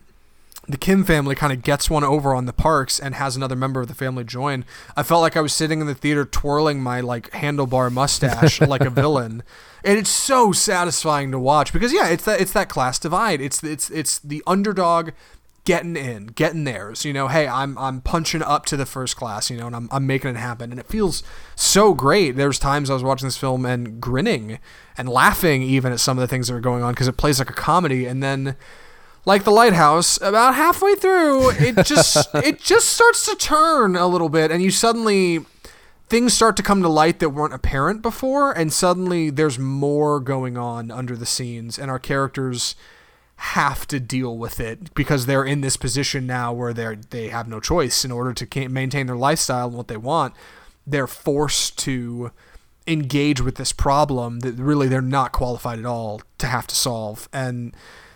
the 0.67 0.77
Kim 0.77 1.03
family 1.03 1.35
kind 1.35 1.51
of 1.51 1.61
gets 1.61 1.89
one 1.89 2.03
over 2.03 2.33
on 2.33 2.45
the 2.45 2.53
parks 2.53 2.99
and 2.99 3.15
has 3.15 3.35
another 3.35 3.55
member 3.55 3.81
of 3.81 3.89
the 3.89 3.93
family 3.93 4.23
join. 4.23 4.63
I 4.95 5.03
felt 5.03 5.21
like 5.21 5.35
I 5.35 5.41
was 5.41 5.51
sitting 5.51 5.81
in 5.81 5.87
the 5.87 5.95
theater 5.95 6.23
twirling 6.23 6.81
my 6.81 7.01
like 7.01 7.31
handlebar 7.31 7.91
mustache 7.91 8.61
like 8.67 8.81
a 8.81 8.89
villain. 8.89 9.43
And 9.83 9.97
it's 9.97 10.09
so 10.09 10.53
satisfying 10.53 11.31
to 11.31 11.39
watch 11.39 11.73
because 11.73 11.91
yeah, 11.91 12.07
it's 12.07 12.23
that 12.23 12.39
it's 12.39 12.53
that 12.53 12.69
class 12.69 12.97
divide. 12.97 13.41
It's 13.41 13.61
it's 13.61 13.89
it's 13.89 14.19
the 14.19 14.41
underdog 14.47 15.11
getting 15.65 15.97
in, 15.97 16.27
getting 16.27 16.63
theirs. 16.63 17.03
You 17.03 17.11
know, 17.11 17.27
hey, 17.27 17.45
I'm 17.45 17.77
I'm 17.77 17.99
punching 17.99 18.41
up 18.41 18.65
to 18.67 18.77
the 18.77 18.85
first 18.85 19.17
class, 19.17 19.49
you 19.49 19.57
know, 19.57 19.67
and 19.67 19.75
I'm 19.75 19.89
I'm 19.91 20.07
making 20.07 20.31
it 20.31 20.37
happen. 20.37 20.71
And 20.71 20.79
it 20.79 20.87
feels 20.87 21.23
so 21.55 21.93
great. 21.93 22.37
There's 22.37 22.57
times 22.57 22.89
I 22.89 22.93
was 22.93 23.03
watching 23.03 23.27
this 23.27 23.37
film 23.37 23.65
and 23.65 23.99
grinning 23.99 24.59
and 24.97 25.09
laughing 25.09 25.61
even 25.61 25.91
at 25.91 25.99
some 25.99 26.17
of 26.17 26.21
the 26.21 26.27
things 26.27 26.47
that 26.47 26.55
are 26.55 26.61
going 26.61 26.83
on 26.83 26.93
because 26.93 27.09
it 27.09 27.17
plays 27.17 27.39
like 27.39 27.49
a 27.49 27.53
comedy 27.53 28.05
and 28.05 28.23
then 28.23 28.55
like 29.25 29.43
the 29.43 29.51
lighthouse 29.51 30.17
about 30.21 30.55
halfway 30.55 30.95
through 30.95 31.51
it 31.51 31.85
just 31.85 32.27
it 32.35 32.59
just 32.59 32.89
starts 32.89 33.25
to 33.25 33.35
turn 33.35 33.95
a 33.95 34.07
little 34.07 34.29
bit 34.29 34.51
and 34.51 34.61
you 34.61 34.71
suddenly 34.71 35.45
things 36.09 36.33
start 36.33 36.55
to 36.57 36.63
come 36.63 36.81
to 36.81 36.89
light 36.89 37.19
that 37.19 37.29
weren't 37.29 37.53
apparent 37.53 38.01
before 38.01 38.51
and 38.51 38.73
suddenly 38.73 39.29
there's 39.29 39.57
more 39.57 40.19
going 40.19 40.57
on 40.57 40.91
under 40.91 41.15
the 41.15 41.25
scenes 41.25 41.79
and 41.79 41.89
our 41.89 41.99
characters 41.99 42.75
have 43.37 43.85
to 43.87 43.99
deal 43.99 44.37
with 44.37 44.59
it 44.59 44.93
because 44.93 45.25
they're 45.25 45.43
in 45.43 45.61
this 45.61 45.75
position 45.75 46.25
now 46.25 46.53
where 46.53 46.73
they're 46.73 46.95
they 46.95 47.27
have 47.27 47.47
no 47.47 47.59
choice. 47.59 48.05
In 48.05 48.11
order 48.11 48.31
to 48.31 48.69
maintain 48.69 49.07
their 49.07 49.17
lifestyle 49.17 49.67
and 49.67 49.75
what 49.75 49.87
they 49.87 49.97
want 49.97 50.33
they're 50.85 51.07
forced 51.07 51.77
to 51.79 52.31
engage 52.87 53.39
with 53.39 53.55
this 53.55 53.71
problem 53.71 54.41
that 54.41 54.53
really 54.55 54.87
they're 54.87 55.01
not 55.01 55.31
qualified 55.31 55.79
at 55.79 55.85
all 55.85 56.21
to 56.37 56.47
have 56.47 56.67
to 56.67 56.75
solve. 56.75 57.29
And 57.31 57.75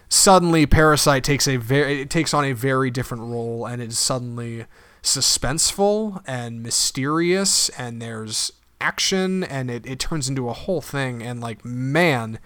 suddenly 0.09 0.65
parasite 0.65 1.23
takes 1.23 1.47
a 1.47 1.57
very 1.57 2.01
it 2.01 2.09
takes 2.09 2.33
on 2.33 2.45
a 2.45 2.53
very 2.53 2.89
different 2.89 3.23
role 3.23 3.65
and 3.65 3.81
it's 3.81 3.97
suddenly 3.97 4.65
suspenseful 5.03 6.21
and 6.25 6.63
mysterious 6.63 7.69
and 7.69 8.01
there's 8.01 8.51
action 8.79 9.43
and 9.43 9.71
it, 9.71 9.85
it 9.85 9.99
turns 9.99 10.29
into 10.29 10.49
a 10.49 10.53
whole 10.53 10.81
thing 10.81 11.21
and 11.21 11.41
like 11.41 11.63
man 11.65 12.39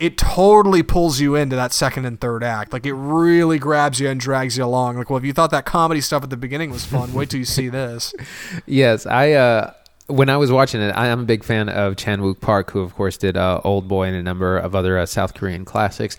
it 0.00 0.16
totally 0.16 0.82
pulls 0.82 1.20
you 1.20 1.34
into 1.34 1.56
that 1.56 1.72
second 1.72 2.04
and 2.04 2.20
third 2.20 2.44
act. 2.44 2.72
Like 2.72 2.86
it 2.86 2.92
really 2.92 3.58
grabs 3.58 3.98
you 3.98 4.08
and 4.08 4.20
drags 4.20 4.56
you 4.56 4.64
along. 4.64 4.96
Like 4.96 5.10
well 5.10 5.16
if 5.16 5.24
you 5.24 5.32
thought 5.32 5.50
that 5.50 5.64
comedy 5.64 6.00
stuff 6.00 6.22
at 6.22 6.30
the 6.30 6.36
beginning 6.36 6.70
was 6.70 6.84
fun 6.84 7.12
wait 7.12 7.30
till 7.30 7.40
you 7.40 7.44
see 7.44 7.68
this. 7.68 8.14
Yes, 8.66 9.06
I 9.06 9.32
uh 9.32 9.72
when 10.08 10.30
I 10.30 10.36
was 10.36 10.50
watching 10.50 10.80
it, 10.80 10.90
I 10.90 11.08
am 11.08 11.20
a 11.20 11.24
big 11.24 11.44
fan 11.44 11.68
of 11.68 11.96
Chan 11.96 12.20
Wook 12.20 12.40
Park, 12.40 12.70
who 12.70 12.80
of 12.80 12.94
course 12.94 13.18
did 13.18 13.36
uh, 13.36 13.60
Old 13.62 13.88
Boy 13.88 14.04
and 14.04 14.16
a 14.16 14.22
number 14.22 14.56
of 14.56 14.74
other 14.74 14.98
uh, 14.98 15.04
South 15.04 15.34
Korean 15.34 15.66
classics. 15.66 16.16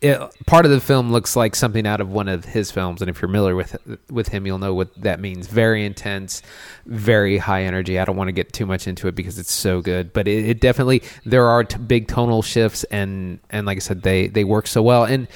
It, 0.00 0.16
part 0.46 0.64
of 0.64 0.70
the 0.70 0.80
film 0.80 1.10
looks 1.10 1.34
like 1.34 1.56
something 1.56 1.84
out 1.84 2.00
of 2.00 2.08
one 2.08 2.28
of 2.28 2.44
his 2.44 2.70
films, 2.70 3.00
and 3.02 3.10
if 3.10 3.20
you're 3.20 3.28
familiar 3.28 3.56
with 3.56 3.76
with 4.08 4.28
him, 4.28 4.46
you'll 4.46 4.58
know 4.58 4.72
what 4.72 4.94
that 5.02 5.18
means. 5.18 5.48
Very 5.48 5.84
intense, 5.84 6.40
very 6.86 7.38
high 7.38 7.64
energy. 7.64 7.98
I 7.98 8.04
don't 8.04 8.16
want 8.16 8.28
to 8.28 8.32
get 8.32 8.52
too 8.52 8.64
much 8.64 8.86
into 8.86 9.08
it 9.08 9.16
because 9.16 9.40
it's 9.40 9.50
so 9.50 9.80
good, 9.80 10.12
but 10.12 10.28
it, 10.28 10.50
it 10.50 10.60
definitely 10.60 11.02
there 11.24 11.46
are 11.46 11.64
t- 11.64 11.78
big 11.78 12.06
tonal 12.06 12.42
shifts, 12.42 12.84
and 12.84 13.40
and 13.50 13.66
like 13.66 13.78
I 13.78 13.80
said, 13.80 14.02
they 14.02 14.28
they 14.28 14.44
work 14.44 14.68
so 14.68 14.82
well. 14.82 15.02
And 15.02 15.26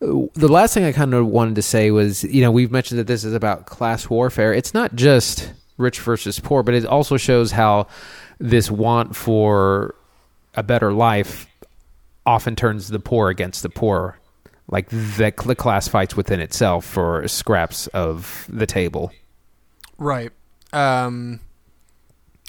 uh, 0.00 0.28
the 0.34 0.48
last 0.48 0.72
thing 0.72 0.84
I 0.84 0.92
kind 0.92 1.14
of 1.14 1.26
wanted 1.26 1.56
to 1.56 1.62
say 1.62 1.90
was, 1.90 2.22
you 2.22 2.42
know, 2.42 2.52
we've 2.52 2.70
mentioned 2.70 3.00
that 3.00 3.08
this 3.08 3.24
is 3.24 3.34
about 3.34 3.66
class 3.66 4.08
warfare. 4.08 4.54
It's 4.54 4.72
not 4.72 4.94
just 4.94 5.52
rich 5.78 5.98
versus 5.98 6.38
poor, 6.38 6.62
but 6.62 6.74
it 6.74 6.86
also 6.86 7.16
shows 7.16 7.50
how 7.50 7.88
this 8.38 8.70
want 8.70 9.16
for 9.16 9.96
a 10.54 10.62
better 10.62 10.92
life 10.92 11.46
often 12.26 12.56
turns 12.56 12.88
the 12.88 12.98
poor 13.00 13.28
against 13.28 13.62
the 13.62 13.68
poor. 13.70 14.18
Like 14.68 14.88
the, 14.88 15.32
the 15.44 15.54
class 15.54 15.88
fights 15.88 16.16
within 16.16 16.40
itself 16.40 16.84
for 16.86 17.26
scraps 17.28 17.88
of 17.88 18.46
the 18.48 18.66
table. 18.66 19.12
Right. 19.98 20.30
Um, 20.72 21.40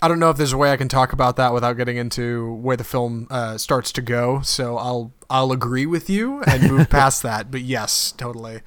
I 0.02 0.08
don't 0.08 0.20
know 0.20 0.30
if 0.30 0.38
there's 0.38 0.54
a 0.54 0.58
way 0.58 0.72
I 0.72 0.78
can 0.78 0.88
talk 0.90 1.12
about 1.14 1.36
that 1.38 1.54
without 1.54 1.74
getting 1.74 1.98
into 1.98 2.54
where 2.56 2.78
the 2.78 2.84
film 2.84 3.28
uh, 3.30 3.58
starts 3.58 3.92
to 3.94 4.02
go. 4.02 4.42
So 4.42 4.78
I'll 4.78 5.12
I'll 5.30 5.52
agree 5.52 5.86
with 5.86 6.10
you 6.10 6.42
and 6.44 6.70
move 6.72 6.90
past 6.92 7.24
that. 7.24 7.50
But 7.52 7.62
yes, 7.62 8.12
totally. 8.14 8.62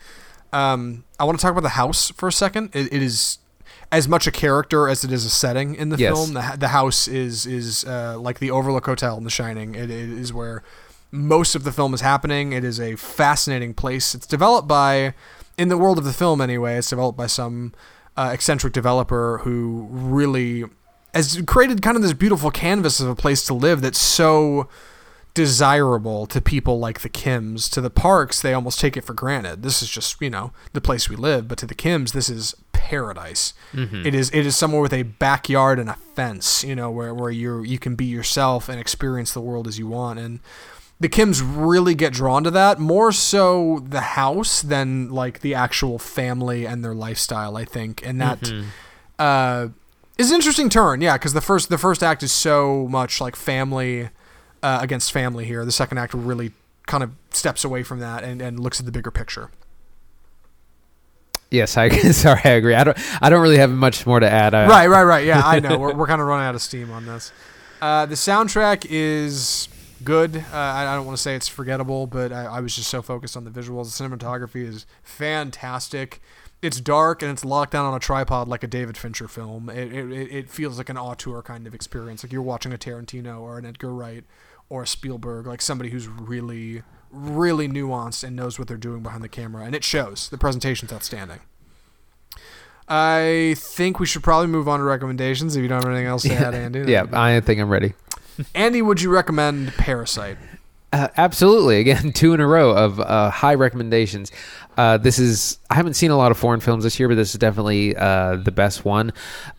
Um, 0.52 1.04
I 1.20 1.24
want 1.24 1.38
to 1.38 1.42
talk 1.42 1.52
about 1.52 1.62
the 1.62 1.70
house 1.70 2.10
for 2.10 2.28
a 2.28 2.32
second. 2.32 2.70
It, 2.74 2.92
it 2.92 3.02
is 3.02 3.38
as 3.92 4.08
much 4.08 4.26
a 4.26 4.32
character 4.32 4.88
as 4.88 5.04
it 5.04 5.12
is 5.12 5.24
a 5.24 5.30
setting 5.30 5.74
in 5.74 5.90
the 5.90 5.96
Yes. 5.96 6.14
film. 6.14 6.34
The, 6.34 6.56
the 6.58 6.68
house 6.68 7.06
is 7.08 7.46
is 7.46 7.84
uh, 7.84 8.18
like 8.18 8.38
the 8.38 8.50
Overlook 8.50 8.86
Hotel 8.86 9.16
in 9.16 9.24
The 9.24 9.30
Shining. 9.30 9.74
It, 9.74 9.90
it 9.90 10.10
is 10.10 10.32
where 10.32 10.62
most 11.16 11.54
of 11.54 11.64
the 11.64 11.72
film 11.72 11.94
is 11.94 12.00
happening. 12.00 12.52
It 12.52 12.64
is 12.64 12.78
a 12.78 12.96
fascinating 12.96 13.74
place. 13.74 14.14
It's 14.14 14.26
developed 14.26 14.68
by, 14.68 15.14
in 15.56 15.68
the 15.68 15.78
world 15.78 15.98
of 15.98 16.04
the 16.04 16.12
film 16.12 16.40
anyway, 16.40 16.76
it's 16.76 16.90
developed 16.90 17.16
by 17.16 17.26
some 17.26 17.72
uh, 18.16 18.30
eccentric 18.32 18.72
developer 18.72 19.38
who 19.38 19.88
really 19.90 20.64
has 21.14 21.42
created 21.46 21.82
kind 21.82 21.96
of 21.96 22.02
this 22.02 22.12
beautiful 22.12 22.50
canvas 22.50 23.00
of 23.00 23.08
a 23.08 23.14
place 23.14 23.46
to 23.46 23.54
live 23.54 23.80
that's 23.80 23.98
so 23.98 24.68
desirable 25.32 26.26
to 26.26 26.40
people 26.40 26.78
like 26.78 27.00
the 27.00 27.08
Kims. 27.08 27.70
To 27.72 27.80
the 27.80 27.90
Parks, 27.90 28.40
they 28.40 28.54
almost 28.54 28.80
take 28.80 28.96
it 28.96 29.02
for 29.04 29.14
granted. 29.14 29.62
This 29.62 29.82
is 29.82 29.90
just 29.90 30.20
you 30.20 30.30
know 30.30 30.52
the 30.72 30.80
place 30.80 31.08
we 31.08 31.16
live, 31.16 31.48
but 31.48 31.58
to 31.58 31.66
the 31.66 31.74
Kims, 31.74 32.12
this 32.12 32.28
is 32.28 32.54
paradise. 32.72 33.54
It 34.06 34.14
is 34.14 34.30
it 34.30 34.46
is 34.46 34.56
somewhere 34.56 34.80
with 34.80 34.92
a 34.92 35.02
backyard 35.04 35.78
and 35.78 35.88
a 35.88 35.94
fence. 36.14 36.64
You 36.64 36.74
know 36.74 36.90
where 36.90 37.14
where 37.14 37.30
you 37.30 37.62
you 37.62 37.78
can 37.78 37.94
be 37.96 38.06
yourself 38.06 38.68
and 38.68 38.78
experience 38.80 39.32
the 39.32 39.40
world 39.40 39.66
as 39.66 39.78
you 39.78 39.86
want 39.86 40.18
and. 40.18 40.40
The 40.98 41.08
Kims 41.10 41.42
really 41.44 41.94
get 41.94 42.14
drawn 42.14 42.42
to 42.44 42.50
that 42.52 42.78
more 42.78 43.12
so 43.12 43.84
the 43.86 44.00
house 44.00 44.62
than 44.62 45.10
like 45.10 45.40
the 45.40 45.54
actual 45.54 45.98
family 45.98 46.66
and 46.66 46.82
their 46.82 46.94
lifestyle. 46.94 47.56
I 47.56 47.64
think, 47.66 48.06
and 48.06 48.20
that 48.20 48.50
uh, 49.18 49.68
is 50.16 50.30
an 50.30 50.36
interesting 50.36 50.70
turn. 50.70 51.02
Yeah, 51.02 51.18
because 51.18 51.34
the 51.34 51.42
first 51.42 51.68
the 51.68 51.78
first 51.78 52.02
act 52.02 52.22
is 52.22 52.32
so 52.32 52.88
much 52.88 53.20
like 53.20 53.36
family 53.36 54.08
uh, 54.62 54.78
against 54.80 55.12
family 55.12 55.44
here. 55.44 55.64
The 55.64 55.72
second 55.72 55.98
act 55.98 56.14
really 56.14 56.52
kind 56.86 57.02
of 57.02 57.10
steps 57.30 57.64
away 57.64 57.82
from 57.82 58.00
that 58.00 58.24
and, 58.24 58.40
and 58.40 58.58
looks 58.58 58.80
at 58.80 58.86
the 58.86 58.92
bigger 58.92 59.10
picture. 59.10 59.50
Yes, 61.50 61.76
I 61.76 61.88
sorry, 62.12 62.40
I 62.44 62.50
agree. 62.50 62.74
I 62.74 62.84
don't 62.84 62.98
I 63.22 63.30
don't 63.30 63.42
really 63.42 63.58
have 63.58 63.70
much 63.70 64.06
more 64.06 64.20
to 64.20 64.28
add. 64.28 64.54
Uh, 64.54 64.66
right, 64.68 64.88
right, 64.88 65.04
right. 65.04 65.24
Yeah, 65.26 65.42
I 65.44 65.60
know. 65.60 65.78
We're, 65.78 65.94
we're 65.94 66.06
kind 66.06 66.20
of 66.20 66.26
running 66.26 66.46
out 66.46 66.54
of 66.54 66.62
steam 66.62 66.90
on 66.90 67.06
this. 67.06 67.32
Uh, 67.80 68.06
the 68.06 68.14
soundtrack 68.14 68.86
is 68.88 69.68
good. 70.04 70.36
Uh, 70.36 70.56
I, 70.56 70.92
I 70.92 70.94
don't 70.96 71.06
want 71.06 71.16
to 71.16 71.22
say 71.22 71.34
it's 71.34 71.48
forgettable, 71.48 72.06
but 72.06 72.32
I, 72.32 72.44
I 72.44 72.60
was 72.60 72.74
just 72.74 72.88
so 72.88 73.02
focused 73.02 73.36
on 73.36 73.44
the 73.44 73.50
visuals. 73.50 73.96
The 73.96 74.04
cinematography 74.04 74.66
is 74.66 74.86
fantastic. 75.02 76.20
It's 76.62 76.80
dark 76.80 77.22
and 77.22 77.30
it's 77.30 77.44
locked 77.44 77.72
down 77.72 77.84
on 77.84 77.94
a 77.94 77.98
tripod 77.98 78.48
like 78.48 78.62
a 78.62 78.66
David 78.66 78.96
Fincher 78.96 79.28
film. 79.28 79.68
It, 79.68 79.92
it, 79.92 80.10
it 80.10 80.32
it 80.32 80.50
feels 80.50 80.78
like 80.78 80.88
an 80.88 80.96
auteur 80.96 81.42
kind 81.42 81.66
of 81.66 81.74
experience, 81.74 82.24
like 82.24 82.32
you're 82.32 82.42
watching 82.42 82.72
a 82.72 82.78
Tarantino 82.78 83.40
or 83.40 83.58
an 83.58 83.66
Edgar 83.66 83.92
Wright 83.92 84.24
or 84.68 84.82
a 84.82 84.86
Spielberg, 84.86 85.46
like 85.46 85.62
somebody 85.62 85.90
who's 85.90 86.08
really, 86.08 86.82
really 87.10 87.68
nuanced 87.68 88.24
and 88.24 88.34
knows 88.34 88.58
what 88.58 88.68
they're 88.68 88.76
doing 88.76 89.02
behind 89.02 89.22
the 89.22 89.28
camera, 89.28 89.64
and 89.64 89.74
it 89.74 89.84
shows. 89.84 90.28
The 90.28 90.38
presentation's 90.38 90.92
outstanding. 90.92 91.40
I 92.88 93.54
think 93.58 93.98
we 93.98 94.06
should 94.06 94.22
probably 94.22 94.46
move 94.46 94.68
on 94.68 94.78
to 94.78 94.84
recommendations 94.84 95.56
if 95.56 95.62
you 95.62 95.68
don't 95.68 95.82
have 95.82 95.90
anything 95.90 96.06
else 96.06 96.22
to 96.22 96.34
add, 96.34 96.54
Andy. 96.54 96.90
Yeah, 96.90 97.06
I 97.12 97.40
think 97.40 97.60
I'm 97.60 97.68
ready. 97.68 97.94
Andy, 98.54 98.82
would 98.82 99.00
you 99.00 99.10
recommend 99.10 99.72
Parasite? 99.74 100.38
Uh, 100.92 101.08
absolutely. 101.16 101.78
Again, 101.80 102.12
two 102.14 102.32
in 102.32 102.40
a 102.40 102.46
row 102.46 102.70
of 102.70 103.00
uh, 103.00 103.30
high 103.30 103.54
recommendations. 103.54 104.30
Uh, 104.76 104.98
this 104.98 105.18
is 105.18 105.58
I 105.70 105.74
haven't 105.74 105.94
seen 105.94 106.10
a 106.10 106.16
lot 106.16 106.30
of 106.30 106.38
foreign 106.38 106.60
films 106.60 106.84
this 106.84 106.98
year, 107.00 107.08
but 107.08 107.14
this 107.14 107.34
is 107.34 107.38
definitely 107.38 107.96
uh, 107.96 108.36
the 108.36 108.52
best 108.52 108.84
one. 108.84 109.12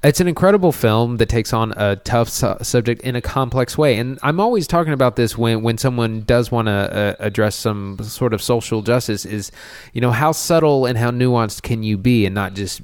It's 0.04 0.20
an 0.20 0.28
incredible 0.28 0.72
film 0.72 1.18
that 1.18 1.28
takes 1.28 1.54
on 1.54 1.74
a 1.76 1.96
tough 1.96 2.30
su- 2.30 2.56
subject 2.62 3.02
in 3.02 3.16
a 3.16 3.22
complex 3.22 3.78
way, 3.78 3.98
and 3.98 4.20
I'm 4.22 4.40
always 4.40 4.68
talking 4.68 4.94
about 4.94 5.16
this 5.16 5.36
when 5.36 5.64
when 5.64 5.80
someone 5.80 6.22
does 6.22 6.52
want 6.52 6.68
to 6.68 6.72
uh, 6.72 7.16
address 7.20 7.56
some 7.56 7.98
sort 8.04 8.34
of 8.34 8.44
social 8.44 8.84
justice. 8.84 9.26
Is 9.26 9.52
you 9.92 10.02
know 10.02 10.12
how 10.12 10.32
subtle 10.34 10.86
and 10.86 11.00
how 11.00 11.10
nuanced 11.10 11.64
can 11.64 11.82
you 11.82 11.98
be, 11.98 12.28
and 12.28 12.36
not 12.36 12.54
just 12.54 12.82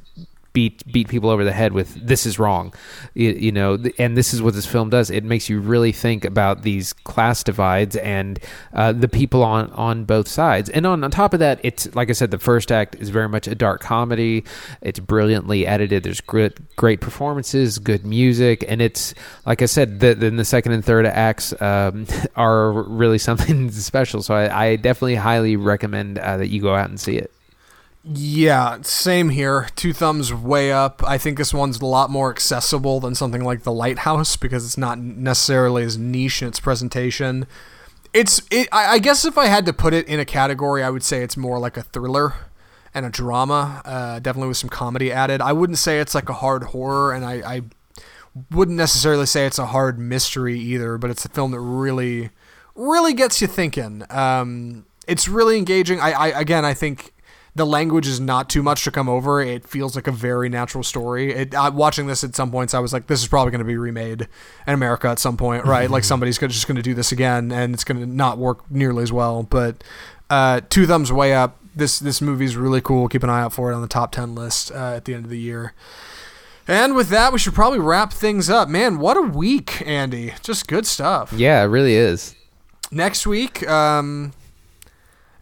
beat 0.54 0.84
beat 0.92 1.08
people 1.08 1.30
over 1.30 1.44
the 1.44 1.52
head 1.52 1.74
with 1.74 1.94
this 2.06 2.26
is 2.26 2.40
wrong 2.40 2.74
you, 3.14 3.32
you 3.32 3.52
know 3.52 3.78
and 3.98 4.16
this 4.18 4.34
is 4.34 4.42
what 4.42 4.54
this 4.54 4.66
film 4.66 4.90
does. 4.90 5.10
It 5.10 5.24
makes 5.24 5.50
you 5.50 5.60
really 5.60 5.92
think 5.92 6.26
about 6.26 6.64
these 6.64 6.94
class 6.94 7.44
divides 7.44 7.96
and 7.96 8.40
uh, 8.74 8.92
the 8.92 9.08
people 9.08 9.44
on 9.44 9.70
on 9.72 10.06
both 10.06 10.28
sides. 10.28 10.70
And 10.70 10.86
on, 10.86 11.04
on 11.04 11.12
top 11.12 11.34
of 11.34 11.40
that 11.40 11.60
it's 11.64 11.94
like 11.96 12.10
i 12.10 12.14
said 12.14 12.32
the 12.32 12.40
first 12.40 12.72
act 12.72 12.96
is 12.96 13.10
very 13.10 13.30
much 13.30 13.48
a 13.48 13.56
dark 13.56 13.82
comedy. 13.82 14.44
It's 14.82 15.00
brilliantly 15.00 15.66
edited. 15.66 16.04
There's 16.04 16.22
great 16.22 16.76
great 16.76 17.02
performances 17.02 17.80
good 17.80 18.06
music 18.06 18.64
and 18.68 18.82
it's 18.82 19.14
like 19.46 19.62
i 19.62 19.66
said 19.66 20.00
the, 20.00 20.14
then 20.16 20.38
the 20.38 20.46
second 20.46 20.72
and 20.72 20.84
third 20.84 21.06
acts 21.06 21.60
um, 21.62 22.06
are 22.36 22.72
really 22.72 23.18
something 23.30 23.72
special. 23.72 24.22
So 24.22 24.34
i, 24.36 24.66
I 24.66 24.76
definitely 24.76 25.16
highly 25.16 25.56
recommend 25.56 26.18
uh, 26.18 26.38
that 26.38 26.48
you 26.48 26.62
go 26.62 26.76
out 26.76 26.90
and 26.90 27.00
see 27.00 27.18
it 27.18 27.32
Yeah, 28.06 28.80
same 28.82 29.30
here. 29.30 29.68
Two 29.76 29.94
thumbs 29.94 30.34
way 30.34 30.74
up. 30.74 31.02
I 31.06 31.18
think 31.18 31.38
this 31.38 31.54
one's 31.54 31.80
a 31.80 31.86
lot 31.86 32.10
more 32.10 32.30
accessible 32.30 33.00
than 33.00 33.16
something 33.16 33.44
like 33.44 33.64
The 33.64 33.72
Lighthouse 33.72 34.36
because 34.36 34.66
it's 34.66 34.78
not 34.78 35.00
necessarily 35.00 35.84
as 35.84 35.98
niche 35.98 36.42
in 36.42 36.50
its 36.50 36.60
presentation. 36.60 37.48
It's, 38.14 38.42
it, 38.52 38.68
I 38.74 38.94
I 38.94 39.00
guess 39.00 39.24
if 39.24 39.38
I 39.38 39.46
had 39.46 39.66
to 39.68 39.74
put 39.74 39.94
it 39.94 40.06
in 40.08 40.20
a 40.20 40.26
category, 40.26 40.84
I 40.84 40.90
would 40.90 41.04
say 41.04 41.24
it's 41.24 41.38
more 41.38 41.60
like 41.60 41.78
a 41.78 41.82
thriller 41.82 42.34
and 42.94 43.06
a 43.06 43.10
drama, 43.10 43.82
uh, 43.86 44.20
definitely 44.20 44.50
with 44.50 44.58
some 44.58 44.70
comedy 44.70 45.12
added. 45.12 45.42
I 45.42 45.54
wouldn't 45.54 45.80
say 45.80 46.00
it's 46.00 46.14
like 46.14 46.30
a 46.30 46.34
hard 46.34 46.64
horror, 46.66 47.14
and 47.14 47.26
I, 47.26 47.34
I 47.56 47.62
wouldn't 48.52 48.78
necessarily 48.78 49.26
say 49.26 49.46
it's 49.46 49.58
a 49.58 49.68
hard 49.68 49.98
mystery 49.98 50.60
either, 50.60 50.98
but 50.98 51.10
it's 51.10 51.26
a 51.26 51.30
film 51.30 51.52
that 51.52 51.60
really, 51.62 52.32
really 52.76 53.14
gets 53.14 53.42
you 53.42 53.48
thinking. 53.48 54.04
Um, 54.10 54.86
it's 55.08 55.28
really 55.28 55.58
engaging. 55.58 56.00
I, 56.00 56.12
I 56.12 56.28
again, 56.40 56.66
I 56.66 56.74
think 56.74 57.14
the 57.56 57.66
language 57.66 58.08
is 58.08 58.20
not 58.20 58.50
too 58.50 58.64
much 58.64 58.84
to 58.84 58.92
come 58.92 59.08
over. 59.08 59.42
It 59.42 59.68
feels 59.68 59.96
like 59.96 60.08
a 60.08 60.12
very 60.12 60.50
natural 60.50 60.84
story. 60.84 61.32
It, 61.32 61.54
I, 61.56 61.70
watching 61.70 62.08
this 62.08 62.24
at 62.24 62.36
some 62.36 62.50
points, 62.52 62.74
I 62.74 62.80
was 62.80 62.94
like, 62.94 63.08
this 63.08 63.22
is 63.22 63.28
probably 63.28 63.52
going 63.52 63.60
to 63.60 63.66
be 63.66 63.78
remade 63.78 64.28
in 64.68 64.74
America 64.74 65.08
at 65.08 65.20
some 65.20 65.38
point, 65.38 65.66
right? 65.66 65.90
like 65.90 66.04
somebody's 66.14 66.38
gonna, 66.38 66.52
just 66.52 66.68
going 66.68 66.78
to 66.78 66.82
do 66.82 66.94
this 66.94 67.12
again, 67.12 67.52
and 67.52 67.74
it's 67.74 67.84
going 67.84 68.00
to 68.00 68.06
not 68.08 68.38
work 68.38 68.70
nearly 68.72 69.04
as 69.04 69.12
well. 69.12 69.44
But 69.44 69.84
uh, 70.30 70.62
two 70.70 70.88
thumbs 70.88 71.12
way 71.12 71.34
up. 71.34 71.60
This 71.76 71.98
this 71.98 72.22
movie's 72.22 72.56
really 72.56 72.82
cool. 72.82 73.08
Keep 73.08 73.24
an 73.24 73.32
eye 73.32 73.42
out 73.42 73.52
for 73.52 73.72
it 73.72 73.76
on 73.76 73.82
the 73.82 73.88
top 73.88 74.12
ten 74.12 74.36
list 74.36 74.72
uh, 74.72 74.94
at 74.96 75.06
the 75.06 75.14
end 75.16 75.26
of 75.26 75.32
the 75.32 75.40
year. 75.40 75.74
And 76.68 76.96
with 76.96 77.10
that, 77.10 77.34
we 77.34 77.40
should 77.40 77.56
probably 77.56 77.80
wrap 77.80 78.14
things 78.14 78.50
up. 78.50 78.70
Man, 78.70 79.00
what 79.00 79.18
a 79.18 79.22
week, 79.22 79.82
Andy! 79.86 80.34
Just 80.44 80.68
good 80.68 80.86
stuff. 80.86 81.34
yeah 81.34 81.62
it 81.64 81.66
really 81.66 81.96
is 81.96 82.36
Next 82.94 83.26
week, 83.26 83.68
um, 83.68 84.34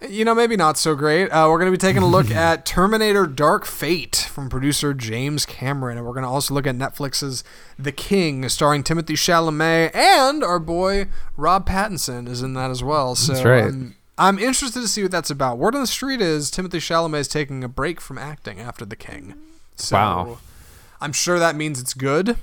you 0.10 0.26
know, 0.26 0.34
maybe 0.34 0.56
not 0.56 0.78
so 0.78 0.96
great. 0.96 1.30
Uh, 1.30 1.48
we're 1.50 1.60
going 1.60 1.72
to 1.72 1.78
be 1.78 1.78
taking 1.82 2.02
a 2.04 2.08
look 2.08 2.32
at 2.32 2.66
Terminator 2.66 3.26
Dark 3.28 3.66
Fate 3.66 4.28
from 4.32 4.50
producer 4.50 4.94
James 4.94 5.46
Cameron. 5.46 5.98
And 5.98 6.06
we're 6.06 6.14
going 6.14 6.24
to 6.24 6.30
also 6.30 6.54
look 6.54 6.68
at 6.68 6.76
Netflix's 6.76 7.44
The 7.78 7.92
King, 7.92 8.48
starring 8.50 8.84
Timothy 8.84 9.14
Chalamet, 9.14 9.96
and 9.96 10.44
our 10.44 10.60
boy 10.60 11.08
Rob 11.38 11.68
Pattinson 11.68 12.28
is 12.28 12.42
in 12.42 12.54
that 12.54 12.72
as 12.72 12.84
well. 12.84 13.16
So 13.16 13.34
That's 13.34 13.46
right. 13.46 13.66
I'm, 13.66 13.96
I'm 14.18 14.40
interested 14.40 14.82
to 14.82 14.88
see 14.88 15.04
what 15.04 15.12
that's 15.12 15.30
about. 15.30 15.58
Word 15.58 15.76
on 15.76 15.82
the 15.82 15.88
street 15.88 16.22
is 16.22 16.52
Timothy 16.52 16.80
Chalamet 16.80 17.20
is 17.20 17.28
taking 17.28 17.64
a 17.64 17.68
break 17.70 18.00
from 18.02 18.18
acting 18.18 18.60
after 18.60 18.86
The 18.86 18.96
King. 18.96 19.36
So 19.76 19.96
Wow. 19.96 20.38
I'm 21.00 21.14
sure 21.14 21.40
that 21.40 21.56
means 21.56 21.80
it's 21.80 21.94
good. 21.96 22.38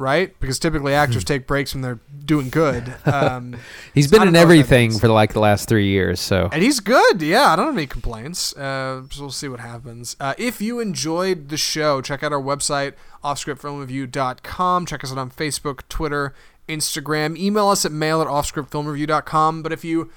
Right, 0.00 0.34
because 0.40 0.58
typically 0.58 0.94
actors 0.94 1.24
take 1.24 1.46
breaks 1.46 1.74
when 1.74 1.82
they're 1.82 2.00
doing 2.24 2.48
good. 2.48 2.94
Um, 3.10 3.56
He's 3.92 4.08
been 4.08 4.22
in 4.22 4.28
know 4.28 4.30
what 4.30 4.34
that 4.34 4.42
everything 4.42 4.98
for 4.98 5.08
like 5.08 5.32
the 5.34 5.40
last 5.40 5.68
three 5.68 5.88
years, 5.88 6.20
so 6.20 6.48
And 6.52 6.62
he's 6.62 6.80
good. 6.80 7.20
Yeah, 7.20 7.52
I 7.52 7.56
don't 7.56 7.66
have 7.66 7.76
any 7.76 7.86
complaints. 7.86 8.56
Uh, 8.56 9.02
so 9.10 9.22
we'll 9.22 9.30
see 9.30 9.48
what 9.48 9.60
happens. 9.60 10.16
Uh, 10.18 10.34
if 10.38 10.62
you 10.62 10.80
enjoyed 10.80 11.48
the 11.50 11.56
show, 11.56 12.00
check 12.00 12.22
out 12.22 12.32
our 12.32 12.40
website, 12.40 12.94
offscriptfilmreview.com. 13.22 14.86
Check 14.86 15.04
us 15.04 15.12
out 15.12 15.18
on 15.18 15.30
Facebook, 15.30 15.82
Twitter, 15.88 16.34
Instagram. 16.68 17.36
Email 17.36 17.68
us 17.68 17.84
at 17.84 17.92
mail 17.92 18.22
at 18.22 18.28
offscriptfilmreview.com. 18.28 19.62
But 19.62 19.72
if 19.72 19.84
you 19.84 20.10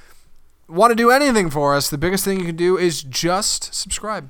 want 0.70 0.92
to 0.92 0.96
do 0.96 1.10
anything 1.10 1.50
for 1.50 1.76
us, 1.76 1.90
the 1.90 1.98
biggest 1.98 2.24
thing 2.24 2.40
you 2.40 2.46
can 2.46 2.56
do 2.56 2.78
is 2.78 3.04
just 3.04 3.74
subscribe. 3.74 4.30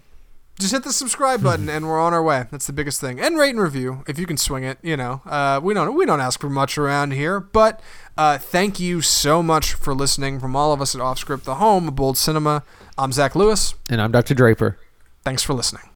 Just 0.64 0.74
hit 0.74 0.84
the 0.84 0.94
subscribe 0.94 1.44
button 1.50 1.70
and 1.70 1.88
we're 1.88 2.00
on 2.00 2.14
our 2.14 2.24
way. 2.24 2.46
That's 2.50 2.66
the 2.66 2.74
biggest 2.74 3.00
thing. 3.00 3.20
And 3.20 3.38
rate 3.38 3.52
and 3.52 3.60
review 3.60 4.04
if 4.08 4.18
you 4.18 4.26
can 4.26 4.38
swing 4.38 4.64
it. 4.64 4.80
You 4.82 4.98
know, 4.98 5.22
uh, 5.26 5.60
we 5.62 5.74
don't 5.74 5.96
we 5.96 6.06
don't 6.06 6.22
ask 6.22 6.40
for 6.40 6.50
much 6.50 6.78
around 6.78 7.12
here, 7.12 7.40
but 7.40 7.82
uh, 8.18 8.38
thank 8.38 8.80
you 8.80 9.02
so 9.02 9.44
much 9.44 9.74
for 9.74 9.94
listening 9.94 10.40
from 10.40 10.56
all 10.56 10.74
of 10.74 10.82
us 10.82 10.96
at 10.96 11.02
Offscript, 11.02 11.44
the 11.44 11.56
home 11.56 11.88
of 11.88 11.96
Bold 11.96 12.18
Cinema. 12.18 12.64
I'm 12.98 13.12
Zach 13.12 13.36
Lewis. 13.36 13.76
And 13.90 14.02
I'm 14.02 14.12
Dr. 14.12 14.34
Draper. 14.34 14.80
Thanks 15.24 15.44
for 15.44 15.54
listening. 15.54 15.84